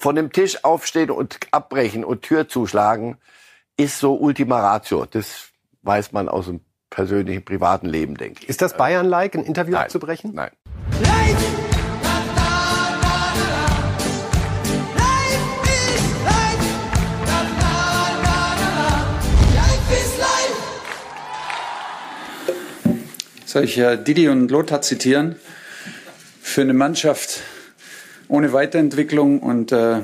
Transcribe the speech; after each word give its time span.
von 0.00 0.16
dem 0.16 0.32
Tisch 0.32 0.64
aufstehen 0.64 1.10
und 1.10 1.38
abbrechen 1.50 2.04
und 2.04 2.22
Tür 2.22 2.48
zuschlagen, 2.48 3.18
ist 3.76 3.98
so 3.98 4.14
Ultima 4.14 4.58
Ratio. 4.58 5.04
Das 5.04 5.50
weiß 5.82 6.12
man 6.12 6.28
aus 6.28 6.46
dem 6.46 6.60
persönlichen, 6.88 7.44
privaten 7.44 7.86
Leben, 7.86 8.16
denke 8.16 8.42
ich. 8.42 8.48
Ist 8.48 8.62
das 8.62 8.76
Bayern-like, 8.76 9.34
ein 9.34 9.44
Interview 9.44 9.74
Nein. 9.74 9.82
abzubrechen? 9.84 10.34
Nein. 10.34 10.50
Soll 23.44 23.64
ich 23.64 23.76
äh, 23.78 23.96
Didi 23.96 24.28
und 24.28 24.50
Lothar 24.50 24.80
zitieren? 24.80 25.36
Für 26.40 26.62
eine 26.62 26.72
Mannschaft 26.72 27.40
ohne 28.30 28.52
Weiterentwicklung 28.52 29.40
und 29.40 29.72
äh, 29.72 30.02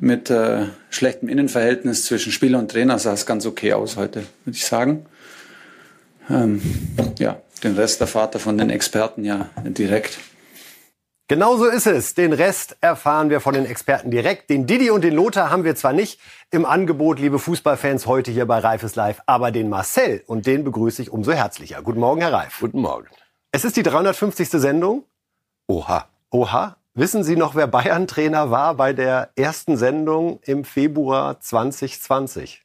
mit 0.00 0.30
äh, 0.30 0.66
schlechtem 0.90 1.28
Innenverhältnis 1.28 2.04
zwischen 2.06 2.32
Spieler 2.32 2.58
und 2.58 2.70
Trainer 2.70 2.98
sah 2.98 3.12
es 3.12 3.26
ganz 3.26 3.46
okay 3.46 3.74
aus 3.74 3.96
heute, 3.96 4.24
würde 4.44 4.56
ich 4.56 4.66
sagen. 4.66 5.06
Ähm, 6.28 6.60
ja, 7.18 7.40
den 7.62 7.76
Rest 7.76 8.00
erfahrt 8.00 8.34
ihr 8.34 8.40
von 8.40 8.58
den 8.58 8.70
Experten 8.70 9.24
ja 9.24 9.50
direkt. 9.64 10.18
Genau 11.28 11.56
so 11.56 11.66
ist 11.66 11.86
es. 11.86 12.14
Den 12.14 12.32
Rest 12.32 12.76
erfahren 12.80 13.30
wir 13.30 13.40
von 13.40 13.54
den 13.54 13.66
Experten 13.66 14.10
direkt. 14.10 14.48
Den 14.48 14.66
Didi 14.66 14.90
und 14.90 15.02
den 15.02 15.14
Lothar 15.14 15.50
haben 15.50 15.64
wir 15.64 15.74
zwar 15.74 15.92
nicht 15.92 16.20
im 16.50 16.64
Angebot, 16.64 17.18
liebe 17.18 17.38
Fußballfans, 17.38 18.06
heute 18.06 18.30
hier 18.30 18.46
bei 18.46 18.58
Reifes 18.58 18.94
Live, 18.94 19.20
aber 19.26 19.50
den 19.50 19.68
Marcel 19.68 20.22
und 20.26 20.46
den 20.46 20.62
begrüße 20.64 21.02
ich 21.02 21.10
umso 21.10 21.32
herzlicher. 21.32 21.82
Guten 21.82 22.00
Morgen, 22.00 22.20
Herr 22.20 22.32
Reif. 22.32 22.58
Guten 22.60 22.80
Morgen. 22.80 23.08
Es 23.50 23.64
ist 23.64 23.76
die 23.76 23.82
350. 23.82 24.48
Sendung. 24.50 25.04
Oha. 25.66 26.08
Oha. 26.30 26.76
Wissen 26.98 27.22
Sie 27.24 27.36
noch, 27.36 27.54
wer 27.54 27.66
Bayern-Trainer 27.66 28.50
war 28.50 28.74
bei 28.74 28.94
der 28.94 29.28
ersten 29.36 29.76
Sendung 29.76 30.40
im 30.44 30.64
Februar 30.64 31.38
2020? 31.40 32.64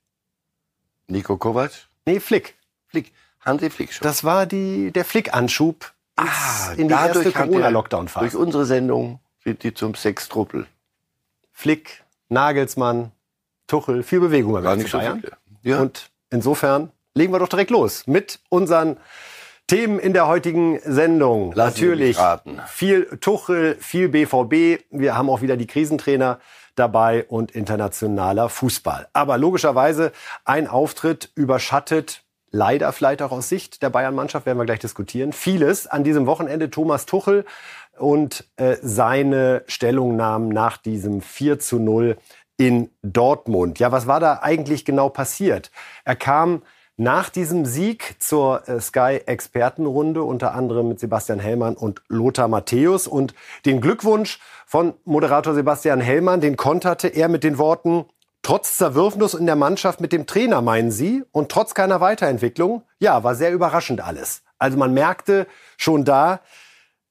Nico 1.08 1.36
Kovac? 1.36 1.72
Nee, 2.06 2.22
Flick. 2.22 2.56
Flick. 2.88 3.12
Hansi 3.42 3.70
Flick 3.70 3.92
schon. 3.92 4.06
Das 4.06 4.24
war 4.24 4.46
die, 4.46 4.92
der 4.92 5.04
Flick-Anschub 5.04 5.92
Ah, 6.16 6.72
in 6.78 6.88
die 6.88 6.94
erste 6.94 7.26
er- 7.26 7.32
Corona-Lockdown-Phase. 7.32 8.26
Durch 8.26 8.36
unsere 8.36 8.66
Sendung 8.66 9.20
sind 9.44 9.64
die 9.64 9.74
zum 9.74 9.96
Sextruppel. 9.96 10.66
Flick, 11.52 12.04
Nagelsmann, 12.30 13.12
Tuchel, 13.68 14.02
viel 14.04 14.22
Bewegung 14.22 14.54
beim 14.54 14.64
Gar 14.64 14.74
FC 14.76 14.78
nicht 14.84 14.92
so 14.92 14.98
Bayern. 14.98 15.20
viele. 15.20 15.38
Ja. 15.64 15.82
Und 15.82 16.10
insofern 16.30 16.92
legen 17.16 17.34
wir 17.34 17.40
doch 17.40 17.50
direkt 17.50 17.72
los 17.72 18.08
mit 18.08 18.40
unseren 18.50 18.98
Themen 19.72 20.00
in 20.00 20.12
der 20.12 20.28
heutigen 20.28 20.82
Sendung. 20.84 21.54
Lassen 21.54 21.76
Natürlich 21.76 22.18
viel 22.68 23.06
Tuchel, 23.22 23.78
viel 23.80 24.10
BVB. 24.10 24.84
Wir 24.90 25.16
haben 25.16 25.30
auch 25.30 25.42
wieder 25.42 25.56
die 25.56 25.66
Krisentrainer 25.66 26.40
dabei 26.76 27.24
und 27.30 27.52
internationaler 27.52 28.50
Fußball. 28.50 29.08
Aber 29.14 29.38
logischerweise 29.38 30.12
ein 30.44 30.68
Auftritt 30.68 31.32
überschattet 31.36 32.26
leider 32.50 32.92
vielleicht 32.92 33.22
auch 33.22 33.32
aus 33.32 33.48
Sicht 33.48 33.82
der 33.82 33.90
Bayern-Mannschaft, 33.90 34.46
werden 34.46 34.58
wir 34.58 34.66
gleich 34.66 34.80
diskutieren. 34.80 35.32
Vieles 35.32 35.88
an 35.88 36.04
diesem 36.04 36.26
Wochenende 36.26 36.70
Thomas 36.70 37.06
Tuchel 37.06 37.46
und 37.98 38.44
äh, 38.58 38.76
seine 38.82 39.64
Stellungnahmen 39.68 40.50
nach 40.50 40.76
diesem 40.76 41.22
4 41.22 41.60
zu 41.60 41.80
0 41.80 42.18
in 42.58 42.90
Dortmund. 43.04 43.80
Ja, 43.80 43.94
was 43.94 44.06
war 44.06 44.20
da 44.20 44.40
eigentlich 44.42 44.84
genau 44.84 45.08
passiert? 45.08 45.72
Er 46.04 46.18
kam 46.18 46.62
nach 46.98 47.30
diesem 47.30 47.66
Sieg 47.66 48.16
zur 48.20 48.68
äh, 48.68 48.80
Sky-Expertenrunde, 48.80 50.24
unter 50.24 50.54
anderem 50.54 50.88
mit 50.90 51.00
Sebastian 51.00 51.40
Hellmann 51.40 51.76
und 51.76 52.02
Lothar 52.10 52.48
Matthäus. 52.48 53.08
Und 53.08 53.34
den 53.66 53.82
Glückwunsch 53.82 54.40
von 54.66 54.94
Moderator 55.06 55.54
Sebastian 55.54 56.02
Hellmann, 56.02 56.42
den 56.42 56.58
konterte 56.58 57.08
er 57.08 57.28
mit 57.28 57.44
den 57.44 57.58
Worten, 57.58 58.06
trotz 58.44 58.78
Zerwürfnis 58.78 59.34
in 59.34 59.46
der 59.46 59.56
Mannschaft 59.56 60.02
mit 60.02 60.12
dem 60.12 60.26
Trainer, 60.26 60.62
meinen 60.62 60.92
Sie, 60.92 61.24
und 61.32 61.50
trotz 61.50 61.74
keiner 61.74 62.02
Weiterentwicklung, 62.02 62.84
ja, 63.00 63.24
war 63.24 63.36
sehr 63.36 63.52
überraschend 63.52 64.02
alles. 64.02 64.44
Also 64.58 64.78
man 64.78 64.94
merkte 64.94 65.48
schon 65.78 66.06
da, 66.06 66.42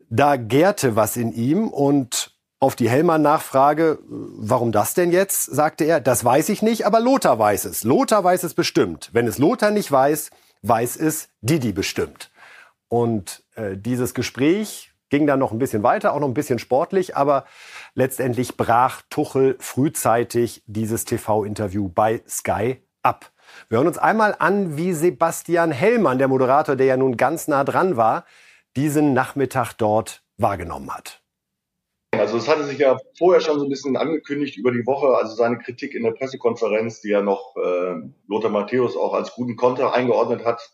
da 0.08 0.36
gärte 0.36 0.96
was 0.96 1.16
in 1.16 1.32
ihm 1.32 1.68
und 1.68 2.29
auf 2.60 2.76
die 2.76 2.90
Hellmann-Nachfrage, 2.90 3.98
warum 4.06 4.70
das 4.70 4.92
denn 4.92 5.10
jetzt, 5.10 5.44
sagte 5.44 5.84
er, 5.84 5.98
das 5.98 6.24
weiß 6.24 6.50
ich 6.50 6.60
nicht, 6.60 6.84
aber 6.84 7.00
Lothar 7.00 7.38
weiß 7.38 7.64
es. 7.64 7.84
Lothar 7.84 8.22
weiß 8.22 8.42
es 8.42 8.52
bestimmt. 8.52 9.08
Wenn 9.12 9.26
es 9.26 9.38
Lothar 9.38 9.70
nicht 9.70 9.90
weiß, 9.90 10.30
weiß 10.62 10.96
es 10.96 11.30
Didi 11.40 11.72
bestimmt. 11.72 12.30
Und 12.88 13.44
äh, 13.54 13.76
dieses 13.78 14.12
Gespräch 14.12 14.92
ging 15.08 15.26
dann 15.26 15.38
noch 15.38 15.52
ein 15.52 15.58
bisschen 15.58 15.82
weiter, 15.82 16.12
auch 16.12 16.20
noch 16.20 16.28
ein 16.28 16.34
bisschen 16.34 16.58
sportlich, 16.58 17.16
aber 17.16 17.46
letztendlich 17.94 18.58
brach 18.58 19.02
Tuchel 19.08 19.56
frühzeitig 19.58 20.62
dieses 20.66 21.06
TV-Interview 21.06 21.88
bei 21.88 22.22
Sky 22.28 22.82
ab. 23.02 23.32
Wir 23.68 23.78
hören 23.78 23.88
uns 23.88 23.98
einmal 23.98 24.36
an, 24.38 24.76
wie 24.76 24.92
Sebastian 24.92 25.72
Hellmann, 25.72 26.18
der 26.18 26.28
Moderator, 26.28 26.76
der 26.76 26.86
ja 26.86 26.96
nun 26.96 27.16
ganz 27.16 27.48
nah 27.48 27.64
dran 27.64 27.96
war, 27.96 28.24
diesen 28.76 29.14
Nachmittag 29.14 29.72
dort 29.72 30.22
wahrgenommen 30.36 30.94
hat. 30.94 31.19
Also 32.12 32.36
es 32.36 32.48
hatte 32.48 32.64
sich 32.64 32.78
ja 32.78 32.98
vorher 33.16 33.40
schon 33.40 33.58
so 33.58 33.66
ein 33.66 33.70
bisschen 33.70 33.96
angekündigt 33.96 34.56
über 34.58 34.72
die 34.72 34.84
Woche, 34.84 35.16
also 35.16 35.34
seine 35.34 35.58
Kritik 35.58 35.94
in 35.94 36.02
der 36.02 36.10
Pressekonferenz, 36.10 37.00
die 37.00 37.10
ja 37.10 37.22
noch 37.22 37.54
äh, 37.56 37.94
Lothar 38.26 38.50
Matthäus 38.50 38.96
auch 38.96 39.14
als 39.14 39.32
guten 39.32 39.56
Konter 39.56 39.94
eingeordnet 39.94 40.44
hat. 40.44 40.70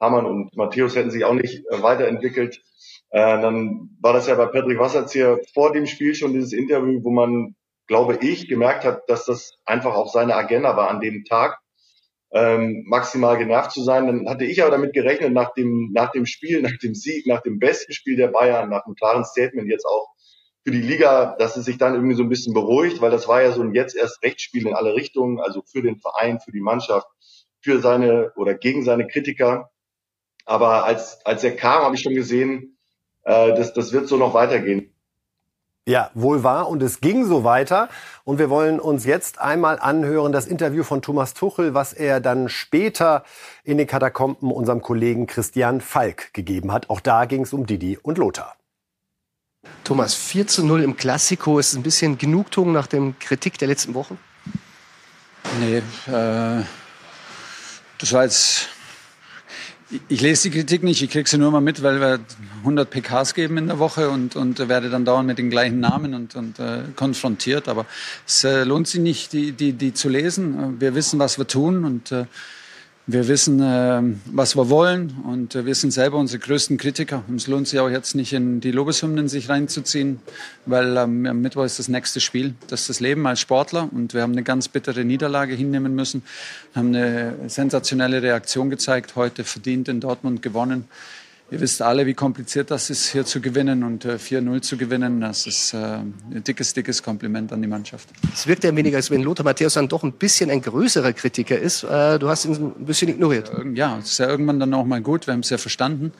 Hamann 0.00 0.26
und 0.26 0.56
Matthäus 0.56 0.96
hätten 0.96 1.12
sich 1.12 1.24
auch 1.24 1.34
nicht 1.34 1.64
äh, 1.70 1.82
weiterentwickelt. 1.82 2.60
Äh, 3.10 3.40
dann 3.40 3.90
war 4.00 4.12
das 4.12 4.26
ja 4.26 4.34
bei 4.34 4.46
Patrick 4.46 4.78
Wasserzieher 4.78 5.38
vor 5.54 5.72
dem 5.72 5.86
Spiel 5.86 6.16
schon 6.16 6.32
dieses 6.32 6.52
Interview, 6.52 7.04
wo 7.04 7.10
man, 7.10 7.54
glaube 7.86 8.18
ich, 8.20 8.48
gemerkt 8.48 8.84
hat, 8.84 9.02
dass 9.08 9.24
das 9.24 9.52
einfach 9.64 9.94
auch 9.94 10.12
seine 10.12 10.34
Agenda 10.34 10.76
war 10.76 10.90
an 10.90 11.00
dem 11.00 11.24
Tag, 11.24 11.58
ähm, 12.32 12.84
maximal 12.88 13.38
genervt 13.38 13.70
zu 13.70 13.84
sein. 13.84 14.08
Dann 14.08 14.28
hatte 14.28 14.44
ich 14.44 14.62
aber 14.62 14.72
damit 14.72 14.94
gerechnet, 14.94 15.32
nach 15.32 15.52
dem, 15.54 15.90
nach 15.92 16.10
dem 16.10 16.26
Spiel, 16.26 16.60
nach 16.60 16.76
dem 16.82 16.94
Sieg, 16.94 17.26
nach 17.28 17.42
dem 17.42 17.60
besten 17.60 17.92
Spiel 17.92 18.16
der 18.16 18.28
Bayern, 18.28 18.70
nach 18.70 18.84
einem 18.84 18.96
klaren 18.96 19.24
Statement 19.24 19.70
jetzt 19.70 19.86
auch 19.86 20.11
für 20.64 20.70
die 20.70 20.80
Liga, 20.80 21.36
dass 21.38 21.56
es 21.56 21.64
sich 21.64 21.78
dann 21.78 21.94
irgendwie 21.94 22.14
so 22.14 22.22
ein 22.22 22.28
bisschen 22.28 22.54
beruhigt, 22.54 23.00
weil 23.00 23.10
das 23.10 23.26
war 23.26 23.42
ja 23.42 23.52
so 23.52 23.62
ein 23.62 23.74
jetzt 23.74 23.96
erst 23.96 24.22
Rechtsspiel 24.22 24.66
in 24.66 24.74
alle 24.74 24.94
Richtungen, 24.94 25.40
also 25.40 25.62
für 25.62 25.82
den 25.82 25.98
Verein, 25.98 26.40
für 26.40 26.52
die 26.52 26.60
Mannschaft, 26.60 27.08
für 27.60 27.80
seine 27.80 28.32
oder 28.36 28.54
gegen 28.54 28.84
seine 28.84 29.06
Kritiker. 29.06 29.70
Aber 30.44 30.84
als, 30.84 31.24
als 31.24 31.42
er 31.44 31.56
kam, 31.56 31.84
habe 31.84 31.94
ich 31.94 32.02
schon 32.02 32.14
gesehen, 32.14 32.78
äh, 33.24 33.54
das, 33.54 33.72
das 33.72 33.92
wird 33.92 34.08
so 34.08 34.16
noch 34.16 34.34
weitergehen. 34.34 34.92
Ja, 35.84 36.12
wohl 36.14 36.44
wahr. 36.44 36.68
Und 36.68 36.80
es 36.80 37.00
ging 37.00 37.24
so 37.24 37.42
weiter. 37.42 37.88
Und 38.22 38.38
wir 38.38 38.50
wollen 38.50 38.78
uns 38.78 39.04
jetzt 39.04 39.40
einmal 39.40 39.80
anhören, 39.80 40.30
das 40.30 40.46
Interview 40.46 40.84
von 40.84 41.02
Thomas 41.02 41.34
Tuchel, 41.34 41.74
was 41.74 41.92
er 41.92 42.20
dann 42.20 42.48
später 42.48 43.24
in 43.64 43.78
den 43.78 43.88
Katakomben 43.88 44.52
unserem 44.52 44.80
Kollegen 44.80 45.26
Christian 45.26 45.80
Falk 45.80 46.32
gegeben 46.34 46.70
hat. 46.70 46.88
Auch 46.88 47.00
da 47.00 47.24
ging 47.24 47.42
es 47.42 47.52
um 47.52 47.66
Didi 47.66 47.98
und 48.00 48.18
Lothar. 48.18 48.54
Thomas, 49.84 50.14
4 50.14 50.46
zu 50.46 50.64
0 50.64 50.82
im 50.82 50.96
Klassiko 50.96 51.58
ist 51.58 51.74
ein 51.74 51.82
bisschen 51.82 52.18
Genugtuung 52.18 52.72
nach 52.72 52.86
dem 52.86 53.18
Kritik 53.18 53.58
der 53.58 53.68
letzten 53.68 53.94
Wochen? 53.94 54.18
Nee, 55.60 55.78
äh, 56.06 56.64
das 57.98 58.12
war 58.12 58.24
jetzt. 58.24 58.68
Ich, 59.90 60.00
ich 60.08 60.20
lese 60.20 60.48
die 60.48 60.58
Kritik 60.58 60.82
nicht, 60.82 61.02
ich 61.02 61.10
kriege 61.10 61.28
sie 61.28 61.36
nur 61.36 61.50
mal 61.50 61.60
mit, 61.60 61.82
weil 61.82 62.00
wir 62.00 62.20
100 62.60 62.88
PKs 62.88 63.34
geben 63.34 63.58
in 63.58 63.66
der 63.66 63.78
Woche 63.78 64.08
und, 64.08 64.34
und 64.36 64.66
werde 64.68 64.88
dann 64.88 65.04
dauernd 65.04 65.26
mit 65.26 65.38
den 65.38 65.50
gleichen 65.50 65.80
Namen 65.80 66.14
und, 66.14 66.34
und 66.34 66.58
äh, 66.58 66.84
konfrontiert. 66.96 67.68
Aber 67.68 67.84
es 68.26 68.44
äh, 68.44 68.64
lohnt 68.64 68.88
sich 68.88 69.00
nicht, 69.00 69.32
die, 69.32 69.52
die, 69.52 69.72
die 69.74 69.92
zu 69.92 70.08
lesen. 70.08 70.80
Wir 70.80 70.94
wissen, 70.94 71.18
was 71.18 71.36
wir 71.38 71.46
tun 71.46 71.84
und 71.84 72.12
äh, 72.12 72.24
wir 73.06 73.26
wissen, 73.26 73.60
äh, 73.60 74.00
was 74.26 74.56
wir 74.56 74.70
wollen 74.70 75.16
und 75.26 75.56
äh, 75.56 75.66
wir 75.66 75.74
sind 75.74 75.90
selber 75.90 76.18
unsere 76.18 76.38
größten 76.38 76.78
Kritiker. 76.78 77.24
Und 77.26 77.36
es 77.36 77.48
lohnt 77.48 77.66
sich 77.66 77.80
auch 77.80 77.88
jetzt 77.88 78.14
nicht 78.14 78.32
in 78.32 78.60
die 78.60 78.70
Lobeshymnen 78.70 79.28
sich 79.28 79.48
reinzuziehen, 79.48 80.20
weil 80.66 80.96
ähm, 80.96 81.26
am 81.26 81.40
Mittwoch 81.40 81.64
ist 81.64 81.80
das 81.80 81.88
nächste 81.88 82.20
Spiel. 82.20 82.54
Das 82.68 82.82
ist 82.82 82.90
das 82.90 83.00
Leben 83.00 83.26
als 83.26 83.40
Sportler 83.40 83.88
und 83.92 84.14
wir 84.14 84.22
haben 84.22 84.32
eine 84.32 84.44
ganz 84.44 84.68
bittere 84.68 85.04
Niederlage 85.04 85.54
hinnehmen 85.54 85.96
müssen, 85.96 86.22
haben 86.76 86.88
eine 86.88 87.34
sensationelle 87.48 88.22
Reaktion 88.22 88.70
gezeigt, 88.70 89.16
heute 89.16 89.42
verdient 89.42 89.88
in 89.88 89.98
Dortmund 89.98 90.40
gewonnen. 90.40 90.84
Ihr 91.52 91.60
wisst 91.60 91.82
alle, 91.82 92.06
wie 92.06 92.14
kompliziert 92.14 92.70
das 92.70 92.88
ist, 92.88 93.12
hier 93.12 93.26
zu 93.26 93.42
gewinnen 93.42 93.84
und 93.84 94.06
äh, 94.06 94.14
4-0 94.14 94.62
zu 94.62 94.78
gewinnen. 94.78 95.20
Das 95.20 95.46
ist 95.46 95.74
äh, 95.74 95.76
ein 95.76 96.42
dickes, 96.46 96.72
dickes 96.72 97.02
Kompliment 97.02 97.52
an 97.52 97.60
die 97.60 97.68
Mannschaft. 97.68 98.08
Es 98.32 98.46
wirkt 98.46 98.64
ja 98.64 98.70
ein 98.70 98.76
wenig, 98.76 98.94
als 98.94 99.10
wenn 99.10 99.22
Lothar 99.22 99.44
Matthäus 99.44 99.74
dann 99.74 99.86
doch 99.86 100.02
ein 100.02 100.12
bisschen 100.12 100.48
ein 100.48 100.62
größerer 100.62 101.12
Kritiker 101.12 101.58
ist. 101.58 101.82
Äh, 101.82 102.18
du 102.18 102.30
hast 102.30 102.46
ihn 102.46 102.54
ein 102.54 102.86
bisschen 102.86 103.10
ignoriert. 103.10 103.52
Ja, 103.74 103.98
es 103.98 104.12
ist 104.12 104.18
ja 104.18 104.30
irgendwann 104.30 104.60
dann 104.60 104.72
auch 104.72 104.86
mal 104.86 105.02
gut, 105.02 105.26
wir 105.26 105.34
haben 105.34 105.40
es 105.40 105.50
ja 105.50 105.58
verstanden. 105.58 106.12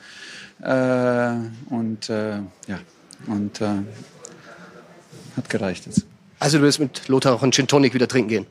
Äh, 0.61 1.31
und 1.71 2.11
äh, 2.11 2.33
ja, 2.67 2.79
und 3.25 3.59
äh, 3.59 3.69
hat 5.35 5.49
gereicht 5.49 5.87
jetzt. 5.87 6.05
Also 6.37 6.59
du 6.59 6.63
wirst 6.63 6.79
mit 6.79 7.07
Lothar 7.07 7.33
auch 7.33 7.41
einen 7.41 7.53
Gin 7.53 7.65
Tonic 7.65 7.95
wieder 7.95 8.07
trinken 8.07 8.29
gehen. 8.29 8.45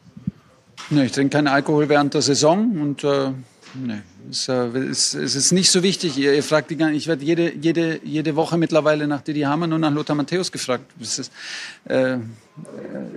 Nee, 0.91 1.05
ich 1.05 1.13
trinke 1.13 1.37
keinen 1.37 1.47
Alkohol 1.47 1.89
während 1.89 2.15
der 2.15 2.23
Saison 2.23 2.73
und 2.81 3.05
äh, 3.05 3.31
nee, 3.75 4.01
es, 4.31 4.49
äh, 4.49 4.55
es, 4.55 5.15
ist 5.15 5.53
nicht 5.53 5.71
so 5.71 5.83
wichtig. 5.83 6.17
Ihr, 6.17 6.35
ihr 6.35 6.43
fragt 6.43 6.71
die 6.71 6.77
gan- 6.77 6.95
ich 6.95 7.07
werde 7.07 7.25
jede, 7.25 7.55
jede, 7.55 8.01
jede 8.05 8.37
Woche 8.37 8.57
mittlerweile 8.59 9.07
nach 9.07 9.23
Didi 9.23 9.41
Hamann 9.43 9.73
und 9.73 9.81
nach 9.81 9.93
Lothar 9.93 10.17
Matthäus 10.17 10.53
gefragt. 10.53 10.85
Ist, 11.01 11.31
äh, 11.85 12.19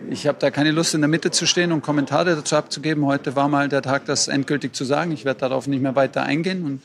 ich 0.09 0.27
habe 0.27 0.37
da 0.39 0.51
keine 0.51 0.71
Lust, 0.71 0.93
in 0.93 1.01
der 1.01 1.07
Mitte 1.07 1.31
zu 1.31 1.45
stehen 1.45 1.71
und 1.71 1.81
Kommentare 1.81 2.35
dazu 2.35 2.55
abzugeben. 2.55 3.05
Heute 3.05 3.35
war 3.35 3.47
mal 3.49 3.69
der 3.69 3.81
Tag, 3.81 4.05
das 4.05 4.27
endgültig 4.27 4.73
zu 4.73 4.85
sagen. 4.85 5.11
Ich 5.11 5.25
werde 5.25 5.41
darauf 5.41 5.67
nicht 5.67 5.81
mehr 5.81 5.95
weiter 5.95 6.23
eingehen. 6.23 6.63
Und 6.63 6.81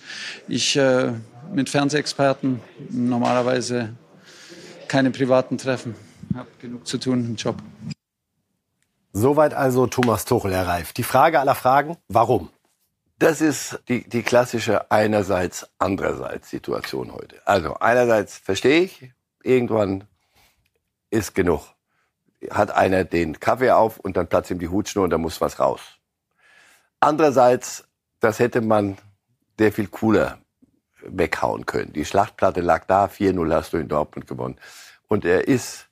ich 0.49 0.77
äh, 0.77 1.13
mit 1.53 1.69
Fernsehexperten 1.69 2.61
normalerweise 2.91 3.91
keine 4.89 5.11
privaten 5.11 5.59
Treffen. 5.59 5.95
Habe 6.35 6.49
genug 6.61 6.87
zu 6.87 6.99
tun 6.99 7.25
im 7.25 7.37
Job. 7.37 7.57
Soweit 9.13 9.55
also 9.55 9.87
Thomas 9.87 10.25
Tuchel, 10.25 10.53
Herr. 10.53 10.83
Die 10.97 11.03
Frage 11.03 11.41
aller 11.41 11.55
Fragen, 11.55 11.97
warum? 12.09 12.49
Das 13.21 13.43
ist 13.43 13.79
die, 13.89 14.09
die 14.09 14.23
klassische 14.23 14.91
einerseits, 14.91 15.69
andererseits 15.79 16.49
Situation 16.49 17.13
heute. 17.13 17.37
Also 17.45 17.75
einerseits 17.75 18.39
verstehe 18.39 18.81
ich, 18.81 19.13
irgendwann 19.43 20.05
ist 21.11 21.35
genug. 21.35 21.67
Hat 22.51 22.71
einer 22.71 23.05
den 23.05 23.39
Kaffee 23.39 23.73
auf 23.73 23.99
und 24.01 24.17
dann 24.17 24.27
platzt 24.27 24.51
ihm 24.51 24.59
die 24.59 24.69
Hutschnur 24.69 25.05
und 25.05 25.11
da 25.11 25.19
muss 25.19 25.43
was 25.43 25.61
raus. 25.61 25.83
Andererseits, 26.99 27.85
das 28.21 28.39
hätte 28.39 28.63
man 28.63 28.97
sehr 29.59 29.71
viel 29.71 29.89
cooler 29.89 30.39
weghauen 31.03 31.67
können. 31.67 31.93
Die 31.93 32.07
Schlachtplatte 32.07 32.63
lag 32.63 32.87
da, 32.87 33.05
4-0 33.05 33.55
hast 33.55 33.75
du 33.75 33.77
in 33.77 33.89
Dortmund 33.89 34.29
gewonnen. 34.29 34.57
Und 35.09 35.27
er 35.27 35.47
ist 35.47 35.89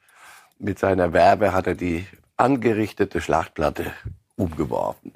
mit 0.58 0.78
seiner 0.78 1.12
Werbe 1.12 1.52
hat 1.52 1.66
er 1.66 1.74
die 1.74 2.06
angerichtete 2.38 3.20
Schlachtplatte 3.20 3.92
umgeworfen. 4.36 5.12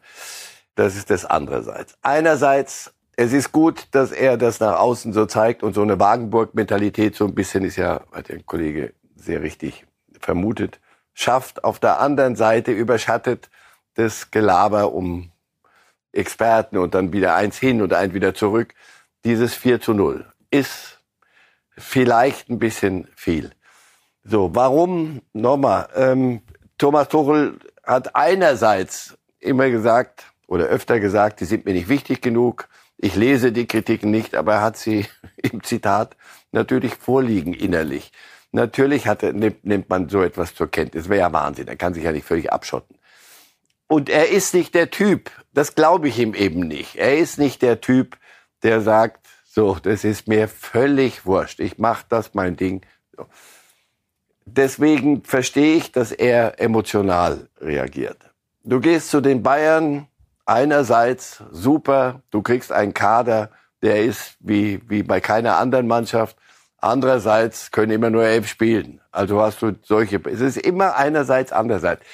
Das 0.75 0.97
ist 0.97 1.11
das 1.11 1.25
andererseits. 1.25 1.97
Einerseits, 2.03 2.93
es 3.17 3.33
ist 3.33 3.53
gut, 3.53 3.89
dass 3.91 4.11
er 4.11 4.37
das 4.37 4.61
nach 4.61 4.79
außen 4.79 5.13
so 5.13 5.27
zeigt 5.27 5.63
und 5.63 5.75
so 5.75 5.83
eine 5.83 6.01
Wagenburg-Mentalität 6.01 7.15
so 7.15 7.27
ein 7.27 7.35
bisschen 7.35 7.65
ist 7.65 7.77
ja, 7.77 8.03
hat 8.13 8.29
der 8.29 8.43
Kollege 8.43 8.95
sehr 9.15 9.43
richtig 9.43 9.87
vermutet, 10.19 10.81
schafft. 11.13 11.65
Auf 11.65 11.79
der 11.79 12.01
anderen 12.01 12.37
Seite 12.37 12.73
überschattet 12.73 13.51
das 13.95 14.31
Gelaber 14.31 14.93
um 14.93 15.31
Experten 16.13 16.79
und 16.79 16.95
dann 16.95 17.13
wieder 17.13 17.35
eins 17.35 17.59
hin 17.59 17.83
und 17.83 17.93
ein 17.93 18.15
wieder 18.15 18.35
zurück. 18.35 18.75
Dieses 19.25 19.55
4 19.55 19.81
zu 19.81 19.95
0 19.95 20.27
ist 20.51 21.01
vielleicht 21.77 22.49
ein 22.49 22.59
bisschen 22.59 23.09
viel. 23.15 23.53
So, 24.25 24.55
warum? 24.55 25.23
Nochmal, 25.33 25.89
ähm, 25.95 26.43
Thomas 26.79 27.09
Tuchel 27.09 27.59
hat 27.85 28.15
einerseits 28.15 29.19
immer 29.41 29.69
gesagt 29.71 30.32
oder 30.53 30.67
öfter 30.67 31.01
gesagt, 31.01 31.41
die 31.41 31.47
sind 31.47 31.65
mir 31.65 31.73
nicht 31.73 31.89
wichtig 31.89 32.21
genug. 32.21 32.69
Ich 32.99 33.17
lese 33.17 33.53
die 33.53 33.67
Kritiken 33.67 34.11
nicht, 34.11 34.35
aber 34.35 34.57
er 34.57 34.61
hat 34.61 34.77
sie 34.77 35.07
im 35.37 35.63
Zitat 35.63 36.15
natürlich 36.53 36.95
vorliegen 36.95 37.55
innerlich. 37.55 38.13
Natürlich 38.51 39.07
hatte, 39.07 39.33
nimmt, 39.33 39.89
man 39.89 40.11
so 40.11 40.23
etwas 40.23 40.55
zur 40.55 40.71
Kenntnis. 40.71 41.09
Wäre 41.09 41.21
ja 41.21 41.33
Wahnsinn. 41.33 41.69
Er 41.69 41.77
kann 41.77 41.95
sich 41.95 42.05
ja 42.05 42.13
nicht 42.13 42.27
völlig 42.27 42.53
abschotten. 42.53 42.99
Und 43.87 44.11
er 44.11 44.29
ist 44.29 44.53
nicht 44.53 44.75
der 44.75 44.91
Typ, 44.91 45.31
das 45.55 45.75
glaube 45.75 46.09
ich 46.09 46.19
ihm 46.19 46.35
eben 46.35 46.61
nicht. 46.61 46.97
Er 46.97 47.17
ist 47.17 47.39
nicht 47.39 47.63
der 47.63 47.81
Typ, 47.81 48.19
der 48.63 48.83
sagt, 48.83 49.27
so, 49.47 49.79
das 49.83 50.05
ist 50.05 50.29
mir 50.29 50.49
völlig 50.49 51.25
wurscht. 51.25 51.61
Ich 51.61 51.79
mache 51.79 52.05
das 52.11 52.35
mein 52.35 52.57
Ding. 52.57 52.83
Deswegen 54.45 55.25
verstehe 55.25 55.77
ich, 55.77 55.93
dass 55.93 56.13
er 56.13 56.61
emotional 56.61 57.49
reagiert. 57.59 58.19
Du 58.65 58.81
gehst 58.81 59.09
zu 59.09 59.23
den 59.23 59.43
Bayern, 59.43 60.09
einerseits 60.47 61.43
super, 61.51 62.23
du 62.31 62.43
kriegst 62.43 62.73
einen 62.73 62.95
Kader, 62.95 63.51
der 63.83 64.05
ist 64.05 64.37
wie, 64.41 64.81
wie 64.89 65.03
bei 65.03 65.21
keiner 65.21 65.59
anderen 65.59 65.87
Mannschaft. 65.87 66.37
Andererseits 66.79 67.71
können 67.71 67.93
immer 67.93 68.11
nur 68.11 68.25
elf 68.25 68.49
spielen. 68.49 69.01
Also 69.13 69.41
hast 69.41 69.63
du 69.63 69.73
solche, 69.83 70.21
es 70.25 70.41
ist 70.41 70.57
immer 70.57 70.97
einerseits, 70.97 71.53
andererseits. 71.53 72.05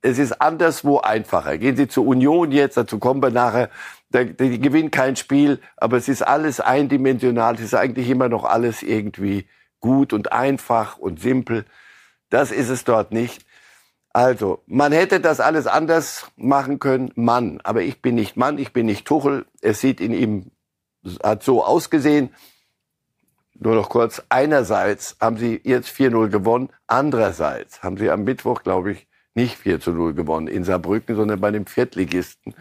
Es 0.00 0.18
ist 0.18 0.40
anderswo 0.40 0.98
einfacher. 0.98 1.58
Gehen 1.58 1.76
Sie 1.76 1.86
zur 1.86 2.06
Union 2.06 2.50
jetzt, 2.50 2.76
dazu 2.76 2.98
kommen 2.98 3.22
wir 3.22 3.30
nachher. 3.30 3.70
Die 4.10 4.60
gewinnen 4.60 4.90
kein 4.90 5.16
Spiel, 5.16 5.60
aber 5.76 5.96
es 5.96 6.08
ist 6.08 6.22
alles 6.22 6.60
eindimensional. 6.60 7.54
Es 7.54 7.60
ist 7.60 7.74
eigentlich 7.74 8.10
immer 8.10 8.28
noch 8.28 8.44
alles 8.44 8.82
irgendwie 8.82 9.46
gut 9.80 10.12
und 10.12 10.32
einfach 10.32 10.98
und 10.98 11.20
simpel. 11.20 11.64
Das 12.28 12.50
ist 12.50 12.68
es 12.68 12.84
dort 12.84 13.12
nicht. 13.12 13.44
Also, 14.12 14.62
man 14.66 14.92
hätte 14.92 15.20
das 15.20 15.40
alles 15.40 15.66
anders 15.66 16.26
machen 16.36 16.78
können, 16.78 17.12
Mann. 17.14 17.60
Aber 17.64 17.82
ich 17.82 18.02
bin 18.02 18.14
nicht 18.14 18.36
Mann, 18.36 18.58
ich 18.58 18.72
bin 18.72 18.86
nicht 18.86 19.06
Tuchel. 19.06 19.46
Es 19.62 19.80
sieht 19.80 20.00
in 20.00 20.12
ihm, 20.12 20.50
hat 21.22 21.42
so 21.42 21.64
ausgesehen. 21.64 22.34
Nur 23.54 23.74
noch 23.74 23.88
kurz. 23.88 24.22
Einerseits 24.28 25.16
haben 25.20 25.38
sie 25.38 25.60
jetzt 25.64 25.88
4-0 25.88 26.28
gewonnen. 26.28 26.68
Andererseits 26.86 27.82
haben 27.82 27.96
sie 27.96 28.10
am 28.10 28.24
Mittwoch, 28.24 28.62
glaube 28.62 28.92
ich, 28.92 29.06
nicht 29.34 29.56
4 29.56 29.78
0 29.86 30.14
gewonnen 30.14 30.46
in 30.46 30.64
Saarbrücken, 30.64 31.16
sondern 31.16 31.40
bei 31.40 31.50
dem 31.50 31.66
Viertligisten 31.66 32.54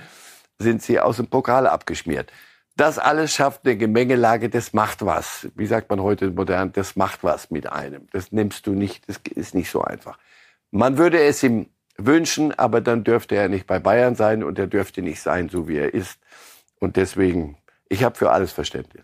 sind 0.58 0.82
sie 0.82 1.00
aus 1.00 1.18
dem 1.18 1.28
Pokal 1.28 1.68
abgeschmiert. 1.68 2.32
Das 2.78 2.98
alles 2.98 3.34
schafft 3.34 3.66
eine 3.66 3.76
Gemengelage, 3.76 4.50
das 4.50 4.72
macht 4.72 5.06
was. 5.06 5.50
Wie 5.56 5.66
sagt 5.66 5.90
man 5.90 6.02
heute 6.02 6.30
modern, 6.32 6.72
das 6.72 6.96
macht 6.96 7.24
was 7.24 7.52
mit 7.52 7.70
einem. 7.70 8.08
Das 8.12 8.32
nimmst 8.32 8.66
du 8.68 8.72
nicht, 8.72 9.10
das 9.10 9.20
ist 9.36 9.54
nicht 9.54 9.70
so 9.70 9.82
einfach. 9.82 10.18
Man 10.72 10.98
würde 10.98 11.22
es 11.22 11.44
ihm 11.44 11.68
wünschen, 11.98 12.58
aber 12.58 12.82
dann 12.82 13.04
dürfte 13.04 13.36
er 13.36 13.50
nicht 13.50 13.68
bei 13.68 13.80
Bayern 13.80 14.16
sein 14.16 14.44
und 14.44 14.58
er 14.58 14.68
dürfte 14.68 15.02
nicht 15.02 15.22
sein, 15.22 15.50
so 15.50 15.68
wie 15.68 15.78
er 15.78 15.94
ist. 15.94 16.18
Und 16.80 16.96
deswegen, 16.96 17.58
ich 17.90 18.04
habe 18.04 18.18
für 18.18 18.32
alles 18.32 18.52
Verständnis 18.52 19.04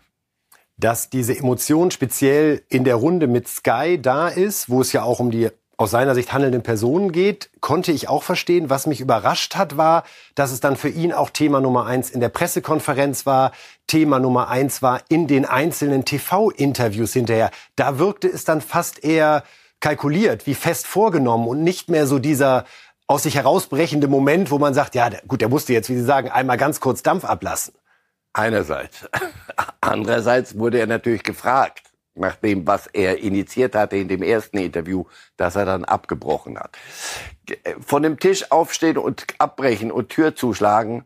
dass 0.78 1.10
diese 1.10 1.36
Emotion 1.36 1.90
speziell 1.90 2.62
in 2.68 2.84
der 2.84 2.94
Runde 2.94 3.26
mit 3.26 3.48
Sky 3.48 3.98
da 4.00 4.28
ist, 4.28 4.70
wo 4.70 4.80
es 4.80 4.92
ja 4.92 5.02
auch 5.02 5.20
um 5.20 5.30
die 5.30 5.50
aus 5.76 5.92
seiner 5.92 6.16
Sicht 6.16 6.32
handelnden 6.32 6.62
Personen 6.62 7.12
geht, 7.12 7.50
konnte 7.60 7.92
ich 7.92 8.08
auch 8.08 8.24
verstehen. 8.24 8.68
Was 8.68 8.88
mich 8.88 9.00
überrascht 9.00 9.54
hat, 9.54 9.76
war, 9.76 10.02
dass 10.34 10.50
es 10.50 10.58
dann 10.58 10.76
für 10.76 10.88
ihn 10.88 11.12
auch 11.12 11.30
Thema 11.30 11.60
Nummer 11.60 11.86
eins 11.86 12.10
in 12.10 12.20
der 12.20 12.30
Pressekonferenz 12.30 13.26
war, 13.26 13.52
Thema 13.86 14.18
Nummer 14.18 14.48
eins 14.48 14.82
war 14.82 15.02
in 15.08 15.28
den 15.28 15.44
einzelnen 15.44 16.04
TV-Interviews 16.04 17.12
hinterher. 17.12 17.52
Da 17.76 17.98
wirkte 18.00 18.26
es 18.26 18.44
dann 18.44 18.60
fast 18.60 19.04
eher 19.04 19.44
kalkuliert, 19.80 20.46
wie 20.46 20.54
fest 20.54 20.86
vorgenommen 20.86 21.46
und 21.48 21.62
nicht 21.62 21.88
mehr 21.88 22.06
so 22.06 22.18
dieser 22.18 22.64
aus 23.06 23.22
sich 23.22 23.36
herausbrechende 23.36 24.06
Moment, 24.06 24.50
wo 24.50 24.58
man 24.58 24.74
sagt, 24.74 24.94
ja, 24.94 25.08
gut, 25.26 25.40
der 25.40 25.48
musste 25.48 25.72
jetzt, 25.72 25.88
wie 25.88 25.96
Sie 25.96 26.04
sagen, 26.04 26.28
einmal 26.30 26.58
ganz 26.58 26.78
kurz 26.78 27.02
Dampf 27.02 27.24
ablassen. 27.24 27.74
Einerseits. 28.34 29.08
Andererseits 29.80 30.58
wurde 30.58 30.78
er 30.78 30.86
natürlich 30.86 31.22
gefragt 31.22 31.84
nach 32.14 32.36
dem, 32.36 32.66
was 32.66 32.86
er 32.88 33.18
initiiert 33.18 33.74
hatte 33.74 33.96
in 33.96 34.08
dem 34.08 34.22
ersten 34.22 34.58
Interview, 34.58 35.04
das 35.36 35.56
er 35.56 35.64
dann 35.64 35.84
abgebrochen 35.84 36.58
hat. 36.58 36.76
Von 37.80 38.02
dem 38.02 38.18
Tisch 38.18 38.50
aufstehen 38.50 38.98
und 38.98 39.24
abbrechen 39.38 39.90
und 39.90 40.10
Tür 40.10 40.34
zuschlagen 40.34 41.04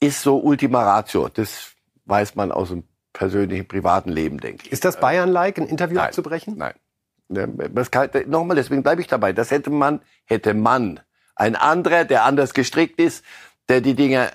ist 0.00 0.22
so 0.22 0.38
Ultima 0.38 0.82
Ratio. 0.82 1.28
Das 1.28 1.72
weiß 2.06 2.36
man 2.36 2.52
aus 2.52 2.68
dem 2.68 2.84
persönlichen, 3.12 3.68
privaten 3.68 4.10
Leben, 4.10 4.38
denke 4.38 4.66
ich. 4.66 4.72
Ist 4.72 4.84
das 4.84 4.98
Bayern-like, 4.98 5.58
ein 5.58 5.66
Interview 5.66 5.96
nein, 5.96 6.06
abzubrechen? 6.06 6.56
Nein. 6.56 6.74
Nochmal, 7.28 8.56
deswegen 8.56 8.82
bleibe 8.82 9.00
ich 9.00 9.06
dabei. 9.06 9.32
Das 9.32 9.50
hätte 9.50 9.70
man, 9.70 10.00
hätte 10.24 10.54
man. 10.54 11.00
Ein 11.36 11.56
anderer, 11.56 12.04
der 12.04 12.24
anders 12.24 12.54
gestrickt 12.54 13.00
ist, 13.00 13.24
der 13.68 13.80
die 13.80 13.94
Dinge, 13.94 14.30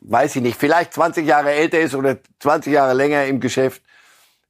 weiß 0.00 0.36
ich 0.36 0.42
nicht, 0.42 0.58
vielleicht 0.58 0.92
20 0.92 1.26
Jahre 1.26 1.52
älter 1.52 1.78
ist 1.80 1.94
oder 1.94 2.18
20 2.40 2.72
Jahre 2.72 2.94
länger 2.94 3.24
im 3.26 3.40
Geschäft, 3.40 3.82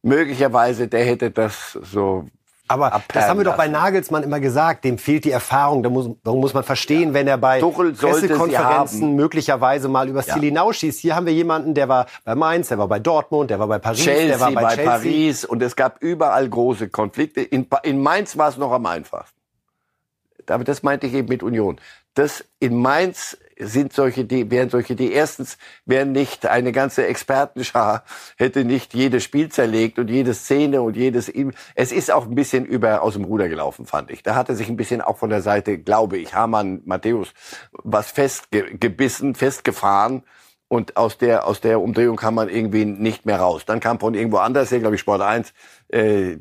möglicherweise, 0.02 0.88
der 0.88 1.04
hätte 1.04 1.30
das 1.30 1.72
so 1.72 2.28
aber 2.72 3.02
das 3.08 3.28
haben 3.28 3.38
wir 3.38 3.44
doch 3.44 3.56
bei 3.56 3.68
Nagelsmann 3.68 4.22
immer 4.22 4.40
gesagt, 4.40 4.84
dem 4.84 4.98
fehlt 4.98 5.24
die 5.24 5.30
Erfahrung. 5.30 5.82
Da 5.82 5.90
muss, 5.90 6.10
da 6.24 6.32
muss 6.32 6.54
man 6.54 6.64
verstehen, 6.64 7.08
ja. 7.08 7.14
wenn 7.14 7.28
er 7.28 7.38
bei 7.38 7.60
Pressekonferenzen 7.60 9.14
möglicherweise 9.14 9.88
mal 9.88 10.08
übers 10.08 10.26
ja. 10.26 10.34
Ziel 10.34 10.44
hinausschießt. 10.44 10.98
Hier 10.98 11.14
haben 11.14 11.26
wir 11.26 11.32
jemanden, 11.32 11.74
der 11.74 11.88
war 11.88 12.06
bei 12.24 12.34
Mainz, 12.34 12.68
der 12.68 12.78
war 12.78 12.88
bei 12.88 12.98
Dortmund, 12.98 13.50
der 13.50 13.58
war 13.58 13.66
bei 13.66 13.78
Paris, 13.78 14.00
Chelsea, 14.00 14.26
der 14.28 14.40
war 14.40 14.52
bei, 14.52 14.62
bei 14.62 14.74
Chelsea. 14.74 14.90
Paris 14.90 15.44
und 15.44 15.62
es 15.62 15.76
gab 15.76 16.02
überall 16.02 16.48
große 16.48 16.88
Konflikte. 16.88 17.42
In, 17.42 17.66
in 17.82 18.02
Mainz 18.02 18.36
war 18.36 18.48
es 18.48 18.56
noch 18.56 18.72
am 18.72 18.86
einfachsten. 18.86 19.38
Aber 20.48 20.64
das 20.64 20.82
meinte 20.82 21.06
ich 21.06 21.14
eben 21.14 21.28
mit 21.28 21.42
Union. 21.42 21.80
Das 22.14 22.44
in 22.58 22.80
Mainz 22.80 23.38
sind 23.66 23.92
solche, 23.92 24.24
die, 24.24 24.50
wären 24.50 24.70
solche, 24.70 24.94
die 24.94 25.12
erstens 25.12 25.58
wären 25.84 26.12
nicht 26.12 26.46
eine 26.46 26.72
ganze 26.72 27.06
Expertenschar, 27.06 28.04
hätte 28.36 28.64
nicht 28.64 28.94
jedes 28.94 29.24
Spiel 29.24 29.50
zerlegt 29.50 29.98
und 29.98 30.08
jede 30.08 30.34
Szene 30.34 30.82
und 30.82 30.96
jedes, 30.96 31.30
es 31.74 31.92
ist 31.92 32.10
auch 32.10 32.26
ein 32.26 32.34
bisschen 32.34 32.64
über, 32.64 33.02
aus 33.02 33.14
dem 33.14 33.24
Ruder 33.24 33.48
gelaufen, 33.48 33.86
fand 33.86 34.10
ich. 34.10 34.22
Da 34.22 34.34
hatte 34.34 34.54
sich 34.54 34.68
ein 34.68 34.76
bisschen 34.76 35.00
auch 35.00 35.18
von 35.18 35.30
der 35.30 35.42
Seite, 35.42 35.78
glaube 35.78 36.18
ich, 36.18 36.34
Hamann, 36.34 36.82
Matthäus, 36.84 37.32
was 37.72 38.10
festgebissen, 38.10 39.34
festgefahren. 39.34 40.22
Und 40.68 40.96
aus 40.96 41.18
der, 41.18 41.46
aus 41.46 41.60
der 41.60 41.82
Umdrehung 41.82 42.16
kam 42.16 42.34
man 42.34 42.48
irgendwie 42.48 42.86
nicht 42.86 43.26
mehr 43.26 43.38
raus. 43.38 43.66
Dann 43.66 43.78
kam 43.78 44.00
von 44.00 44.14
irgendwo 44.14 44.38
anders, 44.38 44.70
hier, 44.70 44.80
glaube 44.80 44.94
ich, 44.94 45.02
Sport 45.02 45.20
1, 45.20 45.52
äh, 45.88 46.38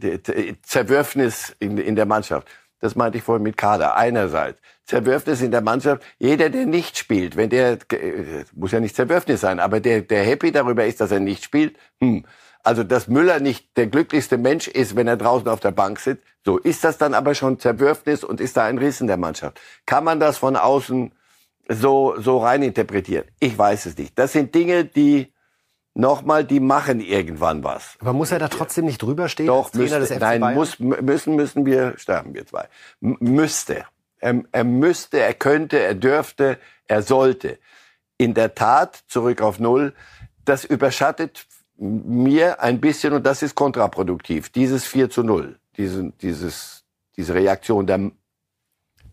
Zerwürfnis 0.62 1.54
in, 1.60 1.78
in 1.78 1.98
der 1.98 2.06
Mannschaft. 2.06 2.48
Das 2.82 2.96
meinte 2.96 3.18
ich 3.20 3.24
vorhin 3.24 3.44
mit 3.44 3.58
Kader. 3.58 3.96
Einerseits. 3.96 4.60
Zerwürfnis 4.86 5.42
in 5.42 5.52
der 5.52 5.62
Mannschaft. 5.62 6.04
Jeder, 6.20 6.50
der 6.50 6.66
nicht 6.66 6.98
spielt, 6.98 7.38
wenn 7.38 7.50
der, 7.50 7.78
äh, 7.94 8.44
muss 8.54 8.72
ja 8.74 8.80
nicht 8.82 8.96
Zerwürfnis 8.96 9.42
sein, 9.42 9.60
aber 9.60 9.80
der, 9.80 10.02
der 10.02 10.24
happy 10.24 10.52
darüber 10.52 10.86
ist, 10.86 11.00
dass 11.00 11.12
er 11.12 11.20
nicht 11.22 11.44
spielt, 11.44 11.78
hm, 12.02 12.26
Also, 12.64 12.84
dass 12.84 13.08
Müller 13.08 13.40
nicht 13.40 13.76
der 13.78 13.88
glücklichste 13.88 14.38
Mensch 14.38 14.68
ist, 14.68 14.96
wenn 14.96 15.08
er 15.08 15.18
draußen 15.18 15.48
auf 15.48 15.60
der 15.62 15.72
Bank 15.72 16.00
sitzt. 16.00 16.24
So, 16.46 16.58
ist 16.60 16.84
das 16.84 16.98
dann 16.98 17.14
aber 17.16 17.34
schon 17.34 17.60
Zerwürfnis 17.60 18.24
und 18.24 18.40
ist 18.40 18.56
da 18.58 18.66
ein 18.66 18.78
Riss 18.78 19.02
in 19.02 19.08
der 19.08 19.18
Mannschaft? 19.18 19.60
Kann 19.88 20.04
man 20.04 20.20
das 20.20 20.38
von 20.38 20.56
außen 20.56 21.12
so, 21.70 22.16
so 22.20 22.38
reininterpretieren? 22.40 23.26
Ich 23.40 23.58
weiß 23.58 23.88
es 23.88 23.98
nicht. 23.98 24.18
Das 24.18 24.34
sind 24.34 24.54
Dinge, 24.54 24.86
die, 24.86 25.31
nochmal, 25.94 26.46
die 26.46 26.60
machen 26.60 27.00
irgendwann 27.00 27.64
was. 27.64 27.98
Aber 28.00 28.14
muss 28.14 28.32
er 28.32 28.40
da 28.40 28.48
trotzdem 28.48 28.86
nicht 28.86 29.02
drüber 29.02 29.28
stehen? 29.28 29.48
Doch, 29.48 29.74
müsste, 29.74 30.18
nein, 30.20 30.54
muss, 30.54 30.80
müssen, 30.80 31.36
müssen 31.36 31.66
wir, 31.66 31.98
sterben 31.98 32.34
wir 32.34 32.46
zwei. 32.46 32.68
M 33.02 33.18
müsste. 33.20 33.86
Er, 34.20 34.44
er 34.52 34.64
müsste, 34.64 35.20
er 35.20 35.34
könnte, 35.34 35.80
er 35.80 35.96
dürfte, 35.96 36.60
er 36.88 37.02
sollte. 37.02 37.58
In 38.18 38.34
der 38.34 38.54
Tat, 38.54 39.04
zurück 39.08 39.42
auf 39.42 39.60
Null, 39.60 39.94
das 40.46 40.64
überschattet 40.64 41.48
mir 41.78 42.62
ein 42.62 42.80
bisschen, 42.80 43.14
und 43.14 43.26
das 43.26 43.42
ist 43.42 43.56
kontraproduktiv, 43.56 44.50
dieses 44.50 44.86
4 44.86 45.10
zu 45.10 45.24
0, 45.24 45.58
diese, 45.78 46.12
dieses, 46.22 46.84
diese 47.18 47.34
Reaktion 47.34 47.88
der, 47.88 48.12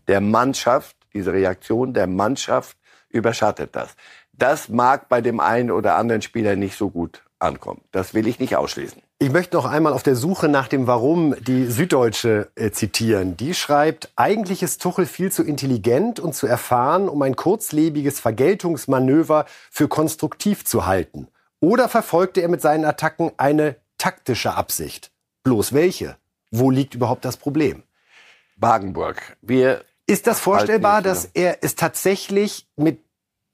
der 0.07 0.21
Mannschaft, 0.21 0.95
diese 1.13 1.33
Reaktion 1.33 1.93
der 1.93 2.05
Mannschaft 2.05 2.77
überschattet 3.09 3.75
das. 3.75 3.95
Das 4.39 4.69
mag 4.69 5.09
bei 5.09 5.19
dem 5.19 5.41
einen 5.41 5.69
oder 5.69 5.95
anderen 5.95 6.21
Spieler 6.21 6.55
nicht 6.55 6.77
so 6.77 6.89
gut 6.89 7.21
ankommen. 7.39 7.81
Das 7.91 8.13
will 8.13 8.25
ich 8.25 8.39
nicht 8.39 8.55
ausschließen. 8.55 9.01
Ich 9.19 9.31
möchte 9.31 9.57
noch 9.57 9.65
einmal 9.65 9.91
auf 9.91 10.01
der 10.01 10.15
Suche 10.15 10.47
nach 10.47 10.69
dem 10.69 10.87
Warum 10.87 11.35
die 11.43 11.65
Süddeutsche 11.65 12.47
äh, 12.55 12.71
zitieren. 12.71 13.35
Die 13.35 13.53
schreibt, 13.53 14.13
eigentlich 14.15 14.63
ist 14.63 14.81
Tuchel 14.81 15.05
viel 15.05 15.29
zu 15.29 15.43
intelligent 15.43 16.21
und 16.21 16.35
zu 16.35 16.47
erfahren, 16.47 17.09
um 17.09 17.21
ein 17.21 17.35
kurzlebiges 17.35 18.21
Vergeltungsmanöver 18.21 19.45
für 19.69 19.89
konstruktiv 19.89 20.63
zu 20.63 20.85
halten. 20.85 21.27
Oder 21.59 21.89
verfolgte 21.89 22.41
er 22.41 22.47
mit 22.47 22.61
seinen 22.61 22.85
Attacken 22.85 23.33
eine 23.35 23.75
taktische 23.97 24.53
Absicht? 24.53 25.11
Bloß 25.43 25.73
welche? 25.73 26.15
Wo 26.49 26.71
liegt 26.71 26.95
überhaupt 26.95 27.25
das 27.25 27.35
Problem? 27.35 27.83
Wagenburg. 28.55 29.35
Wir 29.41 29.83
ist 30.07 30.27
das 30.27 30.39
vorstellbar, 30.39 31.01
dass 31.01 31.25
er 31.25 31.57
es 31.61 31.75
tatsächlich 31.75 32.67
mit 32.77 32.99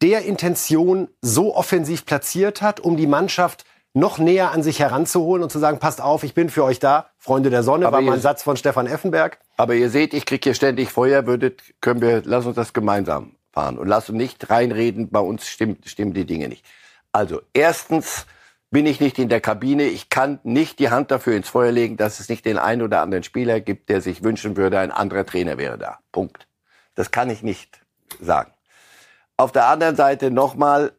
der 0.01 0.23
Intention 0.25 1.07
so 1.21 1.55
offensiv 1.55 2.05
platziert 2.05 2.61
hat, 2.61 2.79
um 2.79 2.97
die 2.97 3.07
Mannschaft 3.07 3.65
noch 3.93 4.17
näher 4.17 4.51
an 4.51 4.61
sich 4.61 4.79
heranzuholen 4.79 5.41
und 5.41 5.49
zu 5.49 5.57
sagen, 5.57 5.79
passt 5.79 6.01
auf, 6.01 6.23
ich 6.23 6.33
bin 6.33 6.49
für 6.49 6.65
euch 6.65 6.79
da. 6.79 7.09
Freunde 7.17 7.49
der 7.49 7.63
Sonne 7.63 7.87
aber 7.87 7.97
war 7.97 8.01
mal 8.01 8.13
ein 8.13 8.21
Satz 8.21 8.43
von 8.43 8.57
Stefan 8.57 8.87
Effenberg. 8.87 9.39
Aber 9.55 9.73
ihr 9.73 9.89
seht, 9.89 10.13
ich 10.13 10.25
kriege 10.25 10.41
hier 10.43 10.53
ständig 10.53 10.89
Feuer, 10.89 11.25
würdet, 11.25 11.61
können 11.79 12.01
wir, 12.01 12.21
lass 12.25 12.45
uns 12.45 12.55
das 12.55 12.73
gemeinsam 12.73 13.35
fahren 13.53 13.77
und 13.77 13.87
lass 13.87 14.09
uns 14.09 14.17
nicht 14.17 14.49
reinreden, 14.49 15.09
bei 15.09 15.21
uns 15.21 15.47
stimmt, 15.47 15.87
stimmen 15.87 16.13
die 16.13 16.25
Dinge 16.25 16.49
nicht. 16.49 16.65
Also, 17.13 17.41
erstens 17.53 18.25
bin 18.69 18.85
ich 18.85 18.99
nicht 18.99 19.17
in 19.17 19.29
der 19.29 19.39
Kabine. 19.39 19.85
Ich 19.85 20.09
kann 20.09 20.39
nicht 20.43 20.79
die 20.79 20.89
Hand 20.89 21.09
dafür 21.09 21.37
ins 21.37 21.47
Feuer 21.47 21.71
legen, 21.71 21.95
dass 21.95 22.19
es 22.19 22.27
nicht 22.27 22.45
den 22.45 22.57
einen 22.57 22.81
oder 22.81 23.01
anderen 23.01 23.23
Spieler 23.23 23.61
gibt, 23.61 23.87
der 23.87 24.01
sich 24.01 24.21
wünschen 24.21 24.57
würde, 24.57 24.79
ein 24.79 24.91
anderer 24.91 25.25
Trainer 25.25 25.57
wäre 25.57 25.77
da. 25.77 25.99
Punkt. 26.11 26.47
Das 26.95 27.11
kann 27.11 27.29
ich 27.29 27.41
nicht 27.41 27.79
sagen. 28.19 28.51
Auf 29.37 29.51
der 29.51 29.67
anderen 29.67 29.95
Seite 29.95 30.31
nochmal, 30.31 30.93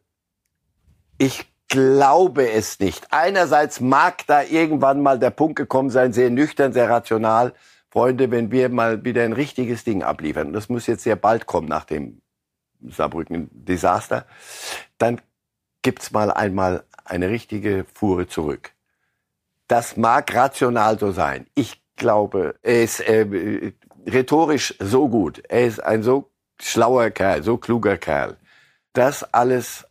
ich 1.17 1.45
glaube 1.67 2.49
es 2.49 2.79
nicht. 2.79 3.07
Einerseits 3.11 3.79
mag 3.79 4.25
da 4.27 4.43
irgendwann 4.43 5.01
mal 5.01 5.19
der 5.19 5.31
Punkt 5.31 5.55
gekommen 5.55 5.89
sein, 5.89 6.13
sehr 6.13 6.29
nüchtern, 6.29 6.71
sehr 6.71 6.89
rational. 6.89 7.53
Freunde, 7.89 8.29
wenn 8.31 8.51
wir 8.51 8.69
mal 8.69 9.03
wieder 9.03 9.23
ein 9.23 9.33
richtiges 9.33 9.83
Ding 9.83 10.03
abliefern, 10.03 10.53
das 10.53 10.69
muss 10.69 10.87
jetzt 10.87 11.03
sehr 11.03 11.15
bald 11.15 11.45
kommen 11.45 11.67
nach 11.67 11.85
dem 11.85 12.21
Saarbrücken-Desaster, 12.81 14.25
dann 14.97 15.19
gibt's 15.81 16.11
mal 16.11 16.31
einmal 16.31 16.83
eine 17.05 17.29
richtige 17.29 17.85
Fuhre 17.93 18.27
zurück. 18.27 18.73
Das 19.67 19.97
mag 19.97 20.33
rational 20.35 20.99
so 20.99 21.11
sein. 21.11 21.47
Ich 21.55 21.81
glaube, 21.95 22.55
er 22.61 22.83
ist 22.83 22.99
äh, 22.99 23.73
rhetorisch 24.05 24.75
so 24.79 25.09
gut. 25.09 25.41
Er 25.49 25.65
ist 25.65 25.79
ein 25.79 26.03
so 26.03 26.29
schlauer 26.61 27.09
Kerl, 27.09 27.43
so 27.43 27.57
kluger 27.57 27.97
Kerl. 27.97 28.37
Das 28.93 29.23
alles 29.33 29.87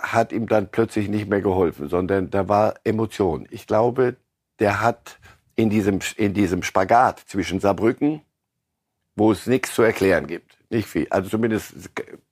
hat 0.00 0.32
ihm 0.32 0.48
dann 0.48 0.68
plötzlich 0.70 1.08
nicht 1.08 1.28
mehr 1.28 1.42
geholfen, 1.42 1.88
sondern 1.88 2.30
da 2.30 2.48
war 2.48 2.74
Emotion. 2.84 3.46
Ich 3.50 3.66
glaube, 3.66 4.16
der 4.58 4.80
hat 4.80 5.18
in 5.56 5.70
diesem, 5.70 5.98
in 6.16 6.32
diesem 6.32 6.62
Spagat 6.62 7.20
zwischen 7.26 7.60
Saarbrücken, 7.60 8.22
wo 9.14 9.32
es 9.32 9.46
nichts 9.46 9.74
zu 9.74 9.82
erklären 9.82 10.26
gibt, 10.26 10.56
nicht 10.70 10.88
viel. 10.88 11.06
Also 11.10 11.28
zumindest, 11.28 11.74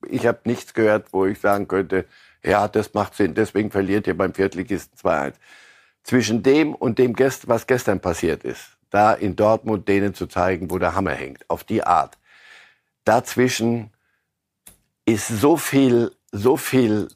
ich 0.07 0.25
habe 0.25 0.39
nichts 0.45 0.73
gehört, 0.73 1.13
wo 1.13 1.25
ich 1.25 1.39
sagen 1.39 1.67
könnte, 1.67 2.05
ja, 2.43 2.67
das 2.67 2.93
macht 2.93 3.15
Sinn, 3.15 3.35
deswegen 3.35 3.69
verliert 3.69 4.07
ihr 4.07 4.17
beim 4.17 4.33
Viertligisten 4.33 4.97
2-1. 4.97 5.33
Zwischen 6.03 6.41
dem 6.41 6.73
und 6.73 6.97
dem, 6.97 7.15
was 7.17 7.67
gestern 7.67 7.99
passiert 7.99 8.43
ist, 8.43 8.77
da 8.89 9.13
in 9.13 9.35
Dortmund 9.35 9.87
denen 9.87 10.13
zu 10.13 10.25
zeigen, 10.25 10.71
wo 10.71 10.79
der 10.79 10.95
Hammer 10.95 11.11
hängt, 11.11 11.47
auf 11.49 11.63
die 11.63 11.83
Art. 11.83 12.17
Dazwischen 13.05 13.91
ist 15.05 15.27
so 15.27 15.57
viel, 15.57 16.11
so 16.31 16.57
viel 16.57 17.07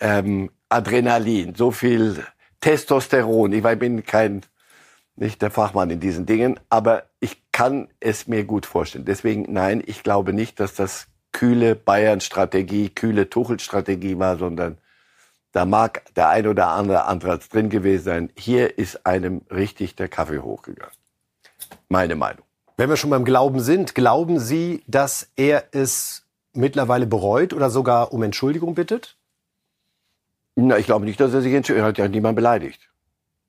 ähm, 0.00 0.50
Adrenalin, 0.68 1.54
so 1.54 1.70
viel 1.70 2.24
Testosteron. 2.60 3.52
Ich 3.52 3.62
bin 3.78 4.04
kein, 4.04 4.42
nicht 5.16 5.42
der 5.42 5.50
Fachmann 5.50 5.90
in 5.90 6.00
diesen 6.00 6.26
Dingen, 6.26 6.60
aber 6.68 7.04
ich 7.20 7.42
kann 7.52 7.88
es 8.00 8.26
mir 8.26 8.44
gut 8.44 8.66
vorstellen. 8.66 9.04
Deswegen, 9.04 9.52
nein, 9.52 9.82
ich 9.84 10.02
glaube 10.02 10.32
nicht, 10.32 10.60
dass 10.60 10.74
das 10.74 11.08
kühle 11.32 11.74
Bayern-Strategie, 11.74 12.90
kühle 12.90 13.28
Tuchel-Strategie 13.28 14.18
war, 14.18 14.38
sondern 14.38 14.78
da 15.52 15.64
mag 15.64 16.02
der 16.14 16.30
ein 16.30 16.46
oder 16.46 16.68
andere 16.68 17.04
Ansatz 17.04 17.48
drin 17.48 17.68
gewesen 17.68 18.04
sein. 18.04 18.32
Hier 18.36 18.78
ist 18.78 19.06
einem 19.06 19.42
richtig 19.50 19.94
der 19.94 20.08
Kaffee 20.08 20.38
hochgegangen. 20.38 20.94
Meine 21.88 22.16
Meinung. 22.16 22.43
Wenn 22.76 22.88
wir 22.88 22.96
schon 22.96 23.10
beim 23.10 23.24
Glauben 23.24 23.60
sind, 23.60 23.94
glauben 23.94 24.40
Sie, 24.40 24.82
dass 24.86 25.28
er 25.36 25.64
es 25.72 26.24
mittlerweile 26.52 27.06
bereut 27.06 27.52
oder 27.52 27.70
sogar 27.70 28.12
um 28.12 28.22
Entschuldigung 28.22 28.74
bittet? 28.74 29.16
Na, 30.56 30.78
ich 30.78 30.86
glaube 30.86 31.04
nicht, 31.04 31.20
dass 31.20 31.34
er 31.34 31.40
sich 31.40 31.52
entschuldigt. 31.52 31.84
Er 31.84 31.88
hat 31.88 31.98
ja 31.98 32.08
niemand 32.08 32.36
beleidigt. 32.36 32.80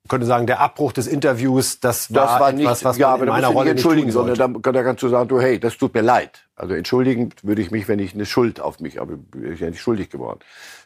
Ich 0.04 0.10
könnte 0.10 0.26
sagen, 0.26 0.46
der 0.46 0.60
Abbruch 0.60 0.92
des 0.92 1.08
Interviews, 1.08 1.80
das 1.80 2.14
war, 2.14 2.26
das 2.26 2.40
war 2.40 2.52
nicht, 2.52 2.64
etwas, 2.64 2.84
was 2.84 2.98
ja, 2.98 3.08
aber 3.08 3.24
in 3.24 3.28
meiner 3.28 3.48
Rolle 3.48 3.70
nicht 3.70 3.78
entschuldigen, 3.78 4.12
sondern 4.12 4.36
dann, 4.36 4.62
dann 4.62 4.84
kannst 4.84 5.02
du 5.02 5.08
sagen, 5.08 5.28
du, 5.28 5.40
hey, 5.40 5.58
das 5.58 5.76
tut 5.76 5.94
mir 5.94 6.02
leid. 6.02 6.46
Also 6.54 6.74
entschuldigen 6.74 7.30
würde 7.42 7.60
ich 7.60 7.72
mich, 7.72 7.88
wenn 7.88 7.98
ich 7.98 8.14
eine 8.14 8.24
Schuld 8.24 8.60
auf 8.60 8.78
mich, 8.78 9.00
aber 9.00 9.14
ich 9.14 9.20
bin 9.30 9.56
ja 9.56 9.70
nicht 9.70 9.80
schuldig 9.80 10.10
geworden. 10.10 10.38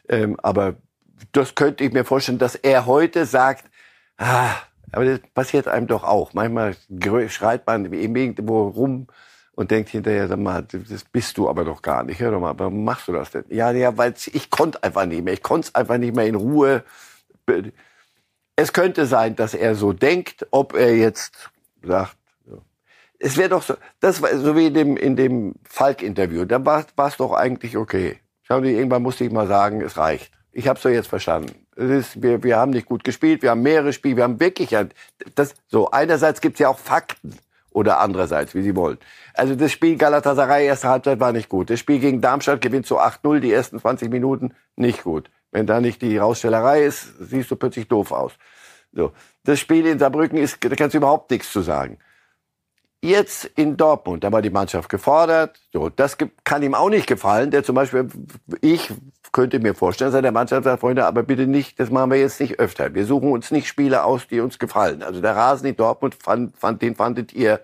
Ähm, 0.09 0.39
aber 0.41 0.73
das 1.33 1.53
könnte 1.53 1.83
ich 1.83 1.93
mir 1.93 2.03
vorstellen, 2.03 2.39
dass 2.39 2.55
er 2.55 2.87
heute 2.87 3.27
sagt, 3.27 3.65
ah, 4.17 4.55
aber 4.91 5.05
das 5.05 5.19
passiert 5.33 5.67
einem 5.67 5.87
doch 5.87 6.03
auch. 6.03 6.33
Manchmal 6.33 6.75
schreit 7.27 7.65
man 7.67 7.91
irgendwo 7.91 8.67
rum 8.67 9.07
und 9.53 9.71
denkt 9.71 9.89
hinterher, 9.89 10.27
sag 10.27 10.39
mal, 10.39 10.63
das 10.63 11.03
bist 11.05 11.37
du 11.37 11.49
aber 11.49 11.65
doch 11.65 11.81
gar 11.81 12.03
nicht. 12.03 12.19
Hör 12.19 12.31
doch 12.31 12.39
mal, 12.39 12.57
warum 12.57 12.83
machst 12.83 13.07
du 13.07 13.13
das 13.13 13.31
denn? 13.31 13.45
Ja, 13.49 13.71
ja, 13.71 13.97
weil 13.97 14.13
ich 14.33 14.49
konnte 14.49 14.81
einfach 14.83 15.05
nicht 15.05 15.23
mehr. 15.23 15.33
Ich 15.33 15.43
konnte 15.43 15.67
es 15.67 15.75
einfach 15.75 15.97
nicht 15.97 16.15
mehr 16.15 16.25
in 16.25 16.35
Ruhe. 16.35 16.83
Es 18.55 18.73
könnte 18.73 19.05
sein, 19.05 19.35
dass 19.35 19.53
er 19.53 19.75
so 19.75 19.93
denkt, 19.93 20.47
ob 20.51 20.73
er 20.73 20.95
jetzt 20.95 21.51
sagt, 21.83 22.15
es 23.23 23.37
wäre 23.37 23.49
doch 23.49 23.61
so, 23.61 23.75
das 23.99 24.21
war 24.21 24.35
so 24.35 24.55
wie 24.55 24.67
in 24.67 24.73
dem, 24.73 24.97
in 24.97 25.15
dem 25.15 25.53
Falk-Interview, 25.63 26.45
da 26.45 26.65
war 26.65 26.85
es 27.07 27.17
doch 27.17 27.33
eigentlich 27.33 27.77
okay. 27.77 28.19
Schau, 28.41 28.61
irgendwann 28.61 29.03
musste 29.03 29.23
ich 29.23 29.31
mal 29.31 29.47
sagen, 29.47 29.81
es 29.81 29.95
reicht. 29.95 30.33
Ich 30.51 30.67
habe 30.67 30.77
es 30.77 30.83
doch 30.83 30.89
jetzt 30.89 31.07
verstanden. 31.07 31.60
Ist, 31.75 32.21
wir, 32.21 32.43
wir 32.43 32.57
haben 32.57 32.71
nicht 32.71 32.85
gut 32.85 33.03
gespielt, 33.03 33.41
wir 33.41 33.51
haben 33.51 33.61
mehrere 33.61 33.93
Spiele, 33.93 34.17
wir 34.17 34.23
haben 34.23 34.39
wirklich, 34.39 34.75
das, 35.35 35.55
so, 35.67 35.89
einerseits 35.89 36.41
gibt's 36.41 36.59
ja 36.59 36.67
auch 36.67 36.79
Fakten 36.79 37.37
oder 37.71 37.99
andererseits, 37.99 38.53
wie 38.53 38.61
Sie 38.61 38.75
wollen. 38.75 38.97
Also 39.33 39.55
das 39.55 39.71
Spiel 39.71 39.95
Galatasaray 39.95 40.65
erste 40.65 40.89
Halbzeit 40.89 41.19
war 41.19 41.31
nicht 41.31 41.49
gut. 41.49 41.69
Das 41.69 41.79
Spiel 41.79 41.99
gegen 41.99 42.21
Darmstadt 42.21 42.61
gewinnt 42.61 42.85
so 42.85 42.99
8-0 42.99 43.39
die 43.39 43.53
ersten 43.53 43.79
20 43.79 44.11
Minuten 44.11 44.53
nicht 44.75 45.03
gut. 45.03 45.29
Wenn 45.51 45.67
da 45.67 45.81
nicht 45.81 46.01
die 46.01 46.17
Rausstellerei 46.17 46.83
ist, 46.83 47.13
siehst 47.19 47.51
du 47.51 47.55
plötzlich 47.55 47.87
doof 47.87 48.11
aus. 48.11 48.33
So. 48.93 49.13
Das 49.43 49.59
Spiel 49.59 49.85
in 49.85 49.99
Saarbrücken 49.99 50.37
ist, 50.37 50.63
da 50.63 50.75
kannst 50.75 50.93
du 50.93 50.97
überhaupt 50.97 51.31
nichts 51.31 51.51
zu 51.51 51.61
sagen. 51.61 51.97
Jetzt 53.03 53.45
in 53.55 53.77
Dortmund, 53.77 54.23
da 54.23 54.31
war 54.31 54.43
die 54.43 54.51
Mannschaft 54.51 54.87
gefordert. 54.87 55.59
So, 55.73 55.89
das 55.89 56.17
kann 56.43 56.61
ihm 56.61 56.75
auch 56.75 56.89
nicht 56.89 57.07
gefallen. 57.07 57.49
Der 57.49 57.63
zum 57.63 57.73
Beispiel, 57.73 58.07
ich 58.61 58.93
könnte 59.31 59.59
mir 59.59 59.73
vorstellen, 59.73 60.11
dass 60.11 60.21
der 60.21 60.31
Mannschaft 60.31 60.65
sagt, 60.65 60.81
Freunde, 60.81 61.05
aber 61.05 61.23
bitte 61.23 61.47
nicht, 61.47 61.79
das 61.79 61.89
machen 61.89 62.11
wir 62.11 62.19
jetzt 62.19 62.39
nicht 62.39 62.59
öfter. 62.59 62.93
Wir 62.93 63.05
suchen 63.05 63.31
uns 63.31 63.51
nicht 63.51 63.67
Spiele 63.67 64.03
aus, 64.03 64.27
die 64.27 64.39
uns 64.39 64.59
gefallen. 64.59 65.03
Also 65.03 65.21
der 65.21 65.35
Rasen 65.35 65.67
in 65.67 65.75
Dortmund, 65.75 66.15
fand, 66.15 66.57
fand, 66.57 66.81
den 66.81 66.95
fandet 66.95 67.33
ihr 67.33 67.61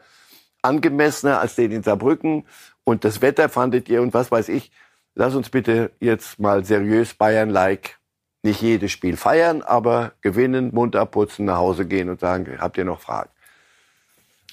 angemessener 0.61 1.39
als 1.39 1.55
den 1.55 1.71
in 1.71 1.83
Saarbrücken. 1.83 2.45
Und 2.83 3.03
das 3.03 3.21
Wetter 3.21 3.49
fandet 3.49 3.89
ihr 3.89 4.01
und 4.01 4.13
was 4.13 4.31
weiß 4.31 4.49
ich. 4.49 4.71
Lass 5.15 5.35
uns 5.35 5.49
bitte 5.49 5.91
jetzt 5.99 6.39
mal 6.39 6.63
seriös 6.63 7.13
Bayern-like 7.13 7.97
nicht 8.43 8.61
jedes 8.61 8.91
Spiel 8.91 9.17
feiern, 9.17 9.61
aber 9.61 10.13
gewinnen, 10.21 10.73
Mund 10.73 10.95
abputzen, 10.95 11.45
nach 11.45 11.57
Hause 11.57 11.85
gehen 11.85 12.09
und 12.09 12.19
sagen, 12.19 12.59
habt 12.59 12.77
ihr 12.77 12.85
noch 12.85 13.01
Fragen? 13.01 13.29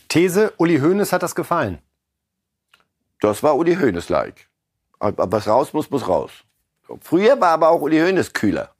These, 0.08 0.52
Uli 0.56 0.78
Hoeneß 0.78 1.12
hat 1.12 1.22
das 1.22 1.34
gefallen. 1.34 1.78
Das 3.20 3.42
war 3.42 3.56
Uli 3.56 3.76
Hoeneß-like. 3.76 4.48
Aber 4.98 5.30
was 5.30 5.46
raus 5.46 5.72
muss, 5.72 5.90
muss 5.90 6.08
raus. 6.08 6.30
Früher 7.00 7.40
war 7.40 7.50
aber 7.50 7.70
auch 7.70 7.80
Uli 7.80 7.98
Hoeneß 8.00 8.32
kühler. 8.32 8.70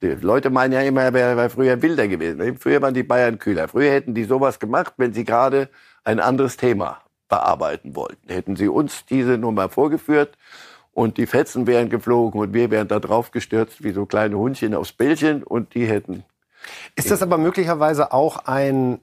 Die 0.00 0.08
Leute 0.08 0.50
meinen 0.50 0.72
ja 0.72 0.82
immer, 0.82 1.02
er 1.02 1.12
wäre 1.12 1.50
früher 1.50 1.82
wilder 1.82 2.06
gewesen. 2.06 2.56
Früher 2.58 2.80
waren 2.80 2.94
die 2.94 3.02
Bayern 3.02 3.38
kühler. 3.38 3.66
Früher 3.66 3.90
hätten 3.90 4.14
die 4.14 4.24
sowas 4.24 4.60
gemacht, 4.60 4.94
wenn 4.96 5.12
sie 5.12 5.24
gerade 5.24 5.68
ein 6.04 6.20
anderes 6.20 6.56
Thema 6.56 7.02
bearbeiten 7.28 7.96
wollten. 7.96 8.28
Hätten 8.32 8.54
sie 8.54 8.68
uns 8.68 9.04
diese 9.06 9.38
Nummer 9.38 9.68
vorgeführt 9.68 10.38
und 10.92 11.16
die 11.16 11.26
Fetzen 11.26 11.66
wären 11.66 11.90
geflogen 11.90 12.40
und 12.40 12.54
wir 12.54 12.70
wären 12.70 12.88
da 12.88 13.00
drauf 13.00 13.32
gestürzt 13.32 13.82
wie 13.82 13.92
so 13.92 14.06
kleine 14.06 14.38
Hundchen 14.38 14.74
aufs 14.74 14.92
Bällchen 14.92 15.42
und 15.42 15.74
die 15.74 15.86
hätten. 15.86 16.24
Ist 16.96 17.10
das 17.10 17.22
aber 17.22 17.38
möglicherweise 17.38 18.12
auch 18.12 18.46
ein 18.46 19.00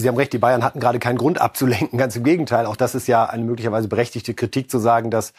Sie 0.00 0.08
haben 0.08 0.16
recht, 0.16 0.32
die 0.32 0.38
Bayern 0.38 0.64
hatten 0.64 0.80
gerade 0.80 0.98
keinen 0.98 1.18
Grund 1.18 1.40
abzulenken. 1.40 1.98
Ganz 1.98 2.16
im 2.16 2.24
Gegenteil. 2.24 2.66
Auch 2.66 2.76
das 2.76 2.94
ist 2.94 3.06
ja 3.06 3.24
eine 3.24 3.44
möglicherweise 3.44 3.88
berechtigte 3.88 4.34
Kritik 4.34 4.70
zu 4.70 4.78
sagen, 4.78 5.10
dass 5.10 5.32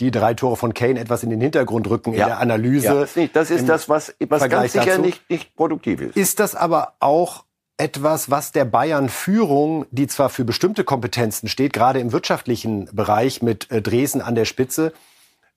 die 0.00 0.10
drei 0.10 0.34
Tore 0.34 0.56
von 0.56 0.74
Kane 0.74 1.00
etwas 1.00 1.22
in 1.22 1.30
den 1.30 1.40
Hintergrund 1.40 1.88
rücken 1.88 2.12
ja. 2.12 2.24
in 2.24 2.26
der 2.28 2.40
Analyse. 2.40 2.86
Ja, 2.86 2.94
das, 2.94 3.16
nicht, 3.16 3.34
das 3.34 3.50
ist 3.50 3.68
das, 3.68 3.88
was, 3.88 4.14
was 4.28 4.48
ganz 4.48 4.72
sicher 4.72 4.98
nicht, 4.98 5.28
nicht 5.30 5.54
produktiv 5.56 6.00
ist. 6.00 6.16
Ist 6.16 6.40
das 6.40 6.54
aber 6.54 6.94
auch 7.00 7.44
etwas, 7.78 8.28
was 8.30 8.52
der 8.52 8.64
Bayern-Führung, 8.64 9.86
die 9.90 10.08
zwar 10.08 10.28
für 10.28 10.44
bestimmte 10.44 10.84
Kompetenzen 10.84 11.48
steht, 11.48 11.72
gerade 11.72 12.00
im 12.00 12.12
wirtschaftlichen 12.12 12.88
Bereich 12.92 13.40
mit 13.40 13.70
äh, 13.70 13.80
Dresden 13.80 14.20
an 14.20 14.34
der 14.34 14.44
Spitze, 14.44 14.92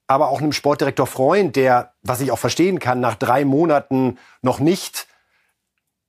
aber 0.06 0.28
auch 0.28 0.40
einem 0.40 0.52
Sportdirektor 0.52 1.06
Freund, 1.06 1.56
der, 1.56 1.92
was 2.02 2.20
ich 2.20 2.30
auch 2.30 2.38
verstehen 2.38 2.78
kann, 2.78 3.00
nach 3.00 3.16
drei 3.16 3.44
Monaten 3.44 4.18
noch 4.40 4.60
nicht 4.60 5.08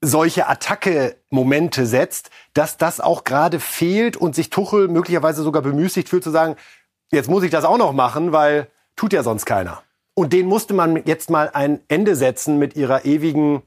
solche 0.03 0.47
Attacke-Momente 0.47 1.85
setzt, 1.85 2.29
dass 2.53 2.77
das 2.77 2.99
auch 2.99 3.23
gerade 3.23 3.59
fehlt 3.59 4.17
und 4.17 4.35
sich 4.35 4.49
Tuchel 4.49 4.89
möglicherweise 4.89 5.43
sogar 5.43 5.61
bemüßigt 5.61 6.09
fühlt 6.09 6.23
zu 6.23 6.29
sagen, 6.29 6.55
jetzt 7.11 7.29
muss 7.29 7.43
ich 7.43 7.51
das 7.51 7.63
auch 7.63 7.77
noch 7.77 7.93
machen, 7.93 8.31
weil 8.31 8.67
tut 8.95 9.13
ja 9.13 9.23
sonst 9.23 9.45
keiner. 9.45 9.81
Und 10.13 10.33
den 10.33 10.45
musste 10.45 10.73
man 10.73 11.03
jetzt 11.05 11.29
mal 11.29 11.49
ein 11.53 11.79
Ende 11.87 12.15
setzen 12.15 12.59
mit 12.59 12.75
ihrer 12.75 13.05
ewigen 13.05 13.63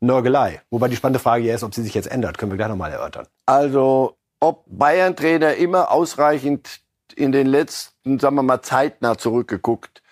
Nörgelei. 0.00 0.60
Wobei 0.70 0.88
die 0.88 0.96
spannende 0.96 1.18
Frage 1.18 1.44
ja 1.44 1.54
ist, 1.54 1.64
ob 1.64 1.74
sie 1.74 1.82
sich 1.82 1.94
jetzt 1.94 2.10
ändert. 2.10 2.38
Können 2.38 2.52
wir 2.52 2.56
gleich 2.56 2.68
nochmal 2.68 2.92
erörtern. 2.92 3.26
Also, 3.46 4.16
ob 4.38 4.64
Bayern-Trainer 4.66 5.54
immer 5.54 5.90
ausreichend 5.90 6.82
in 7.16 7.32
den 7.32 7.46
letzten, 7.46 8.20
sagen 8.20 8.36
wir 8.36 8.42
mal, 8.42 8.62
zeitnah 8.62 9.18
zurückgeguckt, 9.18 10.02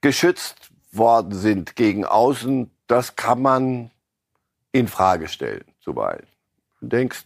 geschützt 0.00 0.70
worden 0.92 1.34
sind 1.34 1.76
gegen 1.76 2.06
außen, 2.06 2.70
das 2.86 3.16
kann 3.16 3.42
man 3.42 3.90
in 4.74 4.88
Frage 4.88 5.28
stellen 5.28 5.64
zuweilen. 5.80 6.26
Du 6.80 6.88
denkst, 6.88 7.24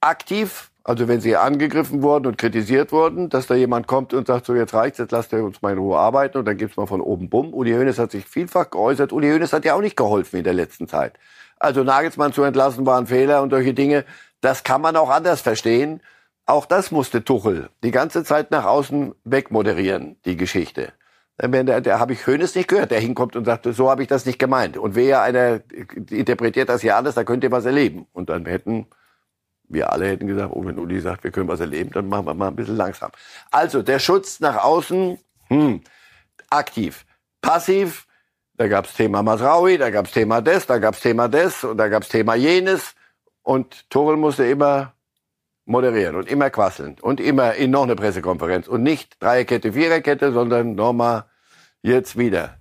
aktiv, 0.00 0.72
also 0.82 1.06
wenn 1.06 1.20
sie 1.20 1.36
angegriffen 1.36 2.02
wurden 2.02 2.26
und 2.26 2.38
kritisiert 2.38 2.90
wurden, 2.90 3.28
dass 3.28 3.46
da 3.46 3.54
jemand 3.54 3.86
kommt 3.86 4.12
und 4.12 4.26
sagt, 4.26 4.46
so 4.46 4.54
jetzt 4.54 4.74
reicht's, 4.74 4.98
jetzt 4.98 5.12
lasst 5.12 5.32
ihr 5.32 5.44
uns 5.44 5.62
mal 5.62 5.72
in 5.72 5.78
Ruhe 5.78 5.96
arbeiten 5.96 6.38
und 6.38 6.44
dann 6.44 6.56
gibt's 6.56 6.76
mal 6.76 6.86
von 6.86 7.00
oben 7.00 7.30
Bumm. 7.30 7.54
Uli 7.54 7.72
Hoeneß 7.72 8.00
hat 8.00 8.10
sich 8.10 8.24
vielfach 8.26 8.70
geäußert. 8.70 9.12
Uli 9.12 9.30
Hoeneß 9.30 9.52
hat 9.52 9.64
ja 9.64 9.74
auch 9.74 9.80
nicht 9.80 9.96
geholfen 9.96 10.38
in 10.38 10.44
der 10.44 10.54
letzten 10.54 10.88
Zeit. 10.88 11.16
Also 11.60 11.84
Nagelsmann 11.84 12.32
zu 12.32 12.42
entlassen 12.42 12.84
war 12.84 12.98
ein 12.98 13.06
Fehler 13.06 13.42
und 13.42 13.50
solche 13.50 13.74
Dinge, 13.74 14.04
das 14.40 14.64
kann 14.64 14.80
man 14.80 14.96
auch 14.96 15.10
anders 15.10 15.40
verstehen. 15.40 16.02
Auch 16.46 16.66
das 16.66 16.90
musste 16.90 17.22
Tuchel 17.22 17.70
die 17.84 17.92
ganze 17.92 18.24
Zeit 18.24 18.50
nach 18.50 18.64
außen 18.64 19.14
wegmoderieren, 19.22 20.16
die 20.24 20.36
Geschichte. 20.36 20.92
Da, 21.38 21.80
da 21.80 21.98
habe 22.00 22.12
ich 22.12 22.26
Hönes 22.26 22.56
nicht 22.56 22.68
gehört, 22.68 22.90
der 22.90 23.00
hinkommt 23.00 23.36
und 23.36 23.44
sagt, 23.44 23.66
so 23.72 23.90
habe 23.90 24.02
ich 24.02 24.08
das 24.08 24.26
nicht 24.26 24.40
gemeint. 24.40 24.76
Und 24.76 24.96
wer 24.96 25.22
einer 25.22 25.60
interpretiert 26.10 26.68
das 26.68 26.80
hier 26.80 26.96
alles, 26.96 27.14
da 27.14 27.22
könnt 27.22 27.44
ihr 27.44 27.52
was 27.52 27.64
erleben. 27.64 28.06
Und 28.12 28.28
dann 28.28 28.44
hätten 28.44 28.88
wir 29.68 29.92
alle 29.92 30.08
hätten 30.08 30.26
gesagt, 30.26 30.50
oh, 30.54 30.64
wenn 30.64 30.78
Uli 30.78 31.00
sagt, 31.00 31.24
wir 31.24 31.30
können 31.30 31.48
was 31.48 31.60
erleben, 31.60 31.90
dann 31.92 32.08
machen 32.08 32.26
wir 32.26 32.34
mal 32.34 32.48
ein 32.48 32.56
bisschen 32.56 32.76
langsam. 32.76 33.10
Also 33.50 33.82
der 33.82 33.98
Schutz 33.98 34.40
nach 34.40 34.56
außen, 34.64 35.18
hm, 35.48 35.82
aktiv. 36.50 37.04
Passiv, 37.40 38.06
da 38.54 38.66
gab's 38.66 38.94
Thema 38.94 39.22
Masraui, 39.22 39.78
da 39.78 39.90
gab's 39.90 40.10
Thema 40.10 40.40
des, 40.40 40.66
da 40.66 40.78
gab's 40.78 41.00
Thema 41.00 41.28
des 41.28 41.64
und 41.64 41.76
da 41.76 41.88
gab's 41.88 42.08
Thema 42.08 42.34
jenes. 42.34 42.94
Und 43.42 43.88
Torel 43.90 44.16
musste 44.16 44.46
immer 44.46 44.94
moderieren 45.68 46.16
und 46.16 46.28
immer 46.28 46.50
quasseln 46.50 46.96
und 47.00 47.20
immer 47.20 47.54
in 47.54 47.70
noch 47.70 47.82
eine 47.82 47.94
Pressekonferenz 47.94 48.66
und 48.68 48.82
nicht 48.82 49.22
Dreierkette, 49.22 49.74
Viererkette, 49.74 50.32
sondern 50.32 50.74
nochmal 50.74 51.26
jetzt 51.82 52.16
wieder. 52.16 52.56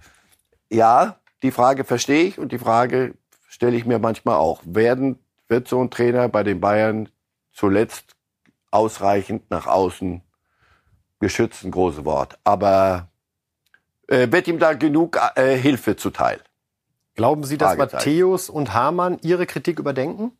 Ja, 0.69 1.19
die 1.41 1.51
Frage 1.51 1.85
verstehe 1.85 2.25
ich 2.25 2.37
und 2.37 2.51
die 2.51 2.59
Frage 2.59 3.15
stelle 3.47 3.77
ich 3.77 3.85
mir 3.85 3.99
manchmal 3.99 4.35
auch. 4.35 4.61
Werden, 4.65 5.19
wird 5.47 5.67
so 5.67 5.81
ein 5.81 5.89
Trainer 5.89 6.27
bei 6.27 6.43
den 6.43 6.59
Bayern 6.59 7.09
zuletzt 7.53 8.15
ausreichend 8.71 9.49
nach 9.49 9.67
außen 9.67 10.21
geschützt, 11.19 11.63
ein 11.63 11.71
großes 11.71 12.05
Wort, 12.05 12.37
aber 12.43 13.09
äh, 14.07 14.31
wird 14.31 14.47
ihm 14.47 14.59
da 14.59 14.73
genug 14.73 15.19
äh, 15.35 15.55
Hilfe 15.57 15.95
zuteil? 15.95 16.41
Glauben 17.15 17.43
Sie, 17.43 17.57
dass 17.57 17.77
Matthäus 17.77 18.49
und 18.49 18.73
Hamann 18.73 19.17
Ihre 19.23 19.47
Kritik 19.47 19.79
überdenken? 19.79 20.37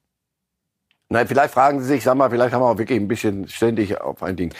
Nein, 1.09 1.27
vielleicht 1.27 1.53
fragen 1.53 1.79
Sie 1.79 1.87
sich, 1.87 2.03
sag 2.03 2.15
mal, 2.15 2.29
vielleicht 2.29 2.53
haben 2.53 2.61
wir 2.61 2.67
auch 2.67 2.77
wirklich 2.77 2.99
ein 2.99 3.07
bisschen 3.07 3.47
ständig 3.47 3.99
auf 4.01 4.23
ein 4.23 4.35
Ding. 4.35 4.53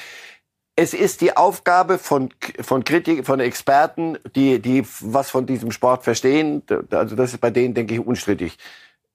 Es 0.75 0.93
ist 0.93 1.21
die 1.21 1.35
Aufgabe 1.35 1.97
von, 1.97 2.29
von 2.61 2.83
Kritik, 2.83 3.25
von 3.25 3.39
Experten, 3.39 4.17
die, 4.35 4.59
die 4.59 4.85
was 5.01 5.29
von 5.29 5.45
diesem 5.45 5.71
Sport 5.71 6.03
verstehen. 6.03 6.61
Also 6.91 7.15
das 7.15 7.33
ist 7.33 7.41
bei 7.41 7.49
denen, 7.49 7.73
denke 7.73 7.95
ich, 7.95 7.99
unstrittig. 7.99 8.57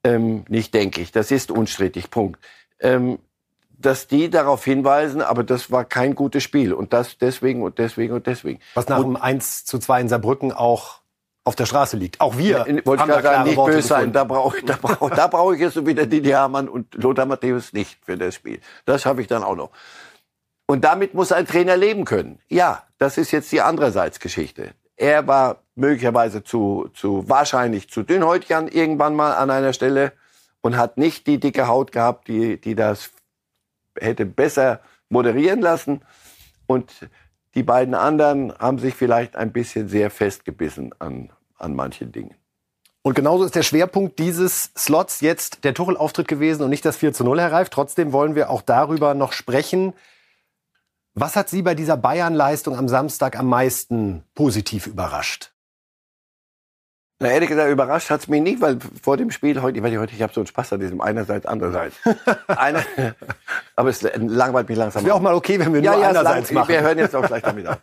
Ähm, 0.03 0.43
nicht 0.49 0.73
denke 0.73 1.01
ich, 1.01 1.11
das 1.11 1.31
ist 1.31 1.49
unstrittig, 1.49 2.09
Punkt. 2.09 2.39
Ähm, 2.79 3.19
dass 3.69 4.07
die 4.07 4.29
darauf 4.29 4.63
hinweisen, 4.63 5.21
aber 5.21 5.43
das 5.43 5.71
war 5.71 5.85
kein 5.85 6.15
gutes 6.15 6.43
Spiel. 6.43 6.73
Und 6.73 6.93
das 6.93 7.17
deswegen 7.17 7.63
und 7.63 7.79
deswegen 7.79 8.13
und 8.13 8.27
deswegen. 8.27 8.59
Was 8.73 8.87
nach 8.87 8.99
und, 8.99 9.13
dem 9.13 9.15
1 9.15 9.65
zu 9.65 9.79
2 9.79 10.01
in 10.01 10.09
Saarbrücken 10.09 10.51
auch 10.51 11.02
auf 11.43 11.55
der 11.55 11.65
Straße 11.65 11.97
liegt. 11.97 12.21
Auch 12.21 12.37
wir 12.37 12.65
ja, 12.67 12.85
wollte 12.85 13.03
haben 13.03 13.09
da 13.09 13.21
sagen, 13.21 13.43
nicht 13.43 13.57
Worte 13.57 13.75
böse 13.75 13.87
sein. 13.87 14.13
Da 14.13 14.23
brauche 14.23 14.57
ich, 14.57 14.65
da 14.65 14.77
brauche, 14.81 15.13
da 15.13 15.27
brauche 15.27 15.55
ich 15.55 15.61
jetzt 15.61 15.85
wieder 15.85 16.05
Didi 16.05 16.29
Hamann 16.29 16.69
und 16.69 16.93
Lothar 16.95 17.25
Matthäus 17.25 17.73
nicht 17.73 17.99
für 18.05 18.17
das 18.17 18.35
Spiel. 18.35 18.59
Das 18.85 19.01
schaffe 19.01 19.21
ich 19.21 19.27
dann 19.27 19.43
auch 19.43 19.55
noch. 19.55 19.71
Und 20.65 20.85
damit 20.85 21.13
muss 21.13 21.31
ein 21.31 21.45
Trainer 21.45 21.75
leben 21.75 22.05
können. 22.05 22.39
Ja, 22.47 22.83
das 22.97 23.17
ist 23.17 23.31
jetzt 23.31 23.51
die 23.51 23.61
andererseits-Geschichte. 23.61 24.71
Er 24.95 25.27
war 25.27 25.57
möglicherweise 25.75 26.43
zu, 26.43 26.89
zu, 26.93 27.27
wahrscheinlich 27.27 27.89
zu 27.89 28.03
dünnhäutig 28.03 28.55
an, 28.55 28.67
irgendwann 28.67 29.15
mal 29.15 29.33
an 29.33 29.49
einer 29.49 29.73
Stelle 29.73 30.13
und 30.61 30.77
hat 30.77 30.97
nicht 30.97 31.27
die 31.27 31.39
dicke 31.39 31.67
Haut 31.67 31.91
gehabt, 31.91 32.29
die, 32.29 32.59
die 32.61 32.75
das 32.75 33.11
hätte 33.99 34.25
besser 34.25 34.79
moderieren 35.09 35.61
lassen. 35.61 36.01
Und 36.67 37.09
die 37.55 37.63
beiden 37.63 37.93
anderen 37.93 38.53
haben 38.57 38.79
sich 38.79 38.95
vielleicht 38.95 39.35
ein 39.35 39.51
bisschen 39.51 39.87
sehr 39.87 40.09
festgebissen 40.09 40.93
an, 40.99 41.31
an 41.57 41.75
manchen 41.75 42.11
Dingen. 42.11 42.35
Und 43.03 43.15
genauso 43.15 43.43
ist 43.43 43.55
der 43.55 43.63
Schwerpunkt 43.63 44.17
dieses 44.17 44.71
Slots 44.77 45.21
jetzt 45.21 45.65
der 45.65 45.73
Tuchel-Auftritt 45.73 46.27
gewesen 46.27 46.63
und 46.63 46.69
nicht 46.69 46.85
das 46.85 46.97
4 46.97 47.13
zu 47.13 47.23
0, 47.25 47.41
Herr 47.41 47.51
Reif. 47.51 47.69
Trotzdem 47.69 48.13
wollen 48.13 48.35
wir 48.35 48.49
auch 48.49 48.61
darüber 48.61 49.13
noch 49.13 49.33
sprechen. 49.33 49.93
Was 51.13 51.35
hat 51.35 51.49
Sie 51.49 51.61
bei 51.61 51.75
dieser 51.75 51.97
Bayern-Leistung 51.97 52.77
am 52.77 52.87
Samstag 52.87 53.37
am 53.37 53.47
meisten 53.47 54.23
positiv 54.33 54.87
überrascht? 54.87 55.52
Na, 57.19 57.29
ehrlich 57.29 57.49
gesagt, 57.49 57.69
überrascht 57.69 58.09
hat's 58.09 58.27
mich 58.27 58.41
nicht, 58.41 58.59
weil 58.59 58.77
vor 59.01 59.17
dem 59.17 59.31
Spiel 59.31 59.61
heute, 59.61 59.79
ich, 59.79 59.97
heute, 59.97 60.13
ich 60.13 60.21
habe 60.21 60.33
so 60.33 60.41
einen 60.41 60.47
Spaß 60.47 60.73
an 60.73 60.79
diesem 60.79 60.99
einerseits, 60.99 61.45
andererseits. 61.45 61.95
Einer, 62.47 62.83
aber 63.75 63.89
es 63.89 64.01
langweilt 64.01 64.67
mich 64.67 64.77
langsam. 64.77 65.05
Wäre 65.05 65.15
auch 65.15 65.21
mal 65.21 65.33
okay, 65.33 65.59
wenn 65.59 65.73
wir 65.73 65.81
ja, 65.81 65.93
nur 65.93 66.01
ja, 66.01 66.09
einerseits 66.09 66.49
lang, 66.49 66.61
machen. 66.61 66.69
Wir 66.69 66.81
hören 66.81 66.97
jetzt 66.97 67.15
auch 67.15 67.25
gleich 67.25 67.43
damit 67.43 67.67
auf. 67.67 67.77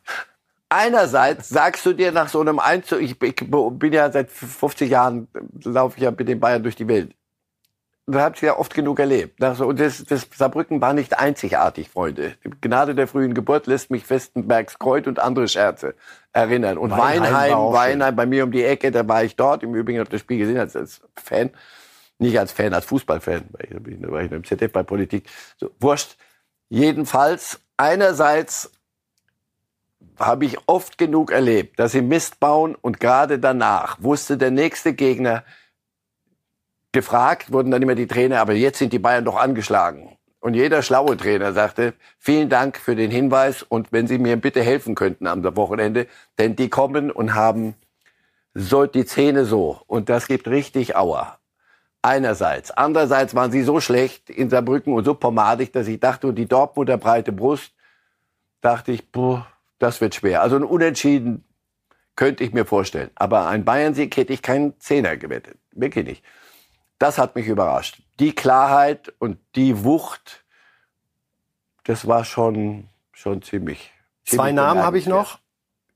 Einerseits 0.68 1.48
sagst 1.48 1.84
du 1.86 1.92
dir 1.92 2.12
nach 2.12 2.28
so 2.28 2.40
einem 2.40 2.58
Einzug, 2.58 3.00
ich, 3.00 3.20
ich 3.20 3.36
bin 3.36 3.92
ja 3.92 4.12
seit 4.12 4.30
50 4.30 4.90
Jahren, 4.90 5.26
laufe 5.64 5.96
ich 5.96 6.04
ja 6.04 6.10
mit 6.10 6.28
den 6.28 6.38
Bayern 6.38 6.62
durch 6.62 6.76
die 6.76 6.86
Welt 6.86 7.14
wir 8.12 8.22
haben 8.22 8.34
es 8.34 8.40
ja 8.40 8.56
oft 8.58 8.74
genug 8.74 8.98
erlebt. 8.98 9.42
Und 9.42 9.80
das, 9.80 10.04
das 10.04 10.26
Saarbrücken 10.34 10.80
war 10.80 10.92
nicht 10.92 11.18
einzigartig, 11.18 11.90
Freunde. 11.90 12.34
Die 12.44 12.50
Gnade 12.60 12.94
der 12.94 13.06
frühen 13.06 13.34
Geburt 13.34 13.66
lässt 13.66 13.90
mich 13.90 14.04
Festenbergs 14.04 14.78
Kreuz 14.78 15.06
und 15.06 15.18
andere 15.18 15.48
Scherze 15.48 15.94
erinnern. 16.32 16.78
Und 16.78 16.90
Weinheim, 16.90 17.32
Weinheim, 17.32 17.72
Weinheim, 17.72 18.16
bei 18.16 18.26
mir 18.26 18.44
um 18.44 18.52
die 18.52 18.64
Ecke, 18.64 18.90
da 18.90 19.06
war 19.06 19.24
ich 19.24 19.36
dort. 19.36 19.62
Im 19.62 19.74
Übrigen 19.74 19.98
habe 19.98 20.08
ich 20.08 20.12
das 20.12 20.20
Spiel 20.20 20.38
gesehen 20.38 20.58
als, 20.58 20.76
als 20.76 21.00
Fan. 21.16 21.50
Nicht 22.18 22.38
als 22.38 22.52
Fan, 22.52 22.74
als 22.74 22.84
Fußballfan. 22.84 23.44
Da 23.52 24.10
war 24.10 24.22
ich 24.22 24.30
im 24.30 24.44
ZDF 24.44 24.72
bei 24.72 24.82
Politik. 24.82 25.28
So, 25.56 25.70
wurscht. 25.80 26.16
Jedenfalls, 26.68 27.60
einerseits 27.76 28.70
habe 30.18 30.44
ich 30.44 30.58
oft 30.66 30.98
genug 30.98 31.32
erlebt, 31.32 31.78
dass 31.78 31.92
sie 31.92 32.02
Mist 32.02 32.40
bauen 32.40 32.76
und 32.80 33.00
gerade 33.00 33.38
danach 33.38 33.96
wusste 34.02 34.36
der 34.36 34.50
nächste 34.50 34.92
Gegner, 34.92 35.44
gefragt, 36.92 37.52
wurden 37.52 37.70
dann 37.70 37.82
immer 37.82 37.94
die 37.94 38.06
Trainer, 38.06 38.40
aber 38.40 38.52
jetzt 38.54 38.78
sind 38.78 38.92
die 38.92 38.98
Bayern 38.98 39.24
doch 39.24 39.36
angeschlagen. 39.36 40.16
Und 40.40 40.54
jeder 40.54 40.82
schlaue 40.82 41.16
Trainer 41.16 41.52
sagte, 41.52 41.94
vielen 42.18 42.48
Dank 42.48 42.78
für 42.78 42.96
den 42.96 43.10
Hinweis 43.10 43.62
und 43.62 43.92
wenn 43.92 44.06
Sie 44.06 44.18
mir 44.18 44.36
bitte 44.36 44.62
helfen 44.62 44.94
könnten 44.94 45.26
am 45.26 45.44
Wochenende, 45.56 46.06
denn 46.38 46.56
die 46.56 46.70
kommen 46.70 47.10
und 47.10 47.34
haben 47.34 47.74
so 48.54 48.86
die 48.86 49.04
Zähne 49.04 49.44
so 49.44 49.82
und 49.86 50.08
das 50.08 50.26
gibt 50.26 50.48
richtig 50.48 50.96
Aua. 50.96 51.38
Einerseits. 52.02 52.70
Andererseits 52.70 53.34
waren 53.34 53.52
sie 53.52 53.62
so 53.62 53.80
schlecht 53.80 54.30
in 54.30 54.48
Saarbrücken 54.48 54.94
und 54.94 55.04
so 55.04 55.14
pomadig, 55.14 55.72
dass 55.72 55.86
ich 55.86 56.00
dachte, 56.00 56.32
die 56.32 56.46
Dortmunder 56.46 56.96
breite 56.96 57.30
Brust, 57.30 57.72
dachte 58.62 58.92
ich, 58.92 59.12
boah, 59.12 59.46
das 59.78 60.00
wird 60.00 60.14
schwer. 60.14 60.40
Also 60.40 60.56
ein 60.56 60.64
Unentschieden 60.64 61.44
Könnte 62.20 62.44
ich 62.44 62.52
mir 62.52 62.66
vorstellen. 62.66 63.10
Aber 63.14 63.46
ein 63.48 63.64
Bayern-Sieg 63.64 64.14
hätte 64.14 64.34
ich 64.34 64.42
keinen 64.42 64.78
Zehner 64.78 65.16
gewettet. 65.16 65.56
Wirklich 65.72 66.04
nicht. 66.04 66.24
Das 67.00 67.16
hat 67.16 67.34
mich 67.34 67.46
überrascht. 67.46 68.02
Die 68.20 68.34
Klarheit 68.34 69.12
und 69.18 69.38
die 69.56 69.84
Wucht, 69.84 70.44
das 71.84 72.06
war 72.06 72.26
schon, 72.26 72.88
schon 73.12 73.40
ziemlich. 73.40 73.90
Zwei 74.26 74.48
ziemlich 74.48 74.54
Namen 74.54 74.82
habe 74.82 74.98
ich 74.98 75.06
noch. 75.06 75.38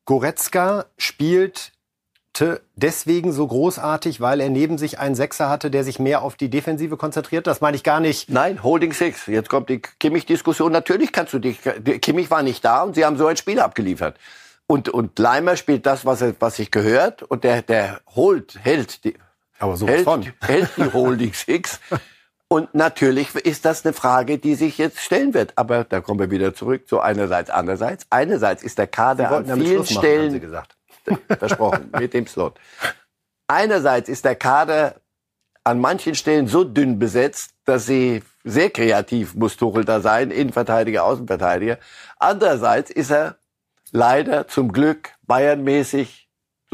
Goretzka 0.06 0.86
spielt 0.96 1.72
deswegen 2.74 3.32
so 3.32 3.46
großartig, 3.46 4.22
weil 4.22 4.40
er 4.40 4.48
neben 4.48 4.78
sich 4.78 4.98
einen 4.98 5.14
Sechser 5.14 5.50
hatte, 5.50 5.70
der 5.70 5.84
sich 5.84 5.98
mehr 5.98 6.22
auf 6.22 6.36
die 6.36 6.48
Defensive 6.48 6.96
konzentriert. 6.96 7.46
Das 7.46 7.60
meine 7.60 7.76
ich 7.76 7.84
gar 7.84 8.00
nicht. 8.00 8.30
Nein, 8.30 8.62
Holding 8.62 8.94
Six. 8.94 9.26
Jetzt 9.26 9.50
kommt 9.50 9.68
die 9.68 9.80
Kimmich-Diskussion. 9.80 10.72
Natürlich 10.72 11.12
kannst 11.12 11.34
du 11.34 11.38
dich. 11.38 11.58
Kimmich 12.00 12.30
war 12.30 12.42
nicht 12.42 12.64
da 12.64 12.82
und 12.82 12.94
sie 12.94 13.04
haben 13.04 13.18
so 13.18 13.26
ein 13.26 13.36
Spiel 13.36 13.60
abgeliefert. 13.60 14.18
Und, 14.66 14.88
und 14.88 15.18
Leimer 15.18 15.56
spielt 15.56 15.84
das, 15.84 16.06
was, 16.06 16.22
er, 16.22 16.34
was 16.40 16.56
sich 16.56 16.70
gehört. 16.70 17.22
Und 17.22 17.44
der, 17.44 17.60
der 17.60 18.00
holt, 18.16 18.58
hält 18.62 19.04
die, 19.04 19.14
Aber 19.58 19.76
so 19.76 19.86
hält, 19.86 20.04
von. 20.04 20.26
hält 20.40 20.70
die 20.76 20.92
Holding 20.92 21.32
Six. 21.32 21.80
Und 22.48 22.74
natürlich 22.74 23.34
ist 23.34 23.64
das 23.64 23.84
eine 23.84 23.94
Frage, 23.94 24.38
die 24.38 24.54
sich 24.54 24.78
jetzt 24.78 25.00
stellen 25.00 25.34
wird. 25.34 25.54
Aber 25.56 25.84
da 25.84 26.00
kommen 26.00 26.20
wir 26.20 26.30
wieder 26.30 26.54
zurück 26.54 26.86
zu 26.86 27.00
einerseits, 27.00 27.50
andererseits. 27.50 28.06
Einerseits 28.10 28.62
ist 28.62 28.78
der 28.78 28.86
Kader 28.86 29.30
an 29.30 29.44
vielen 29.60 29.78
machen, 29.78 29.86
Stellen 29.86 30.40
gesagt. 30.40 30.76
versprochen, 31.38 31.90
mit 31.98 32.14
dem 32.14 32.26
Slot. 32.26 32.58
Einerseits 33.48 34.08
ist 34.08 34.24
der 34.24 34.36
Kader 34.36 34.96
an 35.64 35.80
manchen 35.80 36.14
Stellen 36.14 36.46
so 36.46 36.64
dünn 36.64 36.98
besetzt, 36.98 37.54
dass 37.64 37.86
sie 37.86 38.22
sehr 38.44 38.70
kreativ 38.70 39.34
muss 39.34 39.56
Tuchel 39.56 39.84
da 39.84 40.00
sein, 40.00 40.30
Innenverteidiger, 40.30 41.04
Außenverteidiger. 41.04 41.78
Andererseits 42.18 42.90
ist 42.90 43.10
er 43.10 43.36
leider 43.90 44.46
zum 44.48 44.72
Glück 44.72 45.10
Bayernmäßig, 45.22 46.23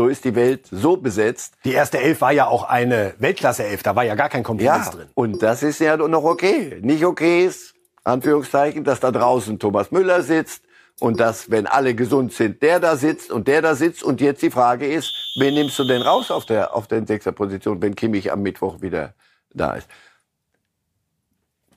so 0.00 0.08
ist 0.08 0.24
die 0.24 0.34
Welt, 0.34 0.66
so 0.70 0.96
besetzt. 0.96 1.56
Die 1.62 1.72
erste 1.74 1.98
Elf 1.98 2.22
war 2.22 2.32
ja 2.32 2.46
auch 2.46 2.64
eine 2.64 3.12
Weltklasse-Elf. 3.18 3.82
Da 3.82 3.94
war 3.94 4.02
ja 4.02 4.14
gar 4.14 4.30
kein 4.30 4.42
Kompromiss 4.42 4.64
Ja, 4.86 4.90
drin. 4.90 5.08
und 5.12 5.42
das 5.42 5.62
ist 5.62 5.78
ja 5.78 5.94
noch 5.98 6.24
okay. 6.24 6.78
Nicht 6.80 7.04
okay 7.04 7.44
ist, 7.44 7.74
Anführungszeichen, 8.04 8.82
dass 8.82 9.00
da 9.00 9.10
draußen 9.10 9.58
Thomas 9.58 9.90
Müller 9.90 10.22
sitzt 10.22 10.62
und 11.00 11.20
dass, 11.20 11.50
wenn 11.50 11.66
alle 11.66 11.94
gesund 11.94 12.32
sind, 12.32 12.62
der 12.62 12.80
da 12.80 12.96
sitzt 12.96 13.30
und 13.30 13.46
der 13.46 13.60
da 13.60 13.74
sitzt. 13.74 14.02
Und 14.02 14.22
jetzt 14.22 14.40
die 14.40 14.50
Frage 14.50 14.90
ist, 14.90 15.12
wen 15.38 15.52
nimmst 15.52 15.78
du 15.78 15.84
denn 15.84 16.00
raus 16.00 16.30
auf 16.30 16.46
der, 16.46 16.74
auf 16.74 16.86
der 16.86 17.06
Sechserposition, 17.06 17.82
wenn 17.82 17.94
Kimmich 17.94 18.32
am 18.32 18.40
Mittwoch 18.40 18.80
wieder 18.80 19.12
da 19.52 19.74
ist? 19.74 19.88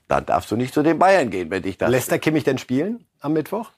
Dann 0.08 0.24
darfst 0.24 0.50
du 0.50 0.56
nicht 0.56 0.72
zu 0.72 0.82
den 0.82 0.98
Bayern 0.98 1.28
gehen, 1.28 1.50
wenn 1.50 1.62
dich 1.62 1.76
das... 1.76 1.90
Lässt 1.90 2.10
der 2.10 2.18
Kimmich 2.18 2.44
denn 2.44 2.56
spielen 2.56 3.06
am 3.20 3.34
Mittwoch? 3.34 3.70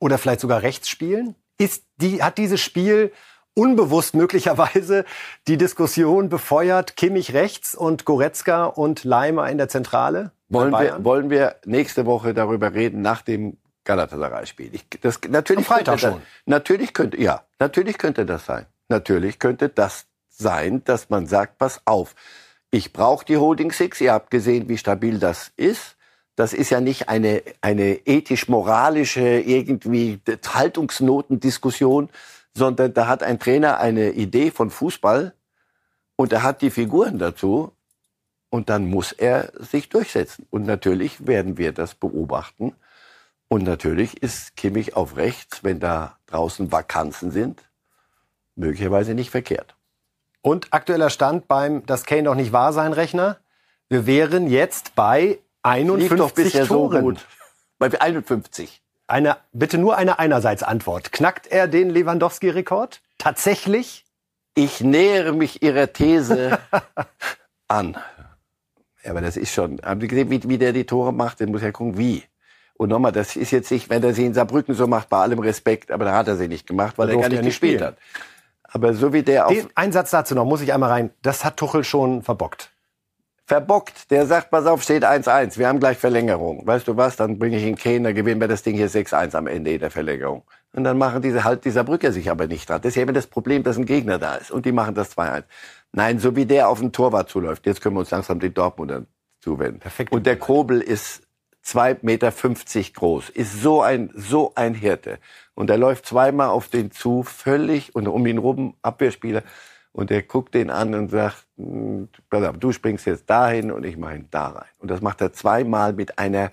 Oder 0.00 0.18
vielleicht 0.18 0.40
sogar 0.40 0.62
rechts 0.62 0.88
spielen? 0.88 1.36
Ist 1.58 1.84
die, 1.96 2.22
hat 2.22 2.38
dieses 2.38 2.60
Spiel 2.60 3.12
unbewusst 3.54 4.14
möglicherweise 4.14 5.04
die 5.46 5.56
Diskussion 5.56 6.28
befeuert, 6.28 6.96
Kimmich 6.96 7.32
rechts 7.32 7.74
und 7.74 8.04
Goretzka 8.04 8.66
und 8.66 9.04
Leimer 9.04 9.48
in 9.48 9.58
der 9.58 9.68
Zentrale? 9.68 10.32
wollen, 10.48 10.72
wir, 10.72 11.04
wollen 11.04 11.30
wir 11.30 11.56
nächste 11.64 12.06
Woche 12.06 12.34
darüber 12.34 12.74
reden, 12.74 13.02
nach 13.02 13.22
dem 13.22 13.56
Galatasaray-Spiel? 13.84 14.70
Natürlich 15.28 15.68
Am 15.68 15.76
Freitag 15.76 16.00
könnte 16.00 16.16
schon. 16.16 16.22
Natürlich 16.44 16.92
könnte, 16.92 17.20
ja, 17.20 17.42
natürlich 17.58 17.98
könnte 17.98 18.26
das 18.26 18.46
sein. 18.46 18.66
Natürlich 18.88 19.38
könnte 19.38 19.68
das 19.68 20.06
sein, 20.28 20.82
dass 20.84 21.08
man 21.10 21.26
sagt, 21.26 21.58
pass 21.58 21.80
auf, 21.84 22.14
ich 22.70 22.92
brauche 22.92 23.24
die 23.24 23.36
Holding 23.36 23.72
Six. 23.72 24.00
Ihr 24.00 24.12
habt 24.12 24.30
gesehen, 24.30 24.68
wie 24.68 24.78
stabil 24.78 25.18
das 25.18 25.52
ist. 25.56 25.95
Das 26.36 26.52
ist 26.52 26.70
ja 26.70 26.80
nicht 26.80 27.08
eine, 27.08 27.42
eine 27.62 28.06
ethisch-moralische, 28.06 29.40
irgendwie 29.40 30.20
Haltungsnotendiskussion, 30.46 32.10
sondern 32.54 32.94
da 32.94 33.08
hat 33.08 33.22
ein 33.22 33.38
Trainer 33.38 33.78
eine 33.78 34.10
Idee 34.10 34.50
von 34.50 34.70
Fußball 34.70 35.32
und 36.16 36.32
er 36.32 36.42
hat 36.42 36.62
die 36.62 36.70
Figuren 36.70 37.18
dazu 37.18 37.72
und 38.50 38.68
dann 38.68 38.88
muss 38.88 39.12
er 39.12 39.52
sich 39.58 39.88
durchsetzen. 39.88 40.46
Und 40.50 40.66
natürlich 40.66 41.26
werden 41.26 41.58
wir 41.58 41.72
das 41.72 41.94
beobachten. 41.94 42.74
Und 43.48 43.64
natürlich 43.64 44.22
ist 44.22 44.56
Kimmich 44.56 44.96
auf 44.96 45.16
rechts, 45.16 45.62
wenn 45.62 45.80
da 45.80 46.18
draußen 46.26 46.72
Vakanzen 46.72 47.30
sind, 47.30 47.62
möglicherweise 48.56 49.14
nicht 49.14 49.30
verkehrt. 49.30 49.74
Und 50.42 50.68
aktueller 50.70 51.10
Stand 51.10 51.48
beim 51.48 51.84
Das 51.86 52.04
Kane 52.04 52.24
doch 52.24 52.34
nicht 52.34 52.52
wahr 52.52 52.72
sein 52.72 52.92
Rechner. 52.92 53.38
Wir 53.88 54.06
wären 54.06 54.48
jetzt 54.48 54.94
bei 54.94 55.38
51 55.66 56.10
Lief 56.10 56.18
doch 56.18 56.30
bisher 56.32 56.66
so 56.66 56.88
gut. 56.88 57.26
Bei 57.78 58.00
51. 58.00 58.80
Eine, 59.08 59.36
bitte 59.52 59.78
nur 59.78 59.96
eine 59.96 60.18
Einerseits-Antwort. 60.18 61.12
Knackt 61.12 61.46
er 61.46 61.68
den 61.68 61.90
Lewandowski-Rekord? 61.90 63.00
Tatsächlich? 63.18 64.04
Ich 64.54 64.80
nähere 64.80 65.32
mich 65.32 65.62
Ihrer 65.62 65.92
These 65.92 66.58
an. 67.68 67.96
Ja, 69.04 69.10
aber 69.10 69.20
das 69.20 69.36
ist 69.36 69.52
schon. 69.52 69.80
Haben 69.82 70.00
Sie 70.00 70.08
gesehen, 70.08 70.30
wie, 70.30 70.42
wie 70.48 70.58
der 70.58 70.72
die 70.72 70.84
Tore 70.86 71.12
macht? 71.12 71.40
Den 71.40 71.50
muss 71.50 71.62
ja 71.62 71.70
gucken, 71.72 71.98
wie. 71.98 72.24
Und 72.74 72.88
nochmal, 72.88 73.12
das 73.12 73.36
ist 73.36 73.50
jetzt 73.52 73.70
nicht, 73.70 73.88
wenn 73.90 74.02
er 74.02 74.12
sie 74.12 74.26
in 74.26 74.34
Saarbrücken 74.34 74.74
so 74.74 74.86
macht, 74.86 75.08
bei 75.08 75.18
allem 75.18 75.38
Respekt, 75.38 75.90
aber 75.90 76.04
da 76.04 76.14
hat 76.14 76.28
er 76.28 76.36
sie 76.36 76.48
nicht 76.48 76.66
gemacht, 76.66 76.98
weil 76.98 77.10
er 77.10 77.16
gar 77.16 77.28
nicht 77.28 77.42
gespielt 77.42 77.78
spielen. 77.78 77.86
hat. 77.88 77.96
Aber 78.64 78.92
so 78.94 79.12
wie 79.12 79.22
der 79.22 79.46
auf 79.46 79.52
Den, 79.52 79.68
ein 79.74 79.92
Satz 79.92 80.10
dazu 80.10 80.34
noch, 80.34 80.44
muss 80.44 80.60
ich 80.60 80.72
einmal 80.72 80.90
rein. 80.90 81.10
Das 81.22 81.44
hat 81.44 81.56
Tuchel 81.56 81.84
schon 81.84 82.22
verbockt. 82.22 82.70
Verbockt, 83.46 84.10
der 84.10 84.26
sagt, 84.26 84.50
pass 84.50 84.66
auf, 84.66 84.82
steht 84.82 85.04
1-1, 85.04 85.56
wir 85.56 85.68
haben 85.68 85.78
gleich 85.78 85.98
Verlängerung. 85.98 86.66
Weißt 86.66 86.88
du 86.88 86.96
was, 86.96 87.16
dann 87.16 87.38
bringe 87.38 87.56
ich 87.56 87.64
ihn 87.64 87.76
Kane, 87.76 88.02
dann 88.02 88.14
gewinnen 88.14 88.40
wir 88.40 88.48
das 88.48 88.62
Ding 88.62 88.74
hier 88.74 88.90
6-1 88.90 89.36
am 89.36 89.46
Ende 89.46 89.72
in 89.72 89.80
der 89.80 89.90
Verlängerung. 89.90 90.42
Und 90.72 90.84
dann 90.84 90.98
machen 90.98 91.22
diese 91.22 91.44
halt 91.44 91.64
dieser 91.64 91.84
Brücke 91.84 92.12
sich 92.12 92.30
aber 92.30 92.48
nicht 92.48 92.68
dran. 92.68 92.82
Das 92.82 92.90
ist 92.90 92.96
ja 92.96 93.02
immer 93.02 93.12
das 93.12 93.28
Problem, 93.28 93.62
dass 93.62 93.78
ein 93.78 93.86
Gegner 93.86 94.18
da 94.18 94.34
ist. 94.34 94.50
Und 94.50 94.66
die 94.66 94.72
machen 94.72 94.94
das 94.94 95.16
2-1. 95.16 95.44
Nein, 95.92 96.18
so 96.18 96.34
wie 96.36 96.44
der 96.44 96.68
auf 96.68 96.80
den 96.80 96.92
Torwart 96.92 97.30
zuläuft, 97.30 97.64
jetzt 97.66 97.80
können 97.80 97.94
wir 97.94 98.00
uns 98.00 98.10
langsam 98.10 98.40
den 98.40 98.52
Dortmundern 98.52 99.06
zuwenden. 99.40 99.78
Perfekt. 99.78 100.12
Und 100.12 100.26
der 100.26 100.36
Kobel 100.36 100.80
ist 100.80 101.22
2,50 101.64 101.98
Meter 102.02 102.32
groß, 102.92 103.30
ist 103.30 103.62
so 103.62 103.80
ein, 103.80 104.10
so 104.14 104.52
ein 104.54 104.74
Hirte. 104.74 105.18
Und 105.54 105.70
er 105.70 105.78
läuft 105.78 106.06
zweimal 106.06 106.48
auf 106.48 106.68
den 106.68 106.90
zu, 106.90 107.22
völlig, 107.22 107.94
und 107.94 108.06
um 108.08 108.26
ihn 108.26 108.38
rum 108.38 108.74
Abwehrspieler. 108.82 109.42
Und 109.96 110.10
er 110.10 110.20
guckt 110.20 110.54
den 110.54 110.68
an 110.68 110.94
und 110.94 111.08
sagt, 111.08 111.46
"Hm, 111.56 112.10
du 112.60 112.72
springst 112.72 113.06
jetzt 113.06 113.30
dahin 113.30 113.72
und 113.72 113.82
ich 113.86 113.96
mache 113.96 114.16
ihn 114.16 114.28
da 114.30 114.48
rein. 114.48 114.68
Und 114.78 114.90
das 114.90 115.00
macht 115.00 115.22
er 115.22 115.32
zweimal 115.32 115.94
mit 115.94 116.18
einer 116.18 116.52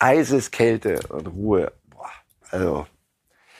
Eiseskälte 0.00 0.98
und 1.10 1.28
Ruhe. 1.28 1.70
Boah, 1.90 2.10
also 2.50 2.86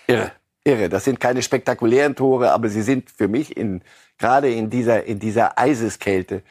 irre, 0.09 0.33
irre. 0.65 0.89
Das 0.89 1.05
sind 1.05 1.21
keine 1.21 1.41
spektakulären 1.43 2.17
Tore, 2.17 2.51
aber 2.51 2.69
sie 2.69 2.83
sind 2.83 3.13
für 3.13 3.29
mich 3.29 3.57
in, 3.57 3.83
gerade 4.19 4.53
in 4.53 4.71
dieser, 4.71 5.05
in 5.05 5.21
dieser 5.21 5.57
Eiseskälte 5.57 6.43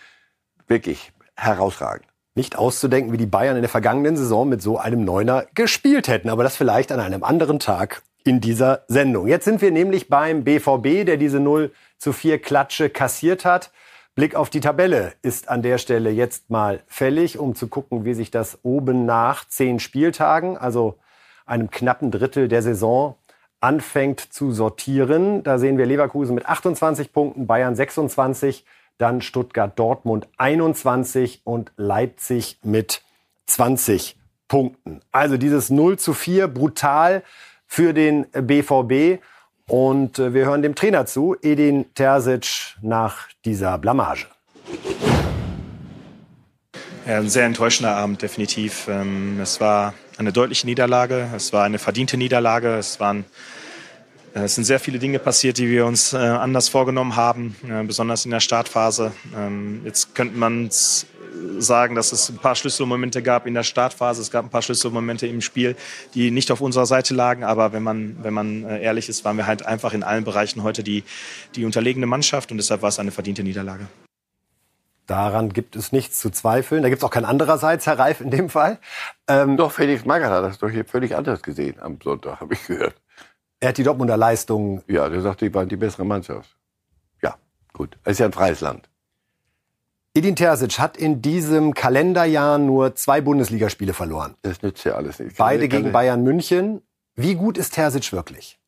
wirklich 0.68 1.12
herausragend. 1.36 2.08
Nicht 2.36 2.58
auszudenken, 2.58 3.12
wie 3.12 3.18
die 3.18 3.26
Bayern 3.26 3.58
in 3.58 3.64
der 3.64 3.70
vergangenen 3.70 4.16
Saison 4.16 4.48
mit 4.48 4.62
so 4.62 4.78
einem 4.78 5.04
Neuner 5.04 5.46
gespielt 5.56 6.08
hätten. 6.08 6.30
Aber 6.30 6.44
das 6.44 6.56
vielleicht 6.56 6.94
an 6.94 7.02
einem 7.02 7.26
anderen 7.26 7.60
Tag 7.60 8.02
in 8.24 8.40
dieser 8.40 8.86
Sendung. 8.88 9.28
Jetzt 9.28 9.44
sind 9.44 9.62
wir 9.62 9.72
nämlich 9.72 10.08
beim 10.08 10.46
BVB, 10.46 11.06
der 11.06 11.18
diese 11.18 11.42
0 11.42 11.74
zu 12.02 12.14
4 12.14 12.40
Klatsche 12.40 12.90
kassiert 12.90 13.46
hat. 13.46 13.72
Blick 14.16 14.34
auf 14.34 14.50
die 14.50 14.60
Tabelle 14.60 15.14
ist 15.22 15.50
an 15.50 15.62
der 15.62 15.78
Stelle 15.78 16.10
jetzt 16.10 16.50
mal 16.50 16.82
fällig, 16.88 17.38
um 17.38 17.54
zu 17.54 17.68
gucken, 17.68 18.06
wie 18.06 18.16
sich 18.16 18.32
das 18.32 18.58
oben 18.64 19.06
nach 19.06 19.48
zehn 19.48 19.80
Spieltagen, 19.80 20.58
also 20.58 20.98
einem 21.46 21.70
knappen 21.70 22.10
Drittel 22.10 22.48
der 22.48 22.64
Saison, 22.64 23.18
anfängt 23.60 24.20
zu 24.20 24.52
sortieren. 24.52 25.44
Da 25.44 25.60
sehen 25.60 25.78
wir 25.78 25.86
Leverkusen 25.86 26.34
mit 26.34 26.48
28 26.48 27.14
Punkten, 27.14 27.46
Bayern 27.46 27.76
26, 27.76 28.66
dann 28.98 29.22
Stuttgart, 29.22 29.78
Dortmund 29.78 30.28
21 30.38 31.42
und 31.44 31.72
Leipzig 31.78 32.58
mit 32.64 33.04
20 33.46 34.18
Punkten. 34.48 35.02
Also 35.12 35.38
dieses 35.38 35.70
0 35.70 36.00
zu 36.00 36.16
4 36.16 36.48
brutal 36.48 37.22
für 37.68 37.94
den 37.94 38.26
BVB. 38.32 39.22
Und 39.72 40.20
äh, 40.20 40.34
wir 40.34 40.44
hören 40.48 40.62
dem 40.62 40.76
Trainer 40.76 41.06
zu, 41.06 41.38
Edin 41.42 41.86
Terzic, 41.96 42.76
nach 42.82 43.30
dieser 43.46 43.78
Blamage. 43.78 44.26
Ja, 47.08 47.20
ein 47.20 47.30
sehr 47.30 47.46
enttäuschender 47.46 47.96
Abend, 47.96 48.22
definitiv. 48.22 48.90
Ähm, 48.90 49.40
Es 49.42 49.62
war 49.62 49.94
eine 50.18 50.34
deutliche 50.34 50.66
Niederlage, 50.68 51.30
es 51.34 51.54
war 51.54 51.64
eine 51.64 51.80
verdiente 51.80 52.18
Niederlage, 52.18 52.76
es 52.76 53.00
waren 53.00 53.24
äh, 54.36 54.42
es 54.42 54.56
sind 54.56 54.66
sehr 54.66 54.82
viele 54.82 55.00
Dinge 55.00 55.20
passiert, 55.20 55.58
die 55.58 55.70
wir 55.70 55.86
uns 55.86 56.12
äh, 56.12 56.18
anders 56.18 56.68
vorgenommen 56.68 57.16
haben, 57.16 57.56
besonders 57.88 58.26
in 58.26 58.32
der 58.32 58.42
Startphase. 58.42 59.14
Ähm, 59.34 59.84
jetzt 59.86 60.14
könnte 60.16 60.38
man 60.38 60.68
s- 60.68 61.06
sagen, 61.60 61.96
dass 61.96 62.12
es 62.12 62.30
ein 62.30 62.38
paar 62.38 62.56
Schlüsselmomente 62.56 63.22
gab 63.22 63.46
in 63.46 63.54
der 63.54 63.64
Startphase. 63.64 64.22
Es 64.22 64.32
gab 64.32 64.46
ein 64.46 64.50
paar 64.50 64.62
Schlüsselmomente 64.62 65.28
im 65.28 65.42
Spiel, 65.42 65.76
die 66.14 66.32
nicht 66.32 66.52
auf 66.52 66.62
unserer 66.62 66.86
Seite 66.86 67.14
lagen. 67.14 67.44
Aber 67.44 67.74
wenn 67.74 67.84
man, 67.84 68.18
wenn 68.24 68.34
man 68.34 68.64
äh, 68.64 68.82
ehrlich 68.82 69.10
ist, 69.10 69.26
waren 69.26 69.38
wir 69.38 69.48
halt 69.48 69.66
einfach 69.66 69.94
in 69.94 70.04
allen 70.04 70.24
Bereichen 70.24 70.64
heute 70.64 70.84
die, 70.84 71.04
die 71.56 71.66
unterlegene 71.66 72.06
Mannschaft 72.06 72.52
und 72.52 72.58
deshalb 72.58 72.82
war 72.82 72.90
es 72.90 73.00
eine 73.00 73.12
verdiente 73.12 73.44
Niederlage. 73.44 73.88
Daran 75.08 75.52
gibt 75.52 75.76
es 75.76 75.92
nichts 75.92 76.20
zu 76.20 76.30
zweifeln. 76.30 76.84
Da 76.84 76.90
gibt 76.90 77.02
es 77.02 77.04
auch 77.04 77.12
kein 77.12 77.26
andererseits, 77.26 77.86
Herr 77.86 78.00
Reif, 78.00 78.22
in 78.22 78.32
dem 78.32 78.50
Fall. 78.50 78.80
Ähm, 79.28 79.58
Doch, 79.58 79.72
Felix 79.72 80.06
Magath 80.06 80.32
hat 80.32 80.44
das 80.44 80.60
doch 80.60 80.70
hier 80.70 80.86
völlig 80.86 81.16
anders 81.16 81.42
gesehen 81.42 81.76
am 81.82 82.00
Sonntag, 82.02 82.40
habe 82.40 82.54
ich 82.54 82.66
gehört. 82.66 82.96
Er 83.60 83.70
hat 83.70 83.78
die 83.78 83.84
Dortmunder 83.84 84.18
Leistung. 84.18 84.84
Ja, 84.88 85.10
der 85.10 85.22
sagte, 85.22 85.46
die 85.46 85.54
waren 85.54 85.70
die 85.70 85.76
bessere 85.76 86.06
Mannschaft. 86.06 86.56
Ja, 87.22 87.36
gut. 87.74 87.98
Es 88.04 88.14
ist 88.14 88.20
ja 88.20 88.26
ein 88.28 88.32
freies 88.32 88.62
Land. 88.62 88.90
Edin 90.14 90.36
Terzic 90.36 90.78
hat 90.78 90.98
in 90.98 91.22
diesem 91.22 91.74
Kalenderjahr 91.74 92.58
nur 92.58 92.96
zwei 92.96 93.22
Bundesligaspiele 93.22 93.94
verloren. 93.94 94.36
Das 94.42 94.62
nützt 94.62 94.84
ja 94.84 94.96
alles 94.96 95.20
nicht. 95.20 95.38
Beide 95.38 95.70
gegen 95.70 95.94
Bayern 95.94 96.24
München. 96.24 96.82
Wie 97.16 97.36
gut 97.36 97.58
ist 97.58 97.76
Terzic 97.76 98.12
wirklich? 98.12 98.60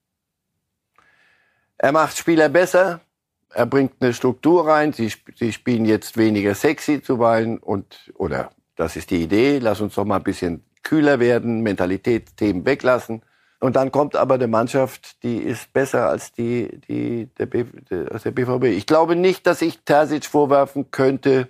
Er 1.77 1.91
macht 1.91 2.17
Spieler 2.17 2.47
besser. 2.47 3.01
Er 3.49 3.65
bringt 3.65 3.93
eine 3.99 4.13
Struktur 4.13 4.67
rein. 4.67 4.93
Sie, 4.93 5.11
sie 5.35 5.51
spielen 5.51 5.83
jetzt 5.83 6.15
weniger 6.15 6.55
sexy 6.55 7.01
zuweilen 7.01 7.57
und, 7.57 8.13
oder 8.15 8.51
das 8.77 8.95
ist 8.95 9.11
die 9.11 9.21
Idee. 9.21 9.59
Lass 9.59 9.81
uns 9.81 9.95
doch 9.95 10.05
mal 10.05 10.17
ein 10.17 10.23
bisschen 10.23 10.63
kühler 10.81 11.19
werden, 11.19 11.61
Mentalitätsthemen 11.61 12.65
weglassen. 12.65 13.21
Und 13.63 13.77
dann 13.77 13.93
kommt 13.93 14.17
aber 14.17 14.33
eine 14.33 14.47
Mannschaft, 14.47 15.23
die 15.23 15.37
ist 15.37 15.71
besser 15.71 16.09
als 16.09 16.33
die, 16.33 16.81
die 16.89 17.29
der, 17.37 17.45
B, 17.45 17.63
der, 17.89 18.31
BVB. 18.31 18.65
Ich 18.65 18.85
glaube 18.85 19.15
nicht, 19.15 19.47
dass 19.47 19.61
ich 19.61 19.79
Terzic 19.85 20.25
vorwerfen 20.25 20.91
könnte, 20.91 21.47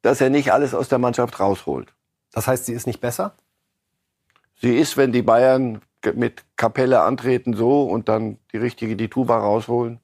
dass 0.00 0.20
er 0.20 0.30
nicht 0.30 0.52
alles 0.52 0.74
aus 0.74 0.88
der 0.88 1.00
Mannschaft 1.00 1.40
rausholt. 1.40 1.92
Das 2.30 2.46
heißt, 2.46 2.66
sie 2.66 2.72
ist 2.72 2.86
nicht 2.86 3.00
besser? 3.00 3.34
Sie 4.60 4.78
ist, 4.78 4.96
wenn 4.96 5.10
die 5.10 5.22
Bayern 5.22 5.82
mit 6.14 6.44
Kapelle 6.56 7.00
antreten 7.00 7.54
so 7.54 7.82
und 7.82 8.08
dann 8.08 8.38
die 8.52 8.58
richtige 8.58 8.94
die 8.94 9.08
Tuba 9.08 9.36
rausholen, 9.36 9.98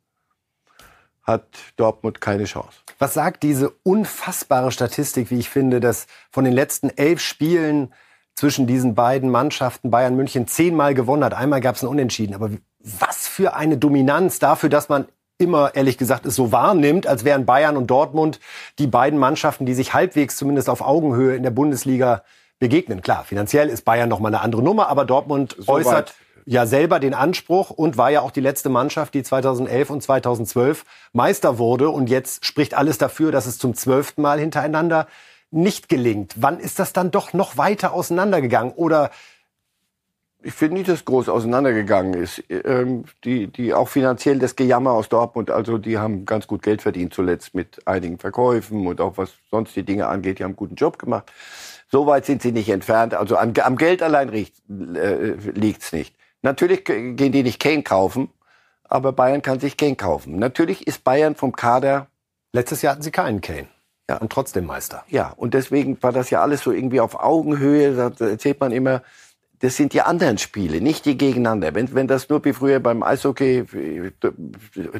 hat 1.22 1.46
Dortmund 1.76 2.20
keine 2.20 2.46
Chance. 2.46 2.80
Was 2.98 3.14
sagt 3.14 3.44
diese 3.44 3.70
unfassbare 3.84 4.72
Statistik, 4.72 5.30
wie 5.30 5.38
ich 5.38 5.48
finde, 5.48 5.78
dass 5.78 6.08
von 6.28 6.42
den 6.42 6.54
letzten 6.54 6.90
elf 6.90 7.20
Spielen 7.20 7.92
zwischen 8.36 8.66
diesen 8.66 8.94
beiden 8.94 9.30
Mannschaften 9.30 9.90
Bayern 9.90 10.14
München 10.14 10.46
zehnmal 10.46 10.94
gewonnen 10.94 11.24
hat. 11.24 11.34
Einmal 11.34 11.60
gab 11.60 11.74
es 11.74 11.82
ein 11.82 11.88
Unentschieden. 11.88 12.34
Aber 12.34 12.50
was 12.78 13.26
für 13.26 13.56
eine 13.56 13.78
Dominanz 13.78 14.38
dafür, 14.38 14.68
dass 14.68 14.88
man 14.88 15.06
immer, 15.38 15.74
ehrlich 15.74 15.98
gesagt, 15.98 16.26
es 16.26 16.36
so 16.36 16.52
wahrnimmt, 16.52 17.06
als 17.06 17.24
wären 17.24 17.46
Bayern 17.46 17.76
und 17.76 17.88
Dortmund 17.88 18.38
die 18.78 18.86
beiden 18.86 19.18
Mannschaften, 19.18 19.66
die 19.66 19.74
sich 19.74 19.94
halbwegs 19.94 20.36
zumindest 20.36 20.70
auf 20.70 20.82
Augenhöhe 20.82 21.34
in 21.34 21.42
der 21.42 21.50
Bundesliga 21.50 22.22
begegnen. 22.58 23.02
Klar, 23.02 23.24
finanziell 23.24 23.68
ist 23.68 23.84
Bayern 23.84 24.08
noch 24.08 24.20
mal 24.20 24.28
eine 24.28 24.40
andere 24.40 24.62
Nummer, 24.62 24.88
aber 24.88 25.04
Dortmund 25.04 25.56
so 25.58 25.72
äußert 25.72 26.08
weit. 26.08 26.14
ja 26.46 26.66
selber 26.66 27.00
den 27.00 27.12
Anspruch 27.12 27.70
und 27.70 27.98
war 27.98 28.10
ja 28.10 28.20
auch 28.20 28.30
die 28.30 28.40
letzte 28.40 28.68
Mannschaft, 28.68 29.12
die 29.14 29.22
2011 29.22 29.90
und 29.90 30.02
2012 30.02 30.84
Meister 31.12 31.58
wurde. 31.58 31.90
Und 31.90 32.08
jetzt 32.08 32.44
spricht 32.44 32.74
alles 32.74 32.96
dafür, 32.96 33.30
dass 33.30 33.46
es 33.46 33.58
zum 33.58 33.74
zwölften 33.74 34.22
Mal 34.22 34.38
hintereinander 34.40 35.06
nicht 35.50 35.88
gelingt? 35.88 36.34
Wann 36.36 36.60
ist 36.60 36.78
das 36.78 36.92
dann 36.92 37.10
doch 37.10 37.32
noch 37.32 37.56
weiter 37.56 37.92
auseinandergegangen? 37.92 38.72
Oder 38.72 39.10
ich 40.42 40.54
finde 40.54 40.76
nicht, 40.76 40.88
dass 40.88 41.04
groß 41.04 41.28
auseinandergegangen 41.28 42.14
ist. 42.14 42.42
Ähm, 42.48 43.04
die, 43.24 43.48
die 43.48 43.74
auch 43.74 43.88
finanziell 43.88 44.38
das 44.38 44.54
Gejammer 44.54 44.92
aus 44.92 45.08
Dortmund, 45.08 45.50
also 45.50 45.76
die 45.76 45.98
haben 45.98 46.24
ganz 46.24 46.46
gut 46.46 46.62
Geld 46.62 46.82
verdient 46.82 47.12
zuletzt 47.12 47.54
mit 47.54 47.86
einigen 47.86 48.18
Verkäufen 48.18 48.86
und 48.86 49.00
auch 49.00 49.16
was 49.16 49.32
sonst 49.50 49.74
die 49.74 49.82
Dinge 49.82 50.06
angeht, 50.06 50.38
die 50.38 50.44
haben 50.44 50.50
einen 50.50 50.56
guten 50.56 50.76
Job 50.76 50.98
gemacht. 50.98 51.32
So 51.90 52.06
weit 52.06 52.26
sind 52.26 52.42
sie 52.42 52.52
nicht 52.52 52.68
entfernt. 52.68 53.14
Also 53.14 53.36
an, 53.36 53.54
am 53.62 53.76
Geld 53.76 54.02
allein 54.02 54.28
riecht, 54.28 54.54
äh, 54.68 55.34
liegt's 55.54 55.92
nicht. 55.92 56.14
Natürlich 56.42 56.84
gehen 56.84 57.16
die 57.16 57.42
nicht 57.42 57.60
Kane 57.60 57.82
kaufen, 57.82 58.30
aber 58.84 59.12
Bayern 59.12 59.42
kann 59.42 59.58
sich 59.58 59.76
Kane 59.76 59.96
kaufen. 59.96 60.38
Natürlich 60.38 60.86
ist 60.86 61.02
Bayern 61.02 61.34
vom 61.34 61.52
Kader. 61.52 62.06
Letztes 62.52 62.82
Jahr 62.82 62.92
hatten 62.92 63.02
sie 63.02 63.10
keinen 63.10 63.40
Kane. 63.40 63.68
Ja. 64.08 64.18
Und 64.18 64.30
trotzdem 64.30 64.66
Meister. 64.66 65.04
Ja, 65.08 65.32
und 65.36 65.54
deswegen 65.54 66.00
war 66.02 66.12
das 66.12 66.30
ja 66.30 66.40
alles 66.40 66.62
so 66.62 66.70
irgendwie 66.70 67.00
auf 67.00 67.18
Augenhöhe. 67.18 67.94
Da 67.94 68.24
erzählt 68.24 68.60
man 68.60 68.70
immer, 68.70 69.02
das 69.60 69.76
sind 69.76 69.94
die 69.94 70.02
anderen 70.02 70.38
Spiele, 70.38 70.80
nicht 70.80 71.06
die 71.06 71.16
gegeneinander. 71.16 71.74
Wenn, 71.74 71.92
wenn 71.94 72.06
das 72.06 72.28
nur 72.28 72.44
wie 72.44 72.52
früher 72.52 72.78
beim 72.78 73.02
Eishockey, 73.02 73.64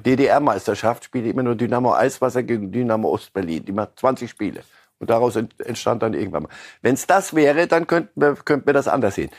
DDR-Meisterschaft, 0.05 1.05
spielt 1.05 1.27
immer 1.27 1.43
nur 1.43 1.55
Dynamo 1.55 1.95
Eiswasser 1.95 2.43
gegen 2.43 2.73
Dynamo 2.73 3.11
Ostberlin. 3.11 3.65
Die 3.65 3.73
macht 3.73 3.99
20 4.01 4.31
Spiele. 4.31 4.63
Und 4.99 5.11
daraus 5.11 5.37
entstand 5.37 6.03
dann 6.03 6.15
irgendwann 6.15 6.45
mal. 6.45 6.49
Wenn 6.81 6.95
es 6.95 7.07
das 7.07 7.35
wäre, 7.35 7.67
dann 7.67 7.87
könnten 7.87 8.19
wir, 8.21 8.35
könnten 8.35 8.67
wir 8.67 8.73
das 8.73 8.89
anders 8.89 9.15
sehen. 9.15 9.31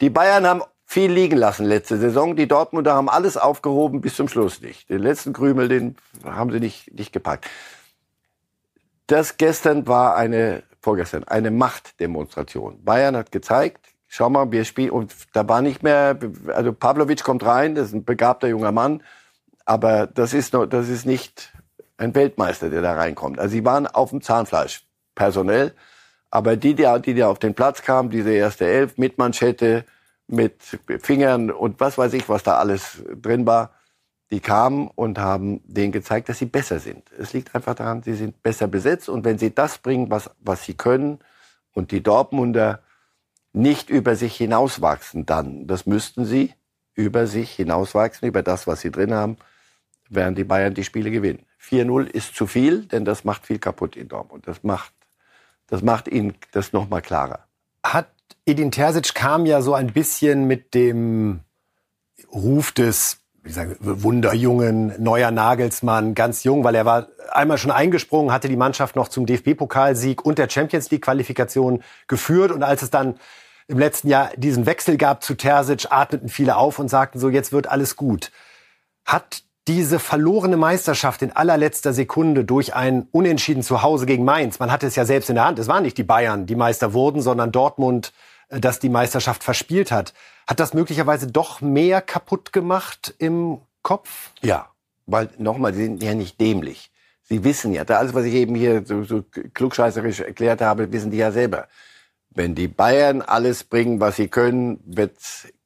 Die 0.00 0.10
Bayern 0.10 0.44
haben 0.46 0.62
viel 0.86 1.10
liegen 1.10 1.38
lassen 1.38 1.66
letzte 1.66 1.96
Saison. 1.98 2.34
Die 2.34 2.48
Dortmunder 2.48 2.94
haben 2.94 3.08
alles 3.08 3.36
aufgehoben 3.36 4.00
bis 4.00 4.16
zum 4.16 4.28
Schluss 4.28 4.60
nicht. 4.60 4.90
Den 4.90 4.98
letzten 4.98 5.32
Krümel, 5.32 5.68
den 5.68 5.96
haben 6.24 6.50
sie 6.50 6.60
nicht, 6.60 6.92
nicht 6.92 7.12
gepackt. 7.12 7.48
Das 9.06 9.36
gestern 9.36 9.86
war 9.86 10.16
eine, 10.16 10.62
vorgestern, 10.80 11.24
eine 11.24 11.50
Machtdemonstration. 11.50 12.84
Bayern 12.84 13.16
hat 13.16 13.32
gezeigt, 13.32 13.94
schau 14.08 14.30
mal, 14.30 14.50
wir 14.50 14.64
spielen, 14.64 14.90
und 14.90 15.14
da 15.32 15.46
war 15.48 15.60
nicht 15.60 15.82
mehr, 15.82 16.18
also 16.48 16.72
Pavlovic 16.72 17.22
kommt 17.22 17.44
rein, 17.44 17.74
das 17.74 17.88
ist 17.88 17.94
ein 17.94 18.04
begabter 18.04 18.48
junger 18.48 18.72
Mann, 18.72 19.02
aber 19.64 20.06
das 20.06 20.32
ist 20.32 20.52
noch, 20.52 20.66
das 20.66 20.88
ist 20.88 21.04
nicht 21.04 21.52
ein 21.96 22.14
Weltmeister, 22.14 22.70
der 22.70 22.82
da 22.82 22.94
reinkommt. 22.94 23.38
Also 23.38 23.52
sie 23.52 23.64
waren 23.64 23.86
auf 23.86 24.10
dem 24.10 24.22
Zahnfleisch, 24.22 24.86
personell, 25.14 25.74
aber 26.30 26.56
die, 26.56 26.74
die, 26.74 26.86
die 27.04 27.14
da 27.14 27.28
auf 27.28 27.38
den 27.38 27.54
Platz 27.54 27.82
kamen, 27.82 28.10
diese 28.10 28.32
erste 28.32 28.66
Elf 28.66 28.96
mit 28.98 29.18
Manschette, 29.18 29.84
mit 30.26 30.60
Fingern 31.00 31.50
und 31.50 31.80
was 31.80 31.98
weiß 31.98 32.12
ich, 32.14 32.28
was 32.28 32.42
da 32.42 32.56
alles 32.56 33.02
drin 33.14 33.46
war, 33.46 33.72
die 34.30 34.40
kamen 34.40 34.88
und 34.88 35.18
haben 35.18 35.60
denen 35.64 35.92
gezeigt, 35.92 36.28
dass 36.28 36.38
sie 36.38 36.46
besser 36.46 36.80
sind. 36.80 37.10
Es 37.18 37.32
liegt 37.32 37.54
einfach 37.54 37.74
daran, 37.74 38.02
sie 38.02 38.14
sind 38.14 38.42
besser 38.42 38.66
besetzt 38.66 39.08
und 39.08 39.24
wenn 39.24 39.38
sie 39.38 39.54
das 39.54 39.78
bringen, 39.78 40.10
was, 40.10 40.30
was 40.40 40.64
sie 40.64 40.74
können 40.74 41.18
und 41.72 41.90
die 41.90 42.02
Dortmunder 42.02 42.82
nicht 43.52 43.90
über 43.90 44.16
sich 44.16 44.36
hinauswachsen, 44.36 45.26
dann, 45.26 45.66
das 45.66 45.86
müssten 45.86 46.24
sie 46.24 46.52
über 46.94 47.26
sich 47.26 47.52
hinauswachsen, 47.52 48.26
über 48.26 48.42
das, 48.42 48.66
was 48.66 48.80
sie 48.80 48.90
drin 48.90 49.14
haben, 49.14 49.36
werden 50.08 50.34
die 50.34 50.44
Bayern 50.44 50.74
die 50.74 50.84
Spiele 50.84 51.10
gewinnen. 51.10 51.46
4-0 51.60 52.06
ist 52.06 52.34
zu 52.34 52.46
viel, 52.46 52.86
denn 52.86 53.04
das 53.04 53.24
macht 53.24 53.46
viel 53.46 53.58
kaputt 53.58 53.96
in 53.96 54.08
Dortmund. 54.08 54.46
Das 54.46 54.62
macht, 54.62 54.92
das 55.66 55.82
macht 55.82 56.08
ihnen 56.08 56.34
das 56.52 56.72
nochmal 56.72 57.02
klarer. 57.02 57.46
Hat 57.82 58.08
Edin 58.46 58.70
Terzic 58.70 59.14
kam 59.14 59.46
ja 59.46 59.62
so 59.62 59.74
ein 59.74 59.92
bisschen 59.92 60.46
mit 60.46 60.74
dem 60.74 61.40
Ruf 62.32 62.72
des 62.72 63.23
wie 63.44 63.52
sagen, 63.52 63.76
Wunderjungen, 63.78 64.94
neuer 64.98 65.30
Nagelsmann, 65.30 66.14
ganz 66.14 66.44
jung, 66.44 66.64
weil 66.64 66.74
er 66.74 66.86
war 66.86 67.08
einmal 67.30 67.58
schon 67.58 67.70
eingesprungen, 67.70 68.32
hatte 68.32 68.48
die 68.48 68.56
Mannschaft 68.56 68.96
noch 68.96 69.08
zum 69.08 69.26
DFB-Pokalsieg 69.26 70.24
und 70.24 70.38
der 70.38 70.48
Champions 70.48 70.90
League-Qualifikation 70.90 71.82
geführt. 72.08 72.50
Und 72.52 72.62
als 72.62 72.80
es 72.80 72.88
dann 72.88 73.16
im 73.68 73.78
letzten 73.78 74.08
Jahr 74.08 74.30
diesen 74.36 74.64
Wechsel 74.64 74.96
gab 74.96 75.22
zu 75.22 75.34
Terzic, 75.34 75.86
atmeten 75.90 76.30
viele 76.30 76.56
auf 76.56 76.78
und 76.78 76.88
sagten 76.88 77.18
so, 77.18 77.28
jetzt 77.28 77.52
wird 77.52 77.66
alles 77.66 77.96
gut. 77.96 78.32
Hat 79.04 79.42
diese 79.68 79.98
verlorene 79.98 80.56
Meisterschaft 80.56 81.20
in 81.20 81.30
allerletzter 81.32 81.92
Sekunde 81.92 82.44
durch 82.46 82.74
ein 82.74 83.08
Unentschieden 83.12 83.62
zu 83.62 83.82
Hause 83.82 84.06
gegen 84.06 84.24
Mainz, 84.24 84.58
man 84.58 84.72
hatte 84.72 84.86
es 84.86 84.96
ja 84.96 85.04
selbst 85.04 85.28
in 85.28 85.36
der 85.36 85.44
Hand, 85.44 85.58
es 85.58 85.68
waren 85.68 85.82
nicht 85.82 85.96
die 85.96 86.02
Bayern, 86.02 86.46
die 86.46 86.54
Meister 86.54 86.92
wurden, 86.94 87.20
sondern 87.20 87.52
Dortmund, 87.52 88.12
äh, 88.48 88.60
das 88.60 88.78
die 88.78 88.90
Meisterschaft 88.90 89.44
verspielt 89.44 89.92
hat. 89.92 90.14
Hat 90.46 90.60
das 90.60 90.74
möglicherweise 90.74 91.26
doch 91.26 91.60
mehr 91.60 92.02
kaputt 92.02 92.52
gemacht 92.52 93.14
im 93.18 93.60
Kopf? 93.82 94.30
Ja, 94.42 94.68
weil 95.06 95.30
nochmal, 95.38 95.74
sie 95.74 95.84
sind 95.84 96.02
ja 96.02 96.14
nicht 96.14 96.40
dämlich. 96.40 96.90
Sie 97.22 97.42
wissen 97.44 97.72
ja, 97.72 97.84
alles, 97.84 98.12
was 98.12 98.24
ich 98.24 98.34
eben 98.34 98.54
hier 98.54 98.84
so, 98.84 99.02
so 99.04 99.24
klugscheißerisch 99.54 100.20
erklärt 100.20 100.60
habe, 100.60 100.92
wissen 100.92 101.10
die 101.10 101.16
ja 101.16 101.32
selber. 101.32 101.68
Wenn 102.28 102.54
die 102.54 102.68
Bayern 102.68 103.22
alles 103.22 103.64
bringen, 103.64 104.00
was 104.00 104.16
sie 104.16 104.28
können, 104.28 104.80
wird 104.84 105.16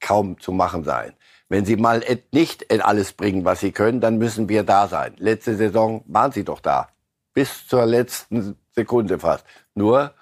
kaum 0.01 0.39
zu 0.39 0.53
machen 0.53 0.85
sein. 0.85 1.15
Wenn 1.49 1.65
sie 1.65 1.77
mal 1.77 2.05
nicht 2.31 2.71
alles 2.85 3.13
bringen, 3.15 3.45
was 3.45 3.61
sie 3.61 3.73
können, 3.73 4.01
dann 4.01 4.19
müssen 4.19 4.49
wir 4.49 4.63
da 4.63 4.87
sein. 4.87 5.15
Letzte 5.17 5.57
Saison 5.57 6.05
waren 6.07 6.31
sie 6.31 6.45
doch 6.45 6.61
da. 6.61 6.89
Bis 7.33 7.67
zur 7.67 7.87
letzten 7.87 8.57
Sekunde 8.75 9.19
fast. 9.19 9.45
Nur 9.75 10.13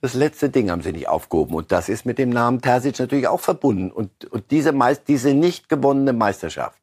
das 0.00 0.14
letzte 0.14 0.48
Ding 0.50 0.70
haben 0.70 0.82
sie 0.82 0.92
nicht 0.92 1.08
aufgehoben. 1.08 1.54
Und 1.54 1.72
das 1.72 1.88
ist 1.88 2.06
mit 2.06 2.18
dem 2.18 2.30
Namen 2.30 2.60
Terzic 2.60 2.98
natürlich 2.98 3.28
auch 3.28 3.40
verbunden. 3.40 3.90
Und, 3.90 4.24
und 4.26 4.50
diese, 4.50 4.72
Meist, 4.72 5.02
diese 5.08 5.34
nicht 5.34 5.68
gewonnene 5.68 6.12
Meisterschaft. 6.12 6.78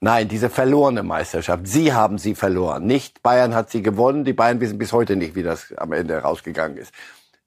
Nein, 0.00 0.28
diese 0.28 0.50
verlorene 0.50 1.02
Meisterschaft. 1.02 1.66
Sie 1.66 1.92
haben 1.92 2.18
sie 2.18 2.34
verloren. 2.34 2.84
Nicht 2.84 3.22
Bayern 3.22 3.54
hat 3.54 3.70
sie 3.70 3.82
gewonnen. 3.82 4.24
Die 4.24 4.32
Bayern 4.32 4.60
wissen 4.60 4.76
bis 4.76 4.92
heute 4.92 5.14
nicht, 5.16 5.34
wie 5.34 5.44
das 5.44 5.72
am 5.76 5.92
Ende 5.92 6.18
rausgegangen 6.18 6.76
ist. 6.76 6.92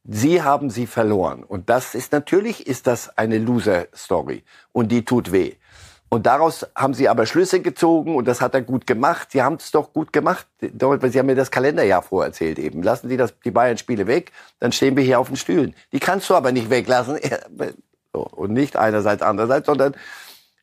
Sie 0.05 0.41
haben 0.41 0.69
sie 0.69 0.87
verloren. 0.87 1.43
Und 1.43 1.69
das 1.69 1.95
ist 1.95 2.11
natürlich, 2.11 2.65
ist 2.65 2.87
das 2.87 3.17
eine 3.17 3.39
Loser-Story. 3.39 4.43
Und 4.71 4.91
die 4.91 5.03
tut 5.03 5.31
weh. 5.31 5.55
Und 6.09 6.27
daraus 6.27 6.65
haben 6.75 6.93
sie 6.93 7.09
aber 7.09 7.25
Schlüsse 7.25 7.61
gezogen 7.61 8.15
und 8.15 8.27
das 8.27 8.39
hat 8.39 8.53
er 8.53 8.61
gut 8.61 8.87
gemacht. 8.87 9.31
Sie 9.31 9.41
haben 9.41 9.55
es 9.55 9.71
doch 9.71 9.91
gut 9.91 10.13
gemacht. 10.13 10.47
Sie 10.59 10.69
haben 11.19 11.25
mir 11.25 11.35
das 11.35 11.51
Kalenderjahr 11.51 12.01
vorerzählt 12.01 12.59
eben. 12.59 12.83
Lassen 12.83 13.09
Sie 13.09 13.17
das, 13.17 13.33
die 13.43 13.51
Bayern-Spiele 13.51 14.07
weg, 14.07 14.31
dann 14.59 14.71
stehen 14.71 14.95
wir 14.95 15.03
hier 15.03 15.19
auf 15.19 15.27
den 15.27 15.35
Stühlen. 15.35 15.75
Die 15.91 15.99
kannst 15.99 16.29
du 16.29 16.35
aber 16.35 16.51
nicht 16.51 16.69
weglassen. 16.69 17.19
Und 18.11 18.53
nicht 18.53 18.77
einerseits, 18.77 19.21
andererseits, 19.21 19.65
sondern 19.65 19.93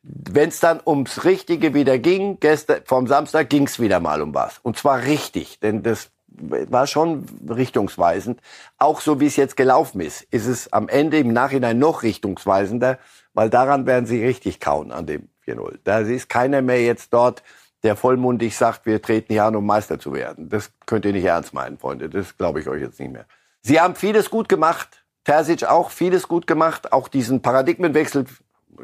wenn 0.03 0.49
es 0.49 0.59
dann 0.59 0.81
ums 0.85 1.25
Richtige 1.25 1.75
wieder 1.75 1.99
ging, 1.99 2.39
gestern, 2.41 2.81
vom 2.87 3.07
Samstag 3.07 3.51
ging 3.51 3.67
es 3.67 3.79
wieder 3.79 4.01
mal 4.01 4.23
um 4.23 4.35
was. 4.35 4.59
Und 4.63 4.79
zwar 4.79 5.03
richtig. 5.03 5.61
Denn 5.61 5.83
das 5.83 6.11
war 6.29 6.87
schon 6.87 7.27
richtungsweisend. 7.49 8.41
Auch 8.79 9.01
so 9.01 9.21
wie 9.21 9.27
es 9.27 9.37
jetzt 9.37 9.57
gelaufen 9.57 10.01
ist, 10.01 10.23
ist 10.31 10.47
es 10.47 10.73
am 10.73 10.89
Ende 10.89 11.19
im 11.19 11.33
Nachhinein 11.33 11.79
noch 11.79 12.03
richtungsweisender, 12.03 12.99
weil 13.35 13.51
daran 13.51 13.87
werden 13.87 14.07
sie 14.07 14.25
richtig 14.25 14.61
kauen 14.61 14.93
an 14.93 15.07
dem 15.07 15.29
4-0. 15.47 15.79
Da 15.85 16.01
ist 16.01 16.29
keiner 16.29 16.63
mehr 16.63 16.83
jetzt 16.83 17.13
dort, 17.13 17.43
der 17.83 17.97
vollmundig 17.97 18.57
sagt, 18.57 18.87
wir 18.87 19.03
treten 19.03 19.33
hier 19.33 19.45
an, 19.45 19.57
um 19.57 19.67
Meister 19.67 19.99
zu 19.99 20.13
werden. 20.13 20.49
Das 20.49 20.71
könnt 20.87 21.05
ihr 21.05 21.13
nicht 21.13 21.25
ernst 21.25 21.53
meinen, 21.53 21.79
Freunde. 21.79 22.09
Das 22.09 22.37
glaube 22.37 22.61
ich 22.61 22.69
euch 22.69 22.81
jetzt 22.81 23.01
nicht 23.01 23.13
mehr. 23.13 23.27
Sie 23.63 23.81
haben 23.81 23.95
vieles 23.95 24.31
gut 24.31 24.49
gemacht. 24.49 25.05
Terzic 25.25 25.65
auch 25.65 25.91
vieles 25.91 26.29
gut 26.29 26.47
gemacht. 26.47 26.93
Auch 26.93 27.09
diesen 27.09 27.43
Paradigmenwechsel, 27.43 28.27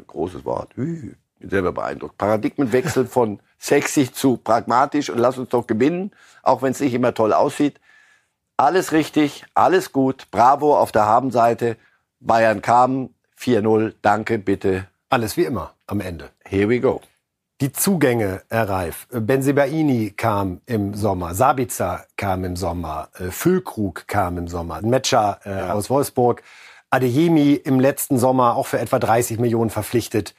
großes 0.07 0.45
Wort, 0.45 0.75
bin 0.75 1.15
selber 1.39 1.71
beeindruckt. 1.71 2.17
Paradigmenwechsel 2.17 3.05
von 3.07 3.39
sexy 3.57 4.11
zu 4.11 4.37
pragmatisch 4.37 5.09
und 5.09 5.17
lass 5.17 5.37
uns 5.37 5.49
doch 5.49 5.67
gewinnen, 5.67 6.11
auch 6.43 6.61
wenn 6.61 6.71
es 6.71 6.79
nicht 6.79 6.93
immer 6.93 7.13
toll 7.13 7.33
aussieht. 7.33 7.79
Alles 8.57 8.91
richtig, 8.91 9.45
alles 9.53 9.93
gut. 9.93 10.27
Bravo 10.31 10.77
auf 10.77 10.91
der 10.91 11.05
Habenseite. 11.05 11.77
Bayern 12.19 12.61
kam 12.61 13.11
4-0. 13.39 13.93
Danke, 14.01 14.37
bitte. 14.37 14.87
Alles 15.09 15.37
wie 15.37 15.45
immer 15.45 15.73
am 15.87 16.01
Ende. 16.01 16.29
Here 16.45 16.69
we 16.69 16.79
go. 16.79 17.01
Die 17.61 17.71
Zugänge, 17.71 18.43
Herr 18.49 18.69
Reif. 18.69 19.07
Benzibaini 19.11 20.11
kam 20.11 20.61
im 20.65 20.93
Sommer, 20.93 21.35
Sabitzer 21.35 22.05
kam 22.15 22.45
im 22.45 22.55
Sommer, 22.55 23.09
äh, 23.17 23.31
Füllkrug 23.31 24.07
kam 24.07 24.37
im 24.37 24.47
Sommer, 24.47 24.81
Metscher 24.81 25.39
äh, 25.43 25.57
ja. 25.57 25.73
aus 25.73 25.89
Wolfsburg, 25.89 26.41
Adeyemi 26.89 27.55
im 27.55 27.79
letzten 27.79 28.17
Sommer 28.17 28.55
auch 28.55 28.67
für 28.67 28.79
etwa 28.79 28.97
30 28.97 29.39
Millionen 29.39 29.69
verpflichtet. 29.69 30.35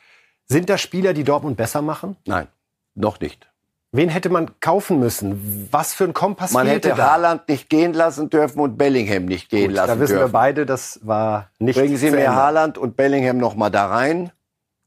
Sind 0.47 0.71
das 0.71 0.81
Spieler, 0.81 1.13
die 1.13 1.25
Dortmund 1.25 1.59
besser 1.59 1.83
machen? 1.83 2.17
Nein, 2.27 2.49
noch 2.95 3.21
nicht. 3.21 3.50
Wen 3.93 4.09
hätte 4.09 4.29
man 4.29 4.61
kaufen 4.61 5.01
müssen? 5.01 5.69
Was 5.73 5.95
für 5.95 6.05
ein 6.05 6.13
Kompass 6.13 6.53
Man 6.53 6.69
hätte 6.69 6.91
da? 6.91 7.11
Haaland 7.13 7.49
nicht 7.49 7.69
gehen 7.69 7.93
lassen 7.93 8.31
dürfen 8.31 8.61
und 8.61 8.79
Bellingham 8.79 9.25
nicht 9.25 9.51
gehen 9.51 9.67
Gut, 9.67 9.75
lassen 9.75 9.89
Da 9.89 10.01
wissen 10.01 10.13
dürfen. 10.17 10.29
wir 10.29 10.33
beide, 10.33 10.65
das 10.65 11.01
war 11.03 11.51
nicht 11.59 11.77
Bringen 11.77 11.97
Sie 11.97 12.11
mir. 12.11 12.33
Haaland 12.33 12.79
und 12.79 12.97
Bellingham 12.97 13.39
noch 13.39 13.57
mal 13.57 13.71
da 13.71 13.87
rein. 13.87 14.31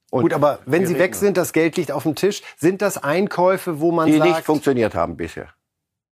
Gut, 0.10 0.32
aber 0.32 0.60
wenn 0.66 0.86
sie 0.86 1.00
weg 1.00 1.16
sind, 1.16 1.38
das 1.38 1.54
Geld 1.54 1.76
liegt 1.76 1.92
auf 1.92 2.04
dem 2.04 2.14
Tisch. 2.14 2.44
Sind 2.56 2.84
das 2.84 3.04
Einkäufe, 3.04 3.82
wo 3.82 3.92
man 3.92 4.06
die 4.06 4.18
sagt, 4.18 4.30
nicht 4.30 4.42
funktioniert 4.46 4.94
haben 4.94 5.18
bisher. 5.18 5.48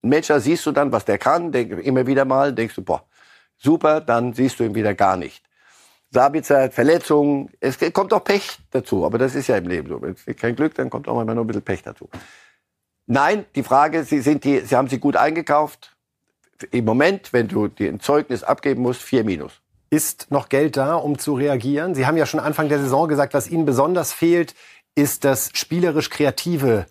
Ein 0.01 0.09
Matcher 0.09 0.39
siehst 0.39 0.65
du 0.65 0.71
dann, 0.71 0.93
was 0.93 1.03
der 1.03 1.17
kann, 1.17 1.51
denk, 1.51 1.71
immer 1.71 2.07
wieder 2.07 2.23
mal, 2.23 2.53
denkst 2.53 2.75
du, 2.75 2.81
boah, 2.81 3.03
super, 3.57 3.99
dann 3.99 4.33
siehst 4.33 4.57
du 4.59 4.63
ihn 4.63 4.73
wieder 4.73 4.93
gar 4.93 5.17
nicht. 5.17 5.43
Sabitzer 6.11 6.71
Verletzungen, 6.71 7.49
es 7.59 7.77
kommt 7.93 8.13
auch 8.13 8.23
Pech 8.23 8.57
dazu, 8.71 9.05
aber 9.05 9.17
das 9.17 9.35
ist 9.35 9.47
ja 9.47 9.57
im 9.57 9.67
Leben 9.67 9.89
so. 9.89 10.01
Wenn 10.01 10.13
es 10.13 10.37
kein 10.37 10.55
Glück, 10.55 10.73
dann 10.75 10.89
kommt 10.89 11.07
auch 11.09 11.15
manchmal 11.15 11.35
nur 11.35 11.43
ein 11.43 11.47
bisschen 11.47 11.61
Pech 11.61 11.83
dazu. 11.83 12.09
Nein, 13.11 13.45
die 13.55 13.63
Frage, 13.63 14.03
Sie, 14.03 14.21
sind 14.21 14.43
die, 14.43 14.59
Sie 14.59 14.75
haben 14.75 14.87
sie 14.87 14.99
gut 14.99 15.15
eingekauft. 15.15 15.95
Im 16.69 16.85
Moment, 16.85 17.33
wenn 17.33 17.47
du 17.47 17.67
dir 17.67 17.89
ein 17.89 17.99
Zeugnis 17.99 18.43
abgeben 18.43 18.83
musst, 18.83 19.01
vier 19.01 19.23
Minus. 19.23 19.61
ist 19.89 20.29
noch 20.29 20.47
Geld 20.47 20.77
da, 20.77 20.93
um 20.93 21.17
zu 21.17 21.33
reagieren? 21.33 21.95
Sie 21.95 22.05
haben 22.05 22.17
ja 22.17 22.27
schon 22.27 22.39
Anfang 22.39 22.69
der 22.69 22.77
Saison 22.79 23.07
gesagt, 23.07 23.33
was 23.33 23.49
Ihnen 23.49 23.65
besonders 23.65 24.13
fehlt, 24.13 24.53
ist 24.93 25.25
das 25.25 25.49
spielerisch 25.53 26.11
kreative 26.11 26.85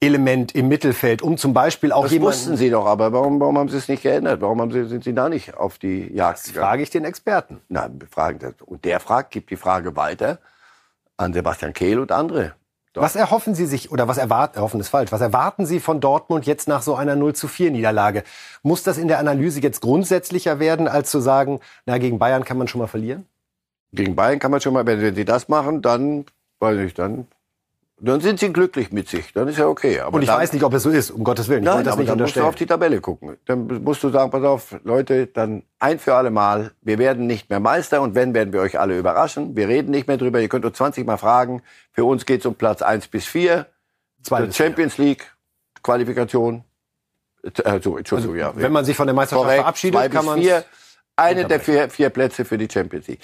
Element 0.00 0.54
im 0.54 0.68
Mittelfeld, 0.68 1.20
um 1.20 1.36
zum 1.36 1.52
Beispiel 1.52 1.92
auch 1.92 2.04
Das 2.04 2.12
jemanden, 2.12 2.38
wussten 2.38 2.56
Sie 2.56 2.70
doch, 2.70 2.86
aber 2.86 3.12
warum, 3.12 3.38
warum 3.38 3.58
haben 3.58 3.68
Sie 3.68 3.76
es 3.76 3.88
nicht 3.88 4.02
geändert? 4.02 4.40
Warum 4.40 4.60
haben 4.62 4.70
Sie, 4.70 4.84
sind 4.86 5.04
Sie 5.04 5.14
da 5.14 5.28
nicht 5.28 5.54
auf 5.54 5.76
die 5.76 6.14
Jagd 6.14 6.38
Das 6.46 6.50
frage 6.50 6.82
ich 6.82 6.88
den 6.88 7.04
Experten. 7.04 7.60
Nein, 7.68 8.00
wir 8.00 8.08
fragen 8.08 8.38
das. 8.38 8.54
Und 8.64 8.86
der 8.86 9.00
fragt, 9.00 9.32
gibt 9.32 9.50
die 9.50 9.56
Frage 9.56 9.96
weiter 9.96 10.38
an 11.18 11.34
Sebastian 11.34 11.74
Kehl 11.74 11.98
und 11.98 12.10
andere. 12.10 12.54
Doch. 12.96 13.02
Was 13.02 13.14
erhoffen 13.14 13.54
Sie 13.54 13.66
sich, 13.66 13.92
oder 13.92 14.08
was 14.08 14.16
erwarten, 14.16 14.56
erhoffen 14.56 14.80
ist 14.80 14.88
falsch, 14.88 15.12
was 15.12 15.20
erwarten 15.20 15.66
Sie 15.66 15.80
von 15.80 16.00
Dortmund 16.00 16.46
jetzt 16.46 16.66
nach 16.66 16.80
so 16.80 16.94
einer 16.94 17.14
0 17.14 17.34
zu 17.34 17.46
4 17.46 17.70
Niederlage? 17.70 18.24
Muss 18.62 18.84
das 18.84 18.96
in 18.96 19.06
der 19.06 19.18
Analyse 19.18 19.60
jetzt 19.60 19.82
grundsätzlicher 19.82 20.60
werden, 20.60 20.88
als 20.88 21.10
zu 21.10 21.20
sagen, 21.20 21.60
na, 21.84 21.98
gegen 21.98 22.18
Bayern 22.18 22.42
kann 22.42 22.56
man 22.56 22.68
schon 22.68 22.80
mal 22.80 22.86
verlieren? 22.86 23.26
Gegen 23.92 24.16
Bayern 24.16 24.38
kann 24.38 24.50
man 24.50 24.62
schon 24.62 24.72
mal, 24.72 24.86
wenn, 24.86 25.02
wenn 25.02 25.14
Sie 25.14 25.26
das 25.26 25.50
machen, 25.50 25.82
dann, 25.82 26.24
weiß 26.60 26.78
ich, 26.78 26.94
dann, 26.94 27.26
dann 27.98 28.20
sind 28.20 28.38
Sie 28.38 28.52
glücklich 28.52 28.92
mit 28.92 29.08
sich. 29.08 29.32
Dann 29.32 29.48
ist 29.48 29.56
ja 29.56 29.66
okay. 29.66 30.00
Aber 30.00 30.16
Und 30.16 30.22
ich 30.22 30.28
dann, 30.28 30.38
weiß 30.38 30.52
nicht, 30.52 30.62
ob 30.62 30.74
es 30.74 30.82
so 30.82 30.90
ist, 30.90 31.10
um 31.10 31.24
Gottes 31.24 31.48
Willen. 31.48 31.62
Ich 31.62 31.66
Nein, 31.66 31.82
das 31.82 31.96
nicht 31.96 32.10
dann 32.10 32.18
musst 32.18 32.36
du 32.36 32.42
auf 32.42 32.54
die 32.54 32.66
Tabelle 32.66 33.00
gucken. 33.00 33.38
Dann 33.46 33.82
musst 33.82 34.02
du 34.02 34.10
sagen, 34.10 34.30
pass 34.30 34.44
auf, 34.44 34.76
Leute, 34.84 35.28
dann 35.28 35.62
ein 35.78 35.98
für 35.98 36.14
alle 36.14 36.30
Mal, 36.30 36.72
wir 36.82 36.98
werden 36.98 37.26
nicht 37.26 37.48
mehr 37.48 37.58
Meister 37.58 38.02
und 38.02 38.14
wenn, 38.14 38.34
werden 38.34 38.52
wir 38.52 38.60
euch 38.60 38.78
alle 38.78 38.98
überraschen. 38.98 39.56
Wir 39.56 39.68
reden 39.68 39.90
nicht 39.90 40.08
mehr 40.08 40.18
drüber, 40.18 40.40
ihr 40.40 40.48
könnt 40.48 40.66
uns 40.66 40.76
20 40.76 41.06
Mal 41.06 41.16
fragen. 41.16 41.62
Für 41.92 42.04
uns 42.04 42.26
geht 42.26 42.40
es 42.40 42.46
um 42.46 42.54
Platz 42.54 42.82
1 42.82 43.08
bis 43.08 43.24
4. 43.24 43.66
Zwei 44.22 44.42
bis 44.42 44.56
vier. 44.56 44.66
Champions 44.66 44.98
League, 44.98 45.32
Qualifikation. 45.82 46.64
Äh, 47.42 47.80
so, 47.82 47.96
Entschuldigung, 47.96 48.36
ja. 48.36 48.52
Wenn 48.54 48.72
man 48.72 48.84
sich 48.84 48.96
von 48.96 49.06
der 49.06 49.14
Meisterschaft 49.14 49.44
Korrekt, 49.44 49.60
verabschiedet, 49.60 50.12
kann 50.12 50.24
man 50.26 50.40
vier. 50.40 50.64
Eine 51.18 51.46
der 51.46 51.60
vier, 51.60 51.88
vier 51.88 52.10
Plätze 52.10 52.44
für 52.44 52.58
die 52.58 52.68
Champions 52.70 53.06
League. 53.08 53.20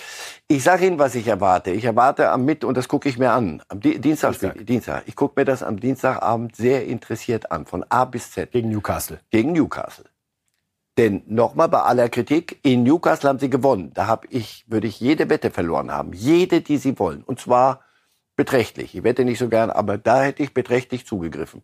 Ich 0.49 0.63
sage 0.63 0.87
Ihnen, 0.87 0.99
was 0.99 1.15
ich 1.15 1.27
erwarte. 1.29 1.71
Ich 1.73 1.85
erwarte 1.85 2.31
am 2.31 2.47
Mitt 2.47 2.65
und 2.65 2.75
das 2.77 2.89
gucke 2.89 3.07
ich 3.07 3.19
mir 3.19 3.33
an. 3.33 3.63
Am 3.69 3.81
Di 3.81 3.99
Dienstag, 3.99 4.31
Dienstag. 4.31 4.67
Dienstag. 4.67 5.03
Ich 5.07 5.15
gucke 5.15 5.39
mir 5.39 5.45
das 5.45 5.63
am 5.63 5.79
Dienstagabend 5.79 6.57
sehr 6.57 6.87
interessiert 6.87 7.53
an, 7.53 7.67
von 7.67 7.85
A 7.91 8.07
bis 8.07 8.31
Z 8.31 8.51
gegen 8.51 8.71
Newcastle. 8.71 9.21
gegen 9.31 9.53
Newcastle. 9.53 10.07
Denn 10.97 11.23
nochmal 11.27 11.69
bei 11.69 11.81
aller 11.81 12.09
Kritik, 12.09 12.61
in 12.63 12.83
Newcastle 12.83 13.29
haben 13.29 13.39
sie 13.39 13.51
gewonnen. 13.51 13.93
Da 13.93 14.07
habe 14.07 14.27
ich, 14.31 14.65
würde 14.69 14.87
ich 14.87 14.99
jede 14.99 15.29
Wette 15.29 15.51
verloren 15.51 15.91
haben. 15.91 16.15
Jede, 16.15 16.63
die 16.63 16.79
sie 16.79 16.99
wollen. 16.99 17.23
Und 17.23 17.41
zwar 17.41 17.81
beträchtlich. 18.37 18.95
Ich 18.95 19.05
wette 19.05 19.25
nicht 19.25 19.39
so 19.39 19.49
gern, 19.49 19.71
aber 19.71 19.99
da 19.99 20.23
hätte 20.23 20.43
ich 20.43 20.55
beträchtlich 20.55 21.07
zugegriffen. 21.07 21.63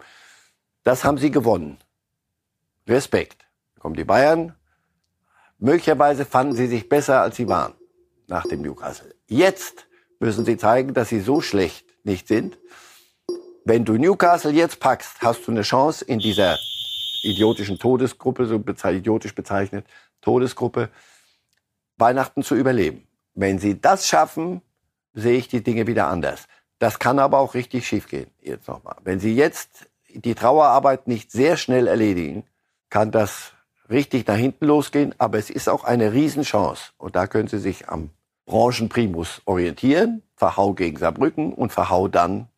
Das 0.83 1.05
haben 1.05 1.19
sie 1.19 1.31
gewonnen. 1.31 1.79
Respekt. 2.87 3.47
Da 3.75 3.81
kommen 3.81 3.95
die 3.95 4.05
Bayern. 4.05 4.58
Möglicherweise 5.59 6.25
fanden 6.25 6.55
sie 6.55 6.69
sich 6.69 6.89
besser, 6.89 7.21
als 7.21 7.37
sie 7.37 7.49
waren 7.49 7.75
nach 8.29 8.47
dem 8.47 8.63
Newcastle. 8.63 9.15
Jetzt 9.27 9.87
müssen 10.21 10.45
sie 10.45 10.57
zeigen, 10.57 10.95
dass 10.95 11.09
sie 11.09 11.21
so 11.21 11.41
schlecht 11.41 11.87
nicht 12.05 12.29
sind. 12.29 12.59
Wenn 13.65 13.85
du 13.85 13.95
Newcastle 13.95 14.53
jetzt 14.53 14.81
packst, 14.81 15.21
hast 15.21 15.47
du 15.47 15.51
eine 15.51 15.63
Chance 15.63 16.05
in 16.05 16.19
dieser 16.21 16.59
idiotischen 17.23 17.79
Todesgruppe, 17.79 18.47
so 18.47 18.59
beze 18.59 18.93
idiotisch 18.93 19.35
bezeichnet, 19.35 19.87
Todesgruppe, 20.21 20.91
Weihnachten 21.97 22.43
zu 22.43 22.55
überleben. 22.55 23.07
Wenn 23.35 23.59
sie 23.59 23.81
das 23.81 24.07
schaffen, 24.07 24.63
sehe 25.13 25.39
ich 25.39 25.49
die 25.49 25.63
Dinge 25.63 25.87
wieder 25.87 26.07
anders. 26.07 26.47
Das 26.79 26.99
kann 26.99 27.19
aber 27.19 27.39
auch 27.39 27.55
richtig 27.55 27.87
schiefgehen. 27.87 28.31
Jetzt 28.41 28.69
nochmal. 28.69 28.97
Wenn 29.03 29.19
sie 29.19 29.35
jetzt 29.35 29.89
die 30.09 30.35
Trauerarbeit 30.35 31.09
nicht 31.09 31.33
sehr 31.33 31.57
schnell 31.57 31.89
erledigen, 31.89 32.45
kann 32.89 33.11
das 33.11 33.53
richtig 33.91 34.27
nach 34.27 34.37
hinten 34.37 34.67
losgehen. 34.67 35.15
Aber 35.19 35.39
es 35.39 35.51
ist 35.51 35.69
auch 35.69 35.85
eine 35.85 36.13
Riesenchance. 36.13 36.93
Und 36.99 37.17
da 37.17 37.27
können 37.27 37.49
sie 37.49 37.59
sich 37.59 37.89
am 37.89 38.11
Branchenprimus 38.47 39.43
orientieren. 39.45 40.23
Verhau 40.37 40.73
gegen 40.75 40.97
Saarbrücken 40.97 41.53
und 41.53 41.73
verhau 41.73 42.09
dann 42.09 42.49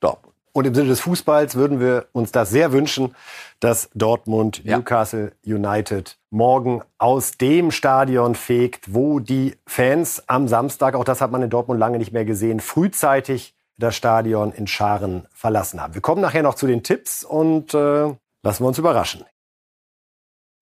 Dortmund. 0.00 0.34
Und 0.52 0.66
im 0.66 0.74
Sinne 0.74 0.88
des 0.88 1.00
Fußballs 1.00 1.54
würden 1.54 1.78
wir 1.80 2.06
uns 2.12 2.32
das 2.32 2.50
sehr 2.50 2.72
wünschen, 2.72 3.14
dass 3.60 3.88
Dortmund 3.94 4.62
Ja. 4.64 4.76
Newcastle 4.76 5.32
United 5.46 6.18
morgen 6.30 6.82
aus 6.98 7.32
dem 7.32 7.70
Stadion 7.70 8.34
fegt, 8.34 8.92
wo 8.92 9.20
die 9.20 9.56
Fans 9.66 10.24
am 10.28 10.48
Samstag, 10.48 10.94
auch 10.96 11.04
das 11.04 11.20
hat 11.20 11.30
man 11.30 11.42
in 11.42 11.50
Dortmund 11.50 11.78
lange 11.78 11.98
nicht 11.98 12.12
mehr 12.12 12.24
gesehen, 12.24 12.60
frühzeitig 12.60 13.54
das 13.78 13.94
Stadion 13.94 14.52
in 14.52 14.66
Scharen 14.66 15.26
verlassen 15.32 15.80
haben. 15.80 15.94
Wir 15.94 16.02
kommen 16.02 16.20
nachher 16.20 16.42
noch 16.42 16.54
zu 16.54 16.66
den 16.66 16.82
Tipps 16.82 17.24
und 17.24 17.72
äh, 17.72 18.12
lassen 18.42 18.64
wir 18.64 18.66
uns 18.66 18.78
überraschen. 18.78 19.24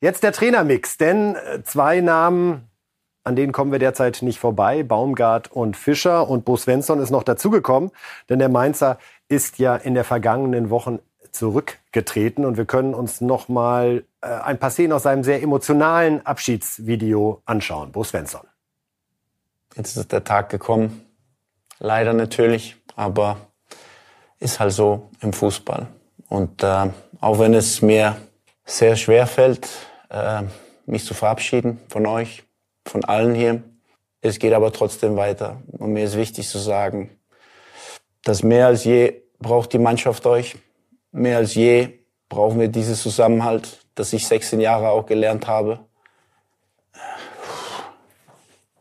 Jetzt 0.00 0.22
der 0.22 0.32
Trainermix, 0.32 0.96
denn 0.96 1.34
äh, 1.34 1.62
zwei 1.64 2.00
Namen, 2.00 2.68
an 3.24 3.34
denen 3.34 3.52
kommen 3.52 3.72
wir 3.72 3.80
derzeit 3.80 4.22
nicht 4.22 4.38
vorbei, 4.38 4.84
Baumgart 4.84 5.50
und 5.50 5.76
Fischer 5.76 6.28
und 6.28 6.44
Bo 6.44 6.56
Svensson 6.56 7.00
ist 7.00 7.11
noch 7.11 7.24
dazugekommen, 7.24 7.90
denn 8.28 8.38
der 8.38 8.48
Mainzer 8.48 8.98
ist 9.28 9.58
ja 9.58 9.74
in 9.74 9.94
der 9.94 10.04
vergangenen 10.04 10.70
Wochen 10.70 11.00
zurückgetreten 11.32 12.44
und 12.44 12.56
wir 12.56 12.64
können 12.64 12.94
uns 12.94 13.20
noch 13.20 13.48
mal 13.48 14.04
äh, 14.20 14.28
ein 14.28 14.58
paar 14.58 14.70
Szenen 14.70 14.92
aus 14.92 15.02
seinem 15.02 15.24
sehr 15.24 15.42
emotionalen 15.42 16.24
Abschiedsvideo 16.24 17.42
anschauen. 17.44 17.92
Bo 17.92 18.04
Svensson. 18.04 18.46
Jetzt 19.74 19.96
ist 19.96 20.12
der 20.12 20.24
Tag 20.24 20.48
gekommen. 20.48 21.04
Leider 21.80 22.12
natürlich, 22.12 22.76
aber 22.96 23.37
ist 24.38 24.61
halt 24.61 24.72
so 24.72 25.11
im 25.20 25.32
Fußball. 25.32 25.87
Und 26.28 26.62
äh, 26.62 26.90
auch 27.20 27.38
wenn 27.38 27.54
es 27.54 27.82
mir 27.82 28.16
sehr 28.64 28.96
schwer 28.96 29.26
fällt, 29.26 29.68
äh, 30.09 30.42
mich 30.87 31.05
zu 31.05 31.14
verabschieden 31.14 31.81
von 31.88 32.07
euch, 32.07 32.44
von 32.85 33.04
allen 33.04 33.35
hier, 33.35 33.63
es 34.21 34.38
geht 34.38 34.52
aber 34.52 34.73
trotzdem 34.73 35.17
weiter. 35.17 35.63
Und 35.73 35.92
mir 35.92 36.04
ist 36.04 36.17
wichtig 36.17 36.48
zu 36.48 36.59
sagen, 36.59 37.19
dass 38.25 38.42
mehr 38.42 38.67
als 38.67 38.85
je 38.85 39.23
braucht 39.38 39.73
die 39.73 39.79
Mannschaft 39.79 40.27
euch. 40.27 40.56
Mehr 41.13 41.38
als 41.38 41.54
je 41.54 42.00
brauchen 42.29 42.59
wir 42.59 42.69
dieses 42.69 43.00
Zusammenhalt, 43.02 43.87
das 43.94 44.13
ich 44.13 44.27
16 44.27 44.61
Jahre 44.61 44.90
auch 44.90 45.06
gelernt 45.06 45.46
habe. 45.46 45.81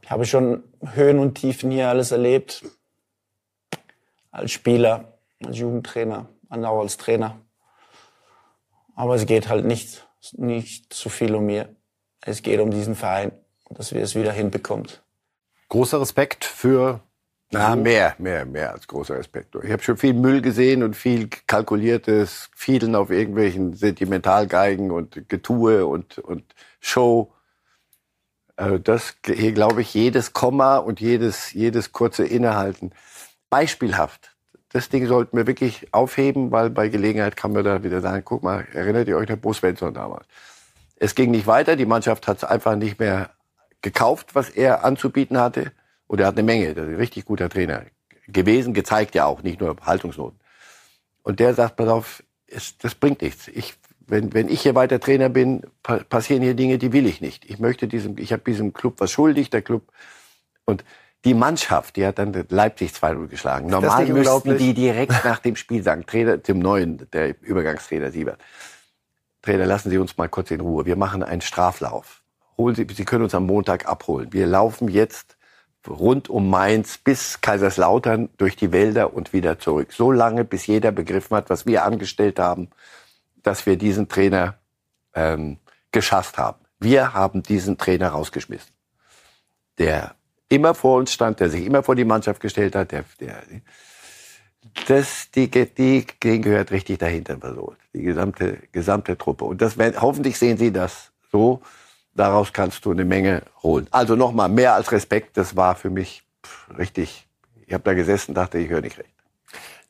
Ich 0.01 0.09
habe 0.09 0.25
schon 0.25 0.63
Höhen 0.93 1.19
und 1.19 1.35
Tiefen 1.35 1.69
hier 1.69 1.89
alles 1.89 2.11
erlebt. 2.11 2.65
Als 4.31 4.51
Spieler, 4.51 5.19
als 5.45 5.57
Jugendtrainer, 5.57 6.27
auch 6.49 6.81
als 6.81 6.97
Trainer. 6.97 7.39
Aber 8.95 9.15
es 9.15 9.25
geht 9.25 9.49
halt 9.49 9.65
nicht 9.65 10.06
nicht 10.33 10.93
so 10.93 11.09
viel 11.09 11.35
um 11.35 11.45
mir. 11.45 11.75
Es 12.21 12.41
geht 12.41 12.59
um 12.59 12.71
diesen 12.71 12.95
Verein, 12.95 13.31
dass 13.69 13.93
wir 13.93 14.01
es 14.01 14.15
wieder 14.15 14.31
hinbekommt. 14.31 15.03
Großer 15.69 16.01
Respekt 16.01 16.45
für 16.45 17.01
Na, 17.51 17.75
mehr, 17.75 18.15
mehr, 18.17 18.45
mehr 18.45 18.73
als 18.73 18.87
großer 18.87 19.17
Respekt. 19.17 19.55
Ich 19.63 19.71
habe 19.71 19.83
schon 19.83 19.97
viel 19.97 20.13
Müll 20.13 20.41
gesehen 20.41 20.83
und 20.83 20.95
viel 20.95 21.29
kalkuliertes, 21.47 22.49
vielen 22.55 22.95
auf 22.95 23.09
irgendwelchen 23.09 23.73
Sentimentalgeigen 23.73 24.91
und 24.91 25.29
Getue 25.29 25.85
und, 25.85 26.19
und 26.19 26.43
Show. 26.79 27.33
Also 28.55 28.77
das, 28.77 29.15
hier 29.25 29.51
glaube 29.51 29.81
ich, 29.81 29.93
jedes 29.93 30.33
Komma 30.33 30.77
und 30.77 30.99
jedes, 30.99 31.53
jedes 31.53 31.91
kurze 31.91 32.25
Innehalten. 32.25 32.91
Beispielhaft. 33.49 34.36
Das 34.69 34.89
Ding 34.89 35.07
sollten 35.07 35.37
wir 35.37 35.47
wirklich 35.47 35.93
aufheben, 35.93 36.51
weil 36.51 36.69
bei 36.69 36.89
Gelegenheit 36.89 37.37
kann 37.37 37.53
man 37.53 37.63
da 37.63 37.83
wieder 37.83 38.01
sagen, 38.01 38.23
guck 38.25 38.43
mal, 38.43 38.67
erinnert 38.73 39.07
ihr 39.07 39.17
euch 39.17 39.31
an 39.31 39.39
Bo 39.39 39.53
Svensson 39.53 39.93
damals? 39.93 40.25
Es 40.97 41.15
ging 41.15 41.31
nicht 41.31 41.47
weiter, 41.47 41.75
die 41.75 41.85
Mannschaft 41.85 42.27
hat 42.27 42.37
es 42.37 42.43
einfach 42.43 42.75
nicht 42.75 42.99
mehr 42.99 43.29
gekauft, 43.81 44.35
was 44.35 44.49
er 44.49 44.83
anzubieten 44.83 45.39
hatte. 45.39 45.71
Und 46.07 46.19
er 46.19 46.27
hat 46.27 46.35
eine 46.35 46.43
Menge, 46.43 46.73
das 46.73 46.85
ist 46.85 46.93
ein 46.93 46.95
richtig 46.95 47.25
guter 47.25 47.49
Trainer 47.49 47.85
gewesen, 48.27 48.73
gezeigt 48.73 49.15
ja 49.15 49.25
auch, 49.25 49.43
nicht 49.43 49.61
nur 49.61 49.75
Haltungsnoten. 49.81 50.39
Und 51.23 51.39
der 51.39 51.53
sagt, 51.53 51.75
pass 51.75 51.87
auf, 51.87 52.23
es, 52.47 52.77
das 52.77 52.95
bringt 52.95 53.21
nichts. 53.21 53.47
Ich, 53.49 53.75
wenn, 54.05 54.33
wenn 54.33 54.49
ich 54.49 54.61
hier 54.61 54.75
weiter 54.75 54.99
Trainer 54.99 55.29
bin, 55.29 55.63
pa 55.83 55.99
passieren 56.03 56.41
hier 56.41 56.53
Dinge, 56.53 56.77
die 56.77 56.93
will 56.93 57.05
ich 57.05 57.21
nicht. 57.21 57.49
Ich 57.49 57.59
möchte 57.59 57.87
diesem, 57.87 58.17
ich 58.17 58.31
habe 58.31 58.43
diesem 58.43 58.73
Club 58.73 58.95
was 58.99 59.11
schuldig, 59.11 59.49
der 59.49 59.61
Club. 59.61 59.91
Und 60.65 60.83
die 61.25 61.33
Mannschaft, 61.33 61.95
die 61.95 62.05
hat 62.05 62.19
dann 62.19 62.45
Leipzig 62.49 62.91
2-0 62.91 63.27
geschlagen. 63.27 63.67
Normal 63.67 64.05
müssten 64.07 64.57
die 64.57 64.73
direkt 64.73 65.25
nach 65.25 65.39
dem 65.39 65.55
Spiel 65.55 65.83
sagen, 65.83 66.05
Trainer, 66.05 66.37
dem 66.37 66.59
neuen, 66.59 67.09
der 67.11 67.41
Übergangstrainer 67.41 68.11
Siebert. 68.11 68.39
Trainer, 69.41 69.65
lassen 69.65 69.89
Sie 69.89 69.97
uns 69.97 70.17
mal 70.17 70.29
kurz 70.29 70.51
in 70.51 70.61
Ruhe. 70.61 70.85
Wir 70.85 70.95
machen 70.95 71.23
einen 71.23 71.41
Straflauf. 71.41 72.23
Holen 72.57 72.75
Sie, 72.75 72.87
Sie 72.91 73.05
können 73.05 73.23
uns 73.23 73.35
am 73.35 73.45
Montag 73.45 73.87
abholen. 73.87 74.31
Wir 74.31 74.47
laufen 74.47 74.87
jetzt 74.87 75.37
rund 75.87 76.29
um 76.29 76.49
Mainz 76.49 76.97
bis 76.97 77.39
Kaiserslautern 77.41 78.29
durch 78.37 78.55
die 78.55 78.71
Wälder 78.71 79.13
und 79.13 79.33
wieder 79.33 79.59
zurück. 79.59 79.93
So 79.93 80.11
lange, 80.11 80.43
bis 80.43 80.67
jeder 80.67 80.91
begriffen 80.91 81.37
hat, 81.37 81.49
was 81.49 81.65
wir 81.65 81.85
angestellt 81.85 82.39
haben, 82.39 82.69
dass 83.41 83.65
wir 83.65 83.77
diesen 83.77 84.09
Trainer 84.09 84.55
ähm, 85.13 85.57
geschafft 85.91 86.37
haben. 86.37 86.59
Wir 86.79 87.13
haben 87.13 87.41
diesen 87.41 87.77
Trainer 87.77 88.09
rausgeschmissen, 88.09 88.71
der 89.77 90.16
immer 90.49 90.73
vor 90.73 90.97
uns 90.97 91.11
stand, 91.13 91.39
der 91.39 91.49
sich 91.49 91.65
immer 91.65 91.83
vor 91.83 91.95
die 91.95 92.05
Mannschaft 92.05 92.41
gestellt 92.41 92.75
hat, 92.75 92.91
der, 92.91 93.03
der 93.19 93.41
das, 94.87 95.31
die, 95.31 95.49
die 95.49 96.05
gehört 96.19 96.71
richtig 96.71 96.99
dahinter 96.99 97.37
versucht. 97.37 97.77
Die 97.93 98.03
gesamte, 98.03 98.59
gesamte 98.71 99.17
Truppe. 99.17 99.45
Und 99.45 99.61
das, 99.61 99.77
werden- 99.77 100.01
hoffentlich 100.01 100.37
sehen 100.37 100.57
Sie 100.57 100.71
das 100.71 101.11
so. 101.31 101.61
Daraus 102.13 102.51
kannst 102.51 102.83
du 102.85 102.91
eine 102.91 103.05
Menge 103.05 103.43
holen. 103.61 103.87
Also 103.91 104.15
nochmal, 104.15 104.49
mehr 104.49 104.73
als 104.73 104.91
Respekt. 104.91 105.37
Das 105.37 105.55
war 105.55 105.75
für 105.75 105.89
mich 105.89 106.23
richtig. 106.77 107.27
Ich 107.65 107.73
habe 107.73 107.83
da 107.83 107.93
gesessen, 107.93 108.33
dachte, 108.33 108.57
ich 108.57 108.69
höre 108.69 108.81
nicht 108.81 108.97
recht. 108.97 109.09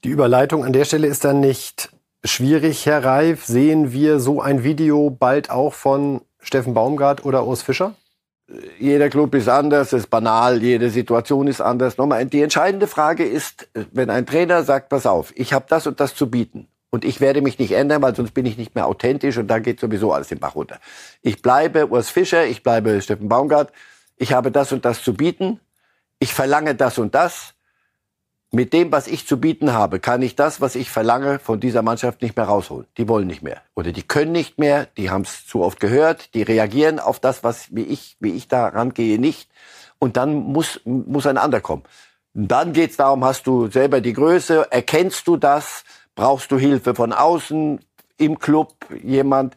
Die 0.03 0.09
Überleitung 0.09 0.65
an 0.65 0.73
der 0.73 0.85
Stelle 0.85 1.07
ist 1.07 1.23
dann 1.23 1.39
nicht 1.39 1.89
schwierig, 2.23 2.85
Herr 2.85 3.03
Reif. 3.03 3.45
Sehen 3.45 3.93
wir 3.93 4.19
so 4.19 4.41
ein 4.41 4.63
Video 4.63 5.09
bald 5.09 5.49
auch 5.49 5.73
von 5.73 6.21
Steffen 6.39 6.73
Baumgart 6.73 7.23
oder 7.25 7.45
Urs 7.45 7.61
Fischer? 7.61 7.95
Jeder 8.79 9.09
Club 9.09 9.35
ist 9.35 9.49
anders, 9.49 9.91
ist 9.91 10.09
banal, 10.09 10.63
jede 10.63 10.89
Situation 10.89 11.47
ist 11.47 11.59
anders. 11.59 11.97
Nochmal, 11.97 12.25
die 12.25 12.41
entscheidende 12.41 12.87
Frage 12.87 13.25
ist, 13.25 13.67
wenn 13.91 14.09
ein 14.09 14.25
Trainer 14.25 14.63
sagt, 14.63 14.87
pass 14.87 15.05
auf, 15.05 15.33
ich 15.35 15.51
habe 15.51 15.65
das 15.67 15.85
und 15.85 15.99
das 15.99 16.15
zu 16.15 16.29
bieten 16.29 16.69
und 16.89 17.03
ich 17.03 17.19
werde 17.19 17.41
mich 17.41 17.59
nicht 17.59 17.73
ändern, 17.73 18.01
weil 18.01 18.15
sonst 18.15 18.33
bin 18.33 18.45
ich 18.45 18.57
nicht 18.57 18.73
mehr 18.73 18.87
authentisch 18.87 19.37
und 19.37 19.47
da 19.47 19.59
geht 19.59 19.81
sowieso 19.81 20.13
alles 20.13 20.29
den 20.29 20.39
Bach 20.39 20.55
runter. 20.55 20.79
Ich 21.21 21.41
bleibe 21.41 21.87
Urs 21.87 22.09
Fischer, 22.09 22.45
ich 22.45 22.63
bleibe 22.63 23.01
Steffen 23.01 23.27
Baumgart, 23.27 23.73
ich 24.15 24.31
habe 24.31 24.49
das 24.49 24.71
und 24.71 24.85
das 24.85 25.03
zu 25.03 25.13
bieten, 25.13 25.59
ich 26.19 26.33
verlange 26.33 26.73
das 26.73 26.97
und 26.97 27.15
das. 27.15 27.53
Mit 28.51 28.71
dem, 28.71 28.93
was 28.93 29.07
ich 29.07 29.27
zu 29.27 29.41
bieten 29.41 29.73
habe, 29.73 29.99
kann 29.99 30.21
ich 30.21 30.35
das, 30.35 30.61
was 30.61 30.75
ich 30.75 30.89
verlange, 30.89 31.37
von 31.37 31.59
dieser 31.59 31.81
Mannschaft 31.81 32.21
nicht 32.21 32.37
mehr 32.37 32.45
rausholen. 32.45 32.87
Die 32.97 33.09
wollen 33.09 33.27
nicht 33.27 33.43
mehr. 33.43 33.61
Oder 33.75 33.91
die 33.91 34.03
können 34.03 34.31
nicht 34.31 34.57
mehr, 34.57 34.87
die 34.97 35.09
haben 35.09 35.23
es 35.23 35.45
zu 35.45 35.61
oft 35.61 35.81
gehört, 35.81 36.33
die 36.33 36.43
reagieren 36.43 36.99
auf 36.99 37.19
das, 37.19 37.43
was 37.43 37.75
wie 37.75 37.83
ich, 37.83 38.15
wie 38.21 38.31
ich 38.31 38.47
da 38.47 38.67
rangehe, 38.67 39.19
nicht. 39.19 39.49
Und 39.99 40.15
dann 40.15 40.33
muss, 40.35 40.79
muss 40.85 41.27
ein 41.27 41.37
anderer 41.37 41.61
kommen. 41.61 41.83
Und 42.33 42.47
dann 42.49 42.71
geht's 42.71 42.95
darum, 42.95 43.25
hast 43.25 43.47
du 43.47 43.67
selber 43.67 43.99
die 43.99 44.13
Größe, 44.13 44.71
erkennst 44.71 45.27
du 45.27 45.35
das, 45.35 45.83
brauchst 46.15 46.49
du 46.51 46.57
Hilfe 46.57 46.95
von 46.95 47.11
außen, 47.11 47.79
im 48.17 48.39
Club 48.39 48.75
jemand 49.03 49.55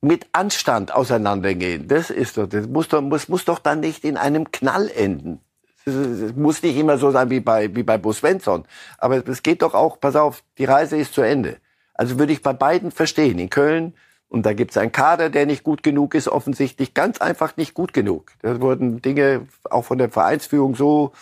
mit 0.00 0.26
Anstand 0.32 0.94
auseinandergehen. 0.94 1.88
Das 1.88 2.10
ist 2.10 2.38
doch, 2.38 2.46
das 2.46 2.66
muss 2.66 2.88
doch, 2.88 3.02
muss, 3.02 3.28
muss 3.28 3.44
doch 3.44 3.58
dann 3.58 3.80
nicht 3.80 4.04
in 4.04 4.16
einem 4.16 4.50
Knall 4.50 4.90
enden. 4.90 5.40
Es 5.84 6.34
muss 6.36 6.62
nicht 6.62 6.76
immer 6.76 6.98
so 6.98 7.10
sein 7.10 7.30
wie 7.30 7.40
bei, 7.40 7.74
wie 7.74 7.82
bei 7.82 7.98
Bo 7.98 8.12
Svensson. 8.12 8.64
Aber 8.98 9.26
es 9.26 9.42
geht 9.42 9.62
doch 9.62 9.74
auch, 9.74 9.98
pass 9.98 10.16
auf, 10.16 10.42
die 10.58 10.64
Reise 10.64 10.96
ist 10.96 11.14
zu 11.14 11.22
Ende. 11.22 11.56
Also 11.94 12.18
würde 12.18 12.32
ich 12.32 12.42
bei 12.42 12.52
beiden 12.52 12.90
verstehen. 12.90 13.38
In 13.38 13.50
Köln, 13.50 13.94
und 14.28 14.46
da 14.46 14.52
gibt 14.52 14.70
es 14.70 14.76
einen 14.76 14.92
Kader, 14.92 15.28
der 15.28 15.44
nicht 15.44 15.64
gut 15.64 15.82
genug 15.82 16.14
ist, 16.14 16.28
offensichtlich 16.28 16.94
ganz 16.94 17.20
einfach 17.20 17.56
nicht 17.56 17.74
gut 17.74 17.92
genug. 17.92 18.32
Da 18.42 18.60
wurden 18.60 19.02
Dinge 19.02 19.48
auch 19.68 19.84
von 19.84 19.98
der 19.98 20.08
Vereinsführung 20.08 20.76
so, 20.76 21.12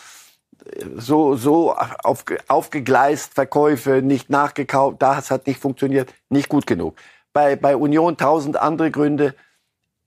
so, 0.95 1.35
so 1.37 1.75
aufge, 1.75 2.39
aufgegleist, 2.49 3.35
Verkäufe 3.35 4.03
nicht 4.03 4.29
nachgekauft, 4.29 5.01
das 5.01 5.31
hat 5.31 5.47
nicht 5.47 5.61
funktioniert, 5.61 6.13
nicht 6.29 6.49
gut 6.49 6.67
genug. 6.67 6.97
Bei, 7.33 7.57
bei 7.57 7.77
Union 7.77 8.17
tausend 8.17 8.57
andere 8.59 8.91
Gründe. 8.91 9.35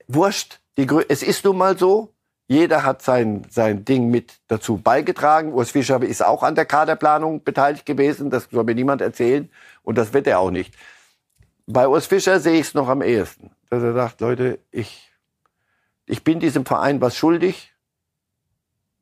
Wurscht. 0.08 0.60
Die, 0.78 0.88
es 1.10 1.24
ist 1.24 1.44
nun 1.44 1.58
mal 1.58 1.78
so, 1.78 2.11
jeder 2.52 2.84
hat 2.84 3.02
sein, 3.02 3.44
sein 3.50 3.86
Ding 3.86 4.10
mit 4.10 4.42
dazu 4.50 4.76
beigetragen. 4.76 5.54
Urs 5.54 5.72
Fischer 5.72 6.04
ist 6.04 6.22
auch 6.22 6.44
an 6.44 6.54
der 6.54 6.66
Kaderplanung 6.66 7.46
beteiligt 7.46 7.86
gewesen. 7.86 8.30
Das 8.30 8.50
soll 8.52 8.66
mir 8.66 8.76
niemand 8.76 9.00
erzählen. 9.00 9.50
Und 9.84 9.98
das 9.98 10.12
wird 10.12 10.28
er 10.28 10.40
auch 10.40 10.52
nicht. 10.52 10.76
Bei 11.66 11.88
Urs 11.88 12.08
Fischer 12.08 12.42
sehe 12.42 12.60
ich 12.60 12.68
es 12.68 12.74
noch 12.74 12.90
am 12.90 13.02
ehesten. 13.02 13.52
Dass 13.70 13.82
er 13.82 13.94
sagt, 13.94 14.20
Leute, 14.20 14.60
ich, 14.70 15.10
ich 16.06 16.26
bin 16.26 16.42
diesem 16.42 16.66
Verein 16.66 17.00
was 17.00 17.16
schuldig. 17.16 17.72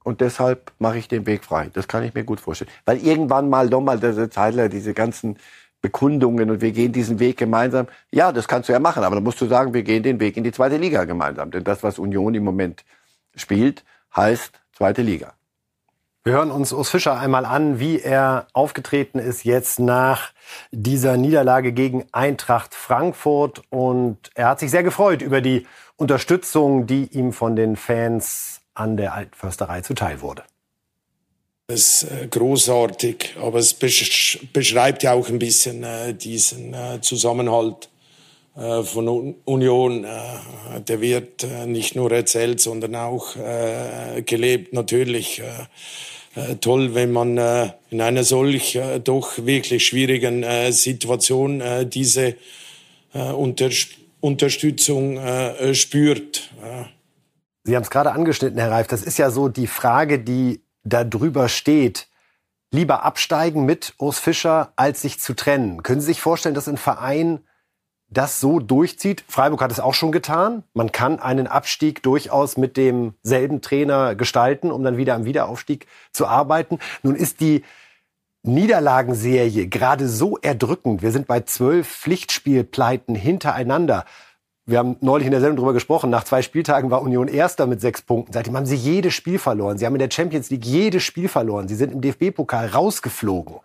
Und 0.04 0.22
deshalb 0.22 0.72
mache 0.78 1.00
ich 1.00 1.08
den 1.08 1.26
Weg 1.26 1.44
frei. 1.44 1.72
Das 1.74 1.88
kann 1.88 2.04
ich 2.04 2.14
mir 2.14 2.26
gut 2.26 2.40
vorstellen. 2.40 2.70
Weil 2.86 3.00
irgendwann 3.00 3.50
mal 3.50 3.68
nochmal 3.68 4.00
der 4.00 4.30
Zeitler 4.30 4.70
diese 4.70 4.94
ganzen 4.94 5.40
Bekundungen 5.82 6.52
und 6.52 6.62
wir 6.62 6.72
gehen 6.72 6.92
diesen 6.92 7.18
Weg 7.20 7.38
gemeinsam. 7.38 7.88
Ja, 8.12 8.32
das 8.32 8.48
kannst 8.48 8.70
du 8.70 8.74
ja 8.74 8.80
machen, 8.80 9.04
aber 9.04 9.16
dann 9.16 9.24
musst 9.24 9.42
du 9.42 9.48
sagen, 9.48 9.74
wir 9.74 9.82
gehen 9.82 10.04
den 10.04 10.20
Weg 10.20 10.38
in 10.38 10.44
die 10.44 10.52
zweite 10.52 10.78
Liga 10.78 11.06
gemeinsam. 11.06 11.50
Denn 11.50 11.64
das, 11.64 11.82
was 11.82 11.98
Union 11.98 12.36
im 12.36 12.44
Moment 12.44 12.86
spielt, 13.40 13.84
heißt 14.16 14.60
zweite 14.72 15.02
Liga. 15.02 15.34
Wir 16.26 16.34
hören 16.34 16.52
uns 16.52 16.74
Urs 16.74 16.90
Fischer 16.90 17.18
einmal 17.18 17.46
an, 17.46 17.80
wie 17.80 18.02
er 18.02 18.48
aufgetreten 18.54 19.20
ist 19.20 19.46
jetzt 19.46 19.80
nach 19.80 20.32
dieser 20.72 21.16
Niederlage 21.16 21.72
gegen 21.72 22.06
Eintracht 22.12 22.76
Frankfurt. 22.76 23.64
Und 23.70 24.18
er 24.36 24.50
hat 24.50 24.60
sich 24.60 24.70
sehr 24.70 24.84
gefreut 24.84 25.22
über 25.22 25.40
die 25.40 25.66
Unterstützung, 25.96 26.88
die 26.88 27.06
ihm 27.06 27.32
von 27.32 27.56
den 27.56 27.78
Fans 27.78 28.60
an 28.74 28.98
der 28.98 29.14
Altförsterei 29.14 29.82
zuteil 29.82 30.22
wurde. 30.22 30.44
Das 31.68 32.04
ist 32.04 32.12
äh, 32.12 32.28
großartig, 32.28 33.36
aber 33.42 33.60
es 33.60 33.74
besch 33.74 34.40
beschreibt 34.54 35.04
ja 35.04 35.14
auch 35.14 35.30
ein 35.30 35.40
bisschen 35.40 35.84
äh, 35.84 36.14
diesen 36.14 36.74
äh, 36.74 37.00
Zusammenhalt 37.00 37.90
von 38.56 39.08
Un 39.08 39.36
Union. 39.46 40.04
Äh, 40.04 40.82
der 40.82 41.02
wird 41.02 41.44
äh, 41.44 41.66
nicht 41.66 41.96
nur 41.96 42.12
erzählt, 42.12 42.60
sondern 42.60 42.96
auch 42.96 43.36
äh, 43.36 44.22
gelebt. 44.24 44.74
Natürlich 44.74 45.40
äh, 45.40 45.44
äh, 46.36 46.56
toll, 46.56 46.96
wenn 46.96 47.12
man 47.12 47.38
äh, 47.38 47.72
in 47.90 48.02
einer 48.02 48.24
solch 48.24 48.76
äh, 48.76 49.00
doch 49.00 49.46
wirklich 49.46 49.86
schwierigen 49.86 50.44
äh, 50.44 50.72
Situation 50.72 51.62
äh, 51.62 51.86
diese 51.86 52.36
äh, 53.14 53.32
Unter 53.32 53.70
Unterstützung 54.22 55.18
äh, 55.18 55.74
spürt. 55.74 56.52
Äh. 56.62 56.84
Sie 57.64 57.76
haben 57.76 57.84
es 57.84 57.90
gerade 57.90 58.12
angeschnitten, 58.12 58.60
Herr 58.60 58.72
Reif. 58.72 58.88
Das 58.88 59.02
ist 59.02 59.18
ja 59.18 59.32
so 59.32 59.48
die 59.48 59.68
Frage, 59.68 60.20
die 60.20 60.62
da 60.84 61.04
drüber 61.04 61.48
steht. 61.48 62.08
Lieber 62.72 63.04
absteigen 63.04 63.66
mit 63.66 63.94
Urs 63.98 64.20
Fischer, 64.20 64.74
als 64.76 65.02
sich 65.02 65.20
zu 65.20 65.36
trennen. 65.36 65.84
Können 65.84 66.02
Sie 66.02 66.08
sich 66.08 66.22
vorstellen, 66.22 66.54
dass 66.54 66.68
ein 66.68 66.78
Verein 66.78 67.40
das 68.10 68.40
so 68.40 68.60
durchzieht? 68.60 69.24
Freiburg 69.28 69.62
hat 69.62 69.72
es 69.72 69.80
auch 69.80 69.94
schon 69.94 70.12
getan. 70.12 70.64
Man 70.74 70.92
kann 70.92 71.20
einen 71.20 71.48
Abstieg 71.48 72.02
durchaus 72.04 72.58
mit 72.58 72.78
demselben 72.78 73.62
Trainer 73.62 74.16
gestalten, 74.16 74.72
um 74.72 74.84
dann 74.84 74.98
wieder 74.98 75.16
am 75.16 75.26
Wiederaufstieg 75.26 75.88
zu 76.12 76.28
arbeiten. 76.28 76.80
Nun 77.04 77.16
ist 77.16 77.40
die 77.40 77.64
Niederlagenserie 78.44 79.68
gerade 79.68 80.08
so 80.08 80.38
erdrückend. 80.38 81.02
Wir 81.02 81.12
sind 81.12 81.28
bei 81.28 81.42
zwölf 81.42 81.88
Pflichtspielpleiten 81.88 83.16
hintereinander. 83.16 84.06
Wir 84.66 84.78
haben 84.78 84.98
neulich 85.02 85.26
in 85.26 85.32
der 85.32 85.42
Sendung 85.42 85.58
darüber 85.58 85.74
gesprochen. 85.74 86.10
Nach 86.10 86.24
zwei 86.24 86.42
Spieltagen 86.42 86.92
war 86.92 87.02
Union 87.02 87.28
Erster 87.28 87.66
mit 87.66 87.82
sechs 87.82 88.02
Punkten. 88.02 88.34
Seitdem 88.34 88.56
haben 88.56 88.66
sie 88.66 88.76
jedes 88.76 89.14
Spiel 89.14 89.40
verloren. 89.40 89.78
Sie 89.78 89.86
haben 89.86 89.96
in 89.96 90.00
der 90.00 90.12
Champions 90.12 90.50
League 90.52 90.66
jedes 90.66 91.04
Spiel 91.04 91.28
verloren. 91.28 91.68
Sie 91.68 91.76
sind 91.76 91.92
im 91.92 92.02
DFB-Pokal 92.02 92.68
rausgeflogen. 92.68 93.56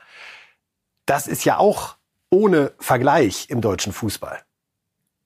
Das 1.07 1.27
ist 1.27 1.45
ja 1.45 1.59
auch 1.59 1.97
ohne 2.35 2.73
Vergleich 2.79 3.49
im 3.49 3.61
deutschen 3.61 3.93
Fußball. 3.93 4.41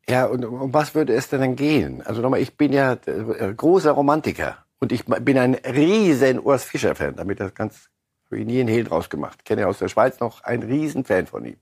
Ja, 0.08 0.26
und 0.26 0.44
um 0.44 0.72
was 0.72 0.94
würde 0.94 1.14
es 1.14 1.28
denn 1.28 1.40
dann 1.40 1.56
gehen? 1.56 2.02
Also 2.02 2.20
nochmal, 2.20 2.40
ich 2.40 2.56
bin 2.56 2.72
ja 2.72 2.92
äh, 3.06 3.54
großer 3.54 3.92
Romantiker 3.92 4.58
und 4.78 4.92
ich 4.92 5.04
bin 5.06 5.38
ein 5.38 5.54
riesen 5.54 6.38
Urs 6.38 6.64
Fischer-Fan, 6.64 7.16
damit 7.16 7.40
das 7.40 7.54
ganz 7.54 7.88
für 8.28 8.38
ihn 8.38 8.46
nie 8.46 8.60
einen 8.60 8.68
Hehl 8.68 8.84
draus 8.84 9.08
gemacht. 9.08 9.44
Kenne 9.44 9.66
aus 9.66 9.78
der 9.78 9.88
Schweiz 9.88 10.20
noch 10.20 10.44
ein 10.44 10.62
riesen 10.62 11.04
Fan 11.04 11.26
von 11.26 11.44
ihm. 11.46 11.56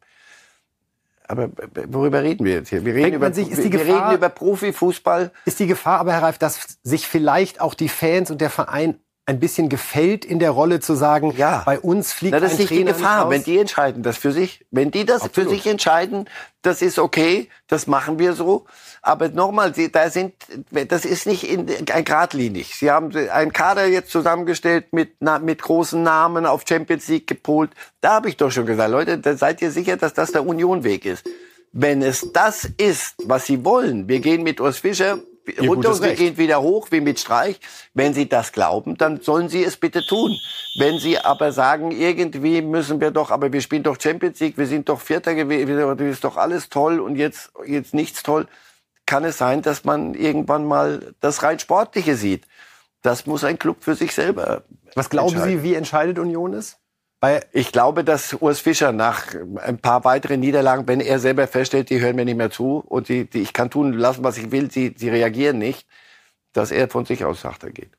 Aber 1.29 1.51
worüber 1.89 2.23
reden 2.23 2.45
wir 2.45 2.55
jetzt 2.55 2.69
hier? 2.69 2.85
Wir 2.85 2.95
reden, 2.95 3.15
über, 3.15 3.33
sich, 3.33 3.51
ist 3.51 3.65
die 3.65 3.73
wir 3.73 3.81
Gefahr, 3.81 4.09
reden 4.11 4.19
über 4.19 4.29
Profifußball. 4.29 5.33
Ist 5.45 5.59
die 5.59 5.67
Gefahr 5.67 6.01
aber, 6.01 6.13
Herr 6.13 6.23
Reif, 6.23 6.39
dass 6.39 6.79
sich 6.83 7.07
vielleicht 7.09 7.61
auch 7.61 7.75
die 7.75 7.89
Fans 7.89 8.31
und 8.31 8.41
der 8.41 8.51
Verein 8.51 9.01
ein 9.27 9.41
bisschen 9.41 9.69
gefällt 9.69 10.25
in 10.25 10.39
der 10.39 10.53
Rolle 10.53 10.79
zu 10.79 10.95
sagen, 10.95 11.35
Ja. 11.37 11.63
bei 11.67 11.81
uns 11.81 12.13
fliegt 12.13 12.33
Na, 12.33 12.39
das 12.41 12.53
ein 12.53 12.55
ist 12.55 12.59
nicht 12.61 12.71
die 12.71 12.77
Trainer 12.77 12.93
Gefahr, 12.93 13.23
raus? 13.25 13.31
wenn 13.33 13.43
die 13.43 13.59
entscheiden 13.59 14.03
das 14.05 14.17
für 14.17 14.31
sich. 14.31 14.65
Wenn 14.71 14.93
die 14.93 15.05
das 15.05 15.27
für 15.33 15.49
sich 15.49 15.67
entscheiden, 15.67 16.29
das 16.63 16.81
ist 16.81 16.99
okay, 17.01 17.49
das 17.67 17.89
machen 17.89 18.21
wir 18.21 18.35
so. 18.35 18.67
Aber 19.03 19.29
nochmal, 19.29 19.73
da 19.93 20.11
sind, 20.11 20.35
das 20.71 21.05
ist 21.05 21.27
nicht 21.27 21.45
in, 21.45 21.67
ein 21.93 22.05
geradlinig. 22.05 22.75
Sie 22.77 22.91
haben 22.91 23.15
einen 23.17 23.53
Kader 23.53 23.87
jetzt 23.87 24.11
zusammengestellt 24.11 24.93
mit, 24.93 25.17
mit 25.43 25.61
großen 25.61 26.03
Namen 26.03 26.47
auf 26.47 26.63
Champions 26.69 27.09
League 27.09 27.27
gepolt. 27.27 27.71
Da 28.01 28.15
habe 28.15 28.29
ich 28.29 28.37
doch 28.37 28.51
schon 28.51 28.67
gesagt, 28.67 28.91
Leute, 28.91 29.19
da 29.19 29.37
seid 29.37 29.61
ihr 29.61 29.71
sicher, 29.73 29.97
dass 29.97 30.15
das 30.15 30.33
der 30.33 30.47
Unionweg 30.47 31.05
ist. 31.05 31.25
Wenn 31.73 32.01
es 32.01 32.33
das 32.33 32.69
ist, 32.79 33.15
was 33.25 33.45
Sie 33.47 33.65
wollen, 33.65 34.09
wir 34.09 34.21
gehen 34.21 34.43
mit 34.45 34.61
Urs 34.61 34.79
Fischer 34.79 35.19
runter 35.49 35.67
gutes 35.67 35.91
und 35.91 36.03
wir 36.03 36.11
Recht. 36.11 36.19
gehen 36.19 36.39
wieder 36.39 36.63
hoch 36.63 36.89
wie 36.91 37.01
mit 37.01 37.19
Streich. 37.21 37.61
Wenn 37.95 38.15
Sie 38.15 38.29
das 38.29 38.53
glauben, 38.53 38.97
dann 38.97 39.21
sollen 39.21 39.49
Sie 39.49 39.65
es 39.65 39.77
bitte 39.77 40.05
tun. 40.07 40.37
Wenn 40.79 40.99
Sie 40.99 41.19
aber 41.19 41.53
sagen, 41.53 41.91
irgendwie 41.91 42.63
müssen 42.63 43.01
wir 43.01 43.11
doch, 43.11 43.31
aber 43.31 43.53
wir 43.53 43.61
spielen 43.61 43.83
doch 43.83 44.01
Champions 44.01 44.41
League, 44.41 44.59
wir 44.59 44.67
sind 44.67 44.89
doch 44.89 45.01
Vierter 45.01 45.35
gewesen, 45.35 45.97
das 45.97 46.07
ist 46.07 46.25
doch 46.25 46.37
alles 46.37 46.69
toll 46.69 47.01
und 47.01 47.17
jetzt, 47.17 47.51
jetzt 47.67 47.95
nichts 47.95 48.23
toll, 48.23 48.47
kann 49.07 49.25
es 49.25 49.39
sein, 49.39 49.63
dass 49.63 49.85
man 49.85 50.15
irgendwann 50.15 50.67
mal 50.67 51.15
das 51.21 51.43
rein 51.43 51.59
Sportliche 51.59 52.17
sieht. 52.17 52.47
Das 53.03 53.27
muss 53.27 53.45
ein 53.45 53.59
Club 53.59 53.79
für 53.81 53.95
sich 53.95 54.15
selber. 54.15 54.65
Was 54.95 55.11
glauben. 55.11 55.41
Sie, 55.41 55.63
wie 55.63 55.75
entscheidet 55.75 56.19
Union 56.19 56.55
es? 56.55 56.79
Ich 57.53 57.73
glaube, 57.73 58.05
dass 58.05 58.35
Urs 58.35 58.61
Fischer 58.61 58.93
nach 58.93 59.35
ein 59.65 59.79
paar 59.79 60.05
weiteren 60.05 60.41
Niederlagen, 60.41 60.87
wenn 60.87 61.01
er 61.01 61.19
selber 61.19 61.47
feststellt, 61.47 61.91
die 61.91 62.01
hören 62.01 62.15
mir 62.15 62.25
nicht 62.25 62.37
mehr 62.37 62.51
zu 62.51 62.85
und 62.87 63.09
die, 63.09 63.25
die 63.25 63.41
ich 63.41 63.53
kann 63.53 63.71
tun 63.71 63.95
lassen, 63.95 64.23
was 64.23 64.37
ich 64.37 64.53
will, 64.53 64.71
sie, 64.71 64.95
sie 64.97 65.09
reagieren 65.09 65.59
nicht, 65.59 65.87
dass 66.53 66.71
er 66.71 66.89
von 66.89 67.05
sich 67.05 67.25
aus 67.25 67.41
sachter 67.41 67.71
geht. 67.71 67.91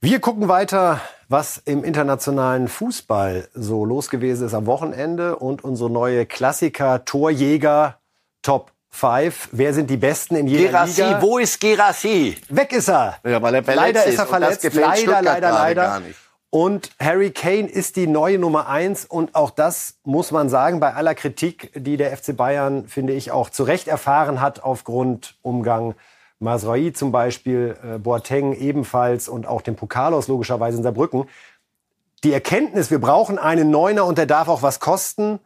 Wir 0.00 0.20
gucken 0.20 0.48
weiter, 0.48 1.00
was 1.28 1.58
im 1.64 1.82
internationalen 1.82 2.68
Fußball 2.68 3.48
so 3.52 3.84
los 3.84 4.10
gewesen 4.10 4.46
ist 4.46 4.54
am 4.54 4.66
Wochenende 4.66 5.36
und 5.36 5.64
unsere 5.64 5.90
neue 5.90 6.24
Klassiker 6.24 7.04
Torjäger 7.04 7.98
Top 8.42 8.70
5. 8.90 9.48
Wer 9.52 9.74
sind 9.74 9.90
die 9.90 9.96
Besten 9.96 10.36
in 10.36 10.46
jeder 10.46 10.70
Gerassi, 10.70 11.02
Liga? 11.02 11.22
wo 11.22 11.38
ist 11.38 11.60
Gerassi? 11.60 12.36
Weg 12.48 12.72
ist 12.72 12.88
er. 12.88 13.16
Ja, 13.24 13.42
weil 13.42 13.56
er 13.56 13.64
verletzt 13.64 13.94
leider 13.94 14.04
ist 14.04 14.18
er 14.18 14.26
verletzt. 14.26 14.74
Leider, 14.74 15.22
leider, 15.22 15.40
gerade 15.40 15.54
leider. 15.54 16.02
Und 16.50 16.92
Harry 16.98 17.30
Kane 17.30 17.68
ist 17.68 17.96
die 17.96 18.06
neue 18.06 18.38
Nummer 18.38 18.68
eins. 18.68 19.04
Und 19.04 19.34
auch 19.34 19.50
das 19.50 19.98
muss 20.04 20.30
man 20.30 20.48
sagen, 20.48 20.80
bei 20.80 20.94
aller 20.94 21.14
Kritik, 21.14 21.72
die 21.74 21.96
der 21.96 22.16
FC 22.16 22.34
Bayern, 22.36 22.88
finde 22.88 23.12
ich, 23.12 23.30
auch 23.30 23.50
zu 23.50 23.64
Recht 23.64 23.86
erfahren 23.88 24.40
hat 24.40 24.62
aufgrund 24.62 25.36
Umgang 25.42 25.94
Masraoui 26.40 26.92
zum 26.92 27.12
Beispiel, 27.12 27.76
äh, 27.82 27.98
Boateng 27.98 28.54
ebenfalls 28.54 29.28
und 29.28 29.46
auch 29.46 29.60
dem 29.60 29.76
Pokalos 29.76 30.28
logischerweise 30.28 30.78
in 30.78 30.84
Saarbrücken. 30.84 31.24
Die 32.24 32.32
Erkenntnis, 32.32 32.90
wir 32.90 33.00
brauchen 33.00 33.38
einen 33.38 33.70
Neuner 33.70 34.06
und 34.06 34.18
der 34.18 34.26
darf 34.26 34.48
auch 34.48 34.62
was 34.62 34.80
kosten, 34.80 35.40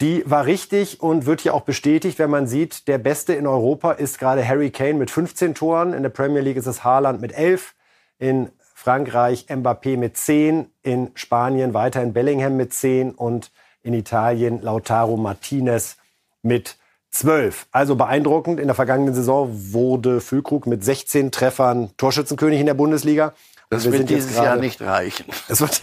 die 0.00 0.28
war 0.30 0.44
richtig 0.44 1.00
und 1.00 1.24
wird 1.24 1.40
hier 1.40 1.54
auch 1.54 1.62
bestätigt, 1.62 2.18
wenn 2.18 2.28
man 2.28 2.46
sieht, 2.46 2.86
der 2.86 2.98
Beste 2.98 3.32
in 3.32 3.46
Europa 3.46 3.92
ist 3.92 4.18
gerade 4.18 4.46
Harry 4.46 4.70
Kane 4.70 4.94
mit 4.94 5.10
15 5.10 5.54
Toren. 5.54 5.94
In 5.94 6.02
der 6.02 6.10
Premier 6.10 6.42
League 6.42 6.58
ist 6.58 6.66
es 6.66 6.84
Haaland 6.84 7.22
mit 7.22 7.32
11. 7.32 7.74
In 8.18 8.50
Frankreich 8.86 9.46
Mbappé 9.48 9.96
mit 9.96 10.16
10. 10.16 10.70
In 10.84 11.10
Spanien 11.16 11.74
weiterhin 11.74 12.12
Bellingham 12.12 12.56
mit 12.56 12.72
10. 12.72 13.10
Und 13.10 13.50
in 13.82 13.94
Italien 13.94 14.62
Lautaro 14.62 15.16
Martinez 15.16 15.96
mit 16.42 16.76
12. 17.10 17.66
Also 17.72 17.96
beeindruckend. 17.96 18.60
In 18.60 18.68
der 18.68 18.76
vergangenen 18.76 19.12
Saison 19.12 19.50
wurde 19.72 20.20
Füllkrug 20.20 20.68
mit 20.68 20.84
16 20.84 21.32
Treffern 21.32 21.90
Torschützenkönig 21.96 22.60
in 22.60 22.66
der 22.66 22.74
Bundesliga. 22.74 23.34
Das 23.70 23.86
wir 23.86 23.92
wird 23.92 24.08
dieses 24.08 24.36
Jahr 24.36 24.44
gerade- 24.44 24.60
nicht 24.60 24.80
reichen. 24.80 25.24
es, 25.48 25.60
wird, 25.60 25.82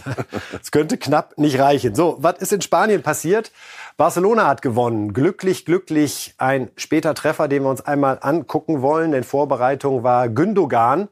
es 0.62 0.70
könnte 0.70 0.96
knapp 0.96 1.36
nicht 1.36 1.58
reichen. 1.58 1.94
So, 1.94 2.16
was 2.20 2.38
ist 2.38 2.54
in 2.54 2.62
Spanien 2.62 3.02
passiert? 3.02 3.52
Barcelona 3.98 4.46
hat 4.46 4.62
gewonnen. 4.62 5.12
Glücklich, 5.12 5.66
glücklich. 5.66 6.32
Ein 6.38 6.70
später 6.76 7.14
Treffer, 7.14 7.48
den 7.48 7.64
wir 7.64 7.68
uns 7.68 7.82
einmal 7.82 8.16
angucken 8.22 8.80
wollen. 8.80 9.12
In 9.12 9.24
Vorbereitung 9.24 10.02
war 10.02 10.30
Gündogan, 10.30 11.08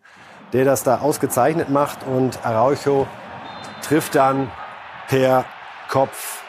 der 0.53 0.65
das 0.65 0.83
da 0.83 0.99
ausgezeichnet 0.99 1.71
macht. 1.71 2.07
Und 2.07 2.45
Araujo 2.45 3.07
trifft 3.83 4.15
dann 4.15 4.51
per 5.09 5.45
Kopf. 5.89 6.43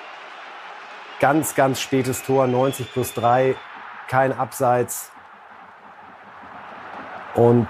Ganz, 1.20 1.56
ganz 1.56 1.80
spätes 1.80 2.24
Tor. 2.24 2.48
90 2.48 2.92
plus 2.92 3.14
3. 3.14 3.56
Kein 4.08 4.34
Abseits. 4.34 5.12
Und 7.36 7.68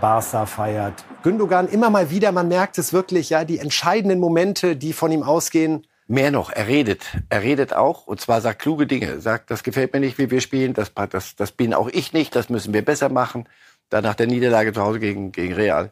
Barca 0.00 0.46
feiert. 0.46 1.04
Gündogan 1.22 1.68
immer 1.68 1.90
mal 1.90 2.10
wieder, 2.10 2.30
man 2.32 2.48
merkt 2.48 2.76
es 2.76 2.92
wirklich, 2.92 3.30
ja, 3.30 3.44
die 3.44 3.58
entscheidenden 3.58 4.20
Momente, 4.20 4.76
die 4.76 4.92
von 4.92 5.10
ihm 5.10 5.22
ausgehen. 5.22 5.86
Mehr 6.06 6.30
noch, 6.30 6.50
er 6.50 6.66
redet. 6.66 7.06
Er 7.30 7.42
redet 7.42 7.72
auch 7.72 8.06
und 8.06 8.20
zwar 8.20 8.42
sagt 8.42 8.60
kluge 8.60 8.86
Dinge. 8.86 9.20
Sagt, 9.20 9.50
das 9.50 9.62
gefällt 9.62 9.94
mir 9.94 10.00
nicht, 10.00 10.18
wie 10.18 10.30
wir 10.30 10.42
spielen, 10.42 10.74
das, 10.74 10.92
das, 11.10 11.36
das 11.36 11.52
bin 11.52 11.72
auch 11.72 11.88
ich 11.88 12.12
nicht, 12.12 12.36
das 12.36 12.50
müssen 12.50 12.74
wir 12.74 12.84
besser 12.84 13.08
machen. 13.08 13.48
Da 13.90 14.00
nach 14.00 14.14
der 14.14 14.26
Niederlage 14.26 14.72
zu 14.72 14.82
Hause 14.82 15.00
gegen, 15.00 15.32
gegen 15.32 15.54
Real. 15.54 15.90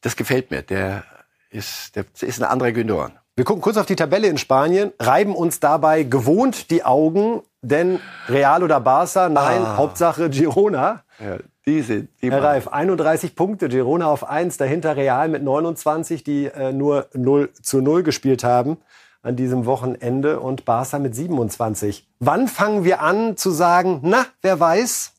Das 0.00 0.16
gefällt 0.16 0.50
mir. 0.50 0.62
Der 0.62 1.04
ist, 1.50 1.96
der 1.96 2.04
ist 2.20 2.40
ein 2.40 2.48
anderer 2.48 2.72
Gündogan. 2.72 3.18
Wir 3.36 3.44
gucken 3.44 3.62
kurz 3.62 3.76
auf 3.76 3.86
die 3.86 3.96
Tabelle 3.96 4.28
in 4.28 4.38
Spanien, 4.38 4.92
reiben 5.00 5.34
uns 5.34 5.58
dabei 5.58 6.04
gewohnt 6.04 6.70
die 6.70 6.84
Augen, 6.84 7.42
denn 7.62 7.98
Real 8.28 8.62
oder 8.62 8.78
Barca, 8.78 9.28
nein, 9.28 9.76
Hauptsache 9.76 10.30
Girona. 10.30 11.02
Ja, 11.18 11.38
die 11.66 11.80
sind, 11.80 12.10
die 12.22 12.30
Herr 12.30 12.44
Reif, 12.44 12.68
31 12.68 13.34
Punkte, 13.34 13.68
Girona 13.68 14.06
auf 14.06 14.28
1, 14.28 14.58
dahinter 14.58 14.96
Real 14.96 15.28
mit 15.28 15.42
29, 15.42 16.22
die 16.22 16.46
äh, 16.46 16.72
nur 16.72 17.08
0 17.14 17.50
zu 17.60 17.80
0 17.80 18.02
gespielt 18.04 18.44
haben 18.44 18.76
an 19.22 19.34
diesem 19.34 19.64
Wochenende 19.64 20.38
und 20.38 20.64
Barca 20.64 20.98
mit 20.98 21.14
27. 21.14 22.06
Wann 22.20 22.46
fangen 22.46 22.84
wir 22.84 23.00
an 23.00 23.36
zu 23.36 23.50
sagen, 23.50 24.00
na, 24.02 24.26
wer 24.42 24.60
weiß? 24.60 25.12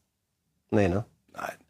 Nee, 0.69 0.87
ne? 0.87 1.03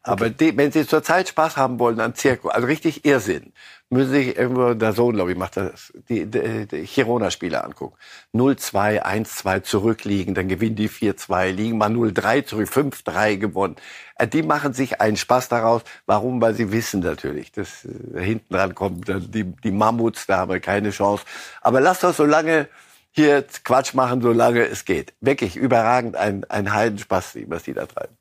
Aber 0.07 0.29
die, 0.29 0.55
wenn 0.55 0.71
Sie 0.71 0.85
zurzeit 0.85 1.29
Spaß 1.29 1.57
haben 1.57 1.79
wollen 1.79 1.99
an 1.99 2.13
Zirkus, 2.13 2.51
also 2.51 2.67
richtig 2.67 3.05
Irrsinn, 3.05 3.53
müssen 3.89 4.11
Sie 4.11 4.23
sich 4.25 4.37
irgendwo, 4.37 4.75
der 4.75 4.93
Sohn, 4.93 5.15
glaube 5.15 5.31
ich, 5.31 5.37
macht 5.37 5.57
das, 5.57 5.93
die, 6.09 6.27
die, 6.27 6.67
die 6.67 6.83
Girona-Spieler 6.83 7.63
angucken. 7.65 7.97
0-2, 8.35 9.01
1-2 9.03 9.63
zurückliegen, 9.63 10.35
dann 10.35 10.47
gewinnen 10.47 10.75
die 10.75 10.89
4-2, 10.89 11.49
liegen 11.51 11.79
mal 11.79 11.89
0-3 11.89 12.45
zurück, 12.45 12.69
5-3 12.69 13.37
gewonnen. 13.37 13.77
Äh, 14.17 14.27
Die 14.27 14.43
machen 14.43 14.73
sich 14.73 15.01
einen 15.01 15.17
Spaß 15.17 15.49
daraus. 15.49 15.81
Warum? 16.05 16.39
Weil 16.39 16.53
sie 16.53 16.71
wissen 16.71 16.99
natürlich, 16.99 17.51
dass 17.51 17.85
äh, 17.85 18.21
hinten 18.23 18.53
dran 18.53 18.75
kommt, 18.75 19.09
äh, 19.09 19.19
die, 19.19 19.43
die 19.43 19.71
Mammuts, 19.71 20.27
da 20.27 20.37
haben 20.37 20.51
wir 20.51 20.59
keine 20.59 20.91
Chance. 20.91 21.23
Aber 21.61 21.81
lasst 21.81 22.03
uns 22.03 22.17
so 22.17 22.25
lange 22.25 22.67
hier 23.09 23.43
Quatsch 23.63 23.95
machen, 23.95 24.21
solange 24.21 24.67
es 24.67 24.85
geht. 24.85 25.13
Wirklich 25.19 25.55
überragend, 25.55 26.15
ein, 26.15 26.43
ein 26.45 26.73
Heidenspaß, 26.73 27.37
was 27.47 27.63
die 27.63 27.73
da 27.73 27.87
treiben. 27.87 28.15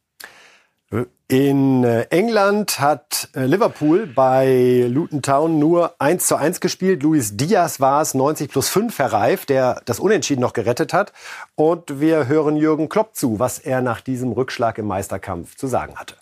In 1.27 1.85
äh, 1.85 2.03
England 2.11 2.79
hat 2.81 3.31
äh, 3.35 3.47
Liverpool 3.47 4.07
bei 4.07 4.87
Luton 4.89 5.23
Town 5.23 5.59
nur 5.59 5.95
1 5.99 6.27
zu 6.27 6.37
1 6.37 6.61
gespielt. 6.61 7.03
Luis 7.03 7.37
Diaz 7.37 7.81
war 7.81 8.03
es, 8.03 8.15
90 8.15 8.51
plus 8.51 8.69
5 8.69 8.99
Herr 8.99 9.13
Reif, 9.13 9.47
der 9.47 9.81
das 9.87 10.01
Unentschieden 10.01 10.43
noch 10.43 10.53
gerettet 10.53 10.93
hat. 10.93 11.13
Und 11.55 12.01
wir 12.01 12.29
hören 12.29 12.57
Jürgen 12.57 12.89
Klopp 12.89 13.17
zu, 13.17 13.39
was 13.39 13.59
er 13.59 13.81
nach 13.81 14.01
diesem 14.03 14.33
Rückschlag 14.33 14.79
im 14.79 14.87
Meisterkampf 14.87 15.57
zu 15.57 15.67
sagen 15.67 15.97
hatte. 15.97 16.17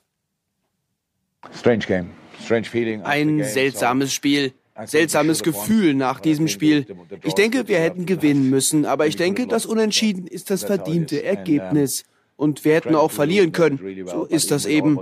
Ein 3.05 3.43
seltsames 3.43 4.15
Spiel. 4.15 4.53
Seltsames 4.87 5.43
Gefühl 5.43 5.95
nach 5.95 6.21
diesem 6.21 6.49
Spiel. 6.49 6.87
Ich 7.25 7.35
denke, 7.35 7.69
wir 7.69 7.79
hätten 7.79 8.07
gewinnen 8.07 8.49
müssen, 8.49 8.87
aber 8.87 9.07
ich 9.07 9.17
denke, 9.17 9.47
das 9.47 9.67
Unentschieden 9.67 10.27
ist 10.27 10.51
das 10.51 10.65
verdiente 10.65 11.23
Ergebnis. 11.23 12.05
Und 12.37 12.65
wir 12.65 12.75
hätten 12.75 12.95
auch 12.95 13.11
verlieren 13.11 13.53
können. 13.53 13.79
So 14.07 14.25
ist 14.25 14.51
das 14.51 14.67
eben. 14.67 14.99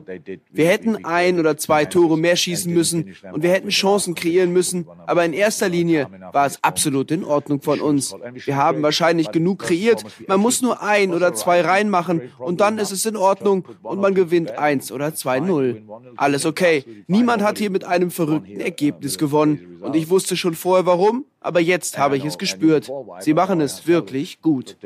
Wir 0.51 0.67
hätten 0.67 1.05
ein 1.05 1.39
oder 1.39 1.57
zwei 1.57 1.85
Tore 1.85 2.19
mehr 2.19 2.37
schießen 2.37 2.73
müssen 2.73 3.15
und 3.33 3.43
wir 3.43 3.51
hätten 3.51 3.71
Chancen 3.71 4.15
kreieren 4.15 4.53
müssen. 4.53 4.87
Aber 5.07 5.25
in 5.25 5.33
erster 5.33 5.69
Linie 5.69 6.09
war 6.33 6.47
es 6.47 6.63
absolut 6.63 7.11
in 7.11 7.25
Ordnung 7.25 7.63
von 7.63 7.81
uns. 7.81 8.15
Wir 8.45 8.57
haben 8.57 8.83
wahrscheinlich 8.83 9.31
genug 9.31 9.61
kreiert. 9.61 10.05
Man 10.27 10.41
muss 10.41 10.61
nur 10.61 10.83
ein 10.83 11.15
oder 11.15 11.33
zwei 11.33 11.63
reinmachen 11.63 12.31
und 12.39 12.61
dann 12.61 12.79
ist 12.79 12.91
es 12.91 13.07
in 13.07 13.17
Ordnung 13.17 13.65
und 13.83 14.01
man 14.01 14.15
gewinnt 14.15 14.59
eins 14.59 14.93
oder 14.93 15.15
zwei 15.15 15.41
Null. 15.41 15.83
Alles 16.17 16.45
okay. 16.45 16.85
Niemand 17.07 17.43
hat 17.43 17.59
hier 17.59 17.71
mit 17.71 17.85
einem 17.85 18.11
verrückten 18.11 18.61
Ergebnis 18.61 19.19
gewonnen. 19.19 19.79
Und 19.81 19.97
ich 19.97 20.11
wusste 20.11 20.37
schon 20.37 20.55
vorher 20.55 20.85
warum, 20.87 21.25
aber 21.41 21.61
jetzt 21.61 21.97
habe 21.99 22.17
ich 22.17 22.25
es 22.25 22.39
gespürt. 22.39 22.91
Sie 23.21 23.35
machen 23.35 23.61
es 23.61 23.87
wirklich 23.87 24.43
gut. 24.43 24.77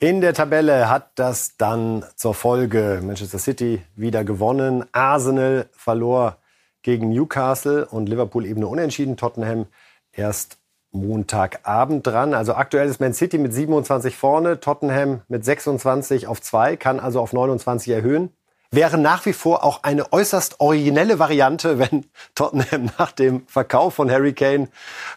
In 0.00 0.20
der 0.20 0.32
Tabelle 0.32 0.88
hat 0.88 1.10
das 1.16 1.56
dann 1.56 2.04
zur 2.14 2.32
Folge 2.32 3.00
Manchester 3.02 3.40
City 3.40 3.82
wieder 3.96 4.22
gewonnen. 4.22 4.84
Arsenal 4.92 5.68
verlor 5.72 6.36
gegen 6.82 7.08
Newcastle 7.08 7.84
und 7.84 8.08
Liverpool 8.08 8.46
eben 8.46 8.60
nur 8.60 8.70
unentschieden. 8.70 9.16
Tottenham 9.16 9.66
erst 10.12 10.58
Montagabend 10.92 12.06
dran. 12.06 12.32
Also 12.32 12.54
aktuell 12.54 12.88
ist 12.88 13.00
Man 13.00 13.12
City 13.12 13.38
mit 13.38 13.52
27 13.52 14.16
vorne, 14.16 14.60
Tottenham 14.60 15.22
mit 15.26 15.44
26 15.44 16.28
auf 16.28 16.40
2, 16.40 16.76
kann 16.76 17.00
also 17.00 17.20
auf 17.20 17.32
29 17.32 17.92
erhöhen. 17.92 18.30
Wäre 18.70 18.98
nach 18.98 19.26
wie 19.26 19.32
vor 19.32 19.64
auch 19.64 19.82
eine 19.82 20.12
äußerst 20.12 20.60
originelle 20.60 21.18
Variante, 21.18 21.80
wenn 21.80 22.06
Tottenham 22.36 22.88
nach 23.00 23.10
dem 23.10 23.48
Verkauf 23.48 23.94
von 23.94 24.08
Harry 24.12 24.32
Kane 24.32 24.68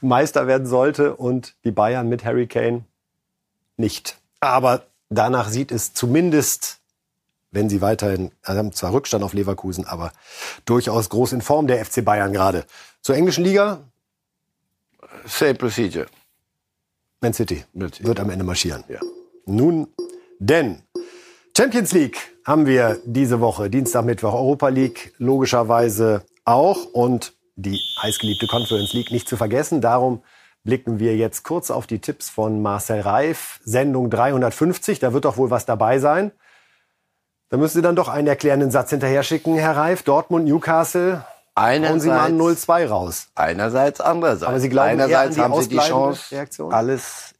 Meister 0.01 0.47
werden 0.47 0.65
sollte 0.65 1.15
und 1.15 1.53
die 1.65 1.71
Bayern 1.71 2.09
mit 2.09 2.25
Harry 2.25 2.47
Kane 2.47 2.85
nicht. 3.77 4.20
Aber 4.41 4.87
danach 5.09 5.49
sieht 5.49 5.71
es 5.71 5.93
zumindest, 5.93 6.79
wenn 7.51 7.69
sie 7.69 7.81
weiterhin, 7.81 8.31
also 8.41 8.59
haben 8.59 8.73
zwar 8.73 8.93
Rückstand 8.93 9.23
auf 9.23 9.33
Leverkusen, 9.33 9.85
aber 9.85 10.11
durchaus 10.65 11.09
groß 11.09 11.33
in 11.33 11.41
Form 11.41 11.67
der 11.67 11.85
FC 11.85 12.03
Bayern 12.03 12.33
gerade. 12.33 12.65
Zur 13.01 13.15
englischen 13.15 13.43
Liga? 13.43 13.79
Same 15.25 15.55
procedure. 15.55 16.07
Man 17.21 17.33
City 17.33 17.63
wird 17.73 18.19
am 18.19 18.31
Ende 18.31 18.43
marschieren. 18.43 18.83
Ja. 18.89 18.99
Nun, 19.45 19.87
denn 20.39 20.81
Champions 21.55 21.91
League 21.91 22.17
haben 22.45 22.65
wir 22.65 22.99
diese 23.05 23.39
Woche, 23.39 23.69
Dienstag, 23.69 24.05
Mittwoch, 24.05 24.33
Europa 24.33 24.69
League 24.69 25.13
logischerweise 25.19 26.25
auch 26.45 26.85
und 26.85 27.33
die 27.55 27.79
heißgeliebte 28.01 28.47
Conference 28.47 28.93
League 28.93 29.11
nicht 29.11 29.29
zu 29.29 29.37
vergessen. 29.37 29.81
Darum 29.81 30.23
blicken 30.63 30.99
wir 30.99 31.15
jetzt 31.15 31.43
kurz 31.43 31.71
auf 31.71 31.87
die 31.87 31.99
Tipps 31.99 32.29
von 32.29 32.61
Marcel 32.61 33.01
Reif. 33.01 33.59
Sendung 33.63 34.09
350, 34.09 34.99
da 34.99 35.13
wird 35.13 35.25
doch 35.25 35.37
wohl 35.37 35.49
was 35.49 35.65
dabei 35.65 35.99
sein. 35.99 36.31
Da 37.49 37.57
müssen 37.57 37.75
Sie 37.77 37.81
dann 37.81 37.95
doch 37.95 38.07
einen 38.07 38.27
erklärenden 38.27 38.71
Satz 38.71 38.91
hinterher 38.91 39.23
schicken, 39.23 39.55
Herr 39.57 39.75
Reif. 39.75 40.03
Dortmund, 40.03 40.45
Newcastle, 40.45 41.25
Einerseits, 41.53 41.91
hauen 41.91 41.99
Sie 41.99 42.07
mal 42.07 42.31
0-2 42.31 42.87
raus. 42.87 43.27
Einerseits, 43.35 43.99
andererseits. 43.99 44.43
Aber 44.43 44.59
Sie 44.59 44.69
glauben 44.69 44.89
einerseits 44.91 45.35
eher 45.37 45.45
an 45.45 45.51
die 45.51 45.55
haben 45.55 45.63
Sie 45.63 45.69
die 45.69 45.77
Chance, 45.77 46.31
Reaktion? 46.31 46.73
alles 46.73 47.35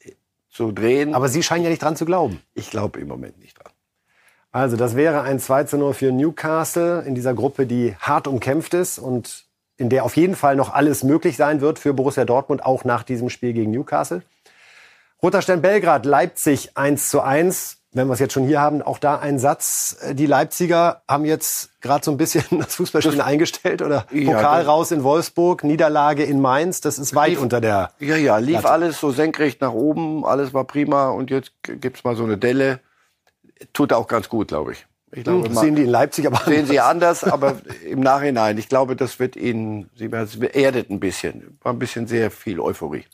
zu 0.49 0.71
drehen. 0.71 1.15
Aber 1.15 1.29
Sie 1.29 1.43
scheinen 1.43 1.63
ja 1.63 1.69
nicht 1.69 1.81
dran 1.81 1.95
zu 1.95 2.05
glauben. 2.05 2.41
Ich 2.53 2.69
glaube 2.69 2.99
im 2.99 3.07
Moment 3.07 3.39
nicht 3.39 3.57
dran. 3.57 3.71
Also, 4.51 4.75
das 4.75 4.97
wäre 4.97 5.21
ein 5.21 5.39
2 5.39 5.63
zu 5.63 5.77
0 5.77 5.93
für 5.93 6.11
Newcastle 6.11 7.03
in 7.03 7.15
dieser 7.15 7.33
Gruppe, 7.33 7.65
die 7.65 7.95
hart 7.99 8.27
umkämpft 8.27 8.73
ist 8.73 8.99
und 8.99 9.45
in 9.81 9.89
der 9.89 10.05
auf 10.05 10.15
jeden 10.15 10.35
Fall 10.35 10.55
noch 10.55 10.71
alles 10.71 11.03
möglich 11.03 11.35
sein 11.35 11.59
wird 11.59 11.79
für 11.79 11.93
Borussia 11.93 12.23
Dortmund, 12.23 12.63
auch 12.63 12.85
nach 12.85 13.03
diesem 13.03 13.29
Spiel 13.29 13.51
gegen 13.51 13.71
Newcastle. 13.71 14.21
Roter 15.21 15.41
Stern 15.41 15.61
Belgrad, 15.61 16.05
Leipzig 16.05 16.77
1 16.77 17.09
zu 17.09 17.21
1. 17.21 17.77
Wenn 17.93 18.07
wir 18.07 18.13
es 18.13 18.19
jetzt 18.19 18.33
schon 18.33 18.45
hier 18.45 18.61
haben, 18.61 18.81
auch 18.81 18.99
da 18.99 19.19
ein 19.19 19.37
Satz. 19.37 19.97
Die 20.13 20.25
Leipziger 20.25 21.01
haben 21.07 21.25
jetzt 21.25 21.81
gerade 21.81 22.05
so 22.05 22.11
ein 22.11 22.17
bisschen 22.17 22.43
das 22.51 22.75
Fußballspielen 22.75 23.21
eingestellt 23.21 23.81
oder 23.81 24.05
ja, 24.11 24.31
Pokal 24.31 24.63
raus 24.63 24.91
in 24.91 25.03
Wolfsburg, 25.03 25.63
Niederlage 25.63 26.23
in 26.23 26.39
Mainz. 26.39 26.79
Das 26.79 26.97
ist 26.97 27.13
weit 27.15 27.31
lief, 27.31 27.41
unter 27.41 27.59
der. 27.59 27.91
Ja, 27.99 28.15
ja, 28.15 28.37
lief 28.37 28.53
Latte. 28.53 28.69
alles 28.69 28.99
so 28.99 29.11
senkrecht 29.11 29.61
nach 29.61 29.73
oben, 29.73 30.25
alles 30.25 30.53
war 30.53 30.63
prima 30.63 31.09
und 31.09 31.29
jetzt 31.29 31.51
gibt's 31.63 32.03
mal 32.03 32.15
so 32.15 32.23
eine 32.23 32.37
Delle. 32.37 32.79
Tut 33.73 33.93
auch 33.93 34.07
ganz 34.07 34.29
gut, 34.29 34.47
glaube 34.47 34.71
ich. 34.71 34.85
Ich 35.13 35.23
glaube, 35.23 35.47
hm, 35.47 35.55
sehen 35.55 35.75
die 35.75 35.83
in 35.83 35.89
Leipzig 35.89 36.25
aber 36.25 36.41
sehen 36.45 36.65
sie 36.65 36.79
anders, 36.79 37.23
aber 37.23 37.57
im 37.89 37.99
Nachhinein. 37.99 38.57
Ich 38.57 38.69
glaube, 38.69 38.95
das 38.95 39.19
wird 39.19 39.35
ihnen, 39.35 39.89
sie 39.95 40.09
erdet 40.09 40.89
ein 40.89 40.99
bisschen, 40.99 41.57
war 41.61 41.73
ein 41.73 41.79
bisschen 41.79 42.07
sehr 42.07 42.31
viel 42.31 42.59
Euphorie. 42.59 43.05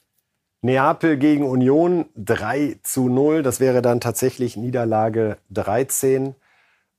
Neapel 0.61 1.17
gegen 1.17 1.45
Union 1.45 2.05
3 2.15 2.79
zu 2.83 3.09
0. 3.09 3.43
Das 3.43 3.59
wäre 3.59 3.81
dann 3.81 3.99
tatsächlich 3.99 4.57
Niederlage 4.57 5.37
13. 5.51 6.35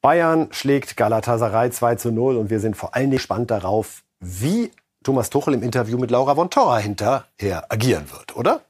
Bayern 0.01 0.49
schlägt 0.53 0.97
Galatasaray 0.97 1.71
2 1.71 1.97
zu 1.97 2.13
0 2.13 2.37
und 2.37 2.51
wir 2.51 2.61
sind 2.61 2.77
vor 2.77 2.95
allen 2.95 3.07
Dingen 3.07 3.19
gespannt 3.19 3.51
darauf, 3.51 4.05
wie 4.21 4.71
Thomas 5.03 5.31
Tuchel 5.31 5.55
im 5.55 5.63
Interview 5.63 5.99
mit 5.99 6.11
Laura 6.11 6.35
von 6.35 6.51
Torra 6.51 6.79
hinterher 6.79 7.65
agieren 7.69 8.11
wird, 8.11 8.37
oder? 8.37 8.61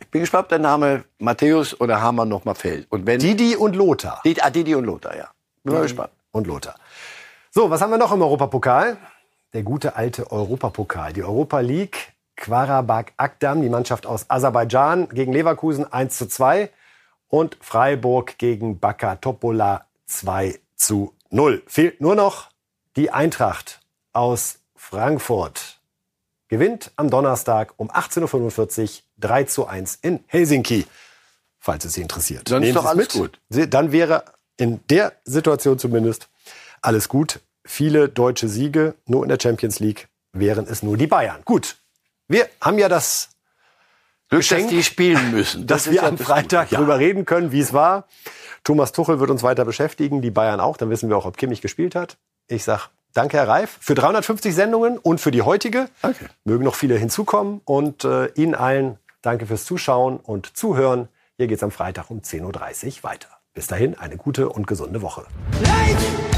Ich 0.00 0.08
bin 0.08 0.22
gespannt, 0.22 0.44
ob 0.44 0.48
der 0.48 0.58
Name 0.58 1.04
Matthäus 1.18 1.78
oder 1.80 2.00
Hamann 2.00 2.28
noch 2.28 2.44
mal 2.44 2.54
fällt. 2.54 2.86
Und 2.90 3.04
wenn 3.04 3.20
Didi 3.20 3.56
und 3.56 3.76
Lothar. 3.76 4.22
Didi, 4.24 4.40
ah, 4.40 4.48
Didi 4.48 4.74
und 4.74 4.84
Lothar, 4.84 5.16
ja. 5.16 5.28
Bin 5.62 5.74
mal 5.74 5.82
gespannt. 5.82 6.10
Und 6.30 6.46
Lothar. 6.46 6.74
So, 7.50 7.70
was 7.70 7.80
haben 7.80 7.90
wir 7.90 7.98
noch 7.98 8.12
im 8.12 8.22
Europapokal? 8.22 8.98
Der 9.52 9.62
gute 9.62 9.96
alte 9.96 10.30
Europapokal. 10.30 11.12
Die 11.12 11.22
Europa 11.22 11.60
League 11.60 12.12
Qarabag 12.36 13.12
Akdam, 13.16 13.62
die 13.62 13.68
Mannschaft 13.68 14.06
aus 14.06 14.26
Aserbaidschan, 14.28 15.08
gegen 15.08 15.32
Leverkusen 15.32 15.92
1 15.92 16.16
zu 16.16 16.28
2 16.28 16.70
und 17.28 17.56
Freiburg 17.60 18.38
gegen 18.38 18.78
Baka 18.78 19.16
Topola 19.16 19.86
2 20.06 20.58
zu 20.76 21.14
0. 21.30 21.62
Fehlt 21.66 22.00
nur 22.00 22.14
noch 22.14 22.50
die 22.96 23.10
Eintracht 23.10 23.80
aus 24.12 24.60
Frankfurt. 24.74 25.80
Gewinnt 26.48 26.92
am 26.96 27.10
Donnerstag 27.10 27.74
um 27.76 27.90
18.45 27.90 28.82
Uhr 28.82 29.02
3 29.18 29.44
zu 29.44 29.66
1 29.66 29.98
in 30.00 30.24
Helsinki, 30.26 30.86
falls 31.58 31.84
es 31.84 31.94
Sie 31.94 32.02
interessiert. 32.02 32.50
Dann 32.50 32.62
ist 32.62 32.76
doch 32.76 32.86
alles 32.86 33.08
gut. 33.08 33.38
Dann 33.50 33.92
wäre 33.92 34.24
in 34.58 34.80
der 34.90 35.12
Situation 35.24 35.78
zumindest 35.78 36.28
alles 36.82 37.08
gut. 37.08 37.40
Viele 37.64 38.08
deutsche 38.08 38.48
Siege, 38.48 38.94
nur 39.06 39.22
in 39.22 39.28
der 39.28 39.38
Champions 39.40 39.80
League 39.80 40.08
wären 40.32 40.66
es 40.66 40.82
nur 40.82 40.96
die 40.96 41.06
Bayern. 41.06 41.40
Gut, 41.44 41.76
wir 42.28 42.48
haben 42.60 42.78
ja 42.78 42.88
das 42.88 43.30
Glück, 44.28 44.40
Geschenk, 44.40 44.64
dass 44.64 44.70
die 44.70 44.82
spielen 44.82 45.30
müssen. 45.30 45.66
Das 45.66 45.84
dass 45.84 45.92
wir 45.92 46.02
ja 46.02 46.08
am 46.08 46.18
Freitag 46.18 46.70
ja. 46.70 46.78
darüber 46.78 46.98
reden 46.98 47.24
können, 47.24 47.52
wie 47.52 47.60
es 47.60 47.72
war. 47.72 48.06
Thomas 48.64 48.92
Tuchel 48.92 49.20
wird 49.20 49.30
uns 49.30 49.42
weiter 49.42 49.64
beschäftigen, 49.64 50.20
die 50.20 50.30
Bayern 50.30 50.60
auch. 50.60 50.76
Dann 50.76 50.90
wissen 50.90 51.08
wir 51.08 51.16
auch, 51.16 51.24
ob 51.24 51.36
Kimmich 51.36 51.62
gespielt 51.62 51.94
hat. 51.94 52.18
Ich 52.46 52.64
sag 52.64 52.90
danke, 53.14 53.38
Herr 53.38 53.48
Reif, 53.48 53.78
für 53.80 53.94
350 53.94 54.54
Sendungen 54.54 54.98
und 54.98 55.20
für 55.20 55.30
die 55.30 55.42
heutige. 55.42 55.88
Danke. 56.02 56.28
Mögen 56.44 56.64
noch 56.64 56.74
viele 56.74 56.96
hinzukommen. 56.96 57.60
Und 57.64 58.04
äh, 58.04 58.26
Ihnen 58.34 58.54
allen 58.54 58.98
danke 59.22 59.46
fürs 59.46 59.64
Zuschauen 59.64 60.18
und 60.18 60.56
Zuhören. 60.56 61.08
Hier 61.36 61.46
geht's 61.46 61.62
am 61.62 61.70
Freitag 61.70 62.10
um 62.10 62.20
10.30 62.20 62.98
Uhr 62.98 63.04
weiter. 63.04 63.37
Bis 63.58 63.66
dahin 63.66 63.98
eine 63.98 64.16
gute 64.16 64.50
und 64.50 64.68
gesunde 64.68 65.02
Woche. 65.02 65.26
Light! 65.64 66.37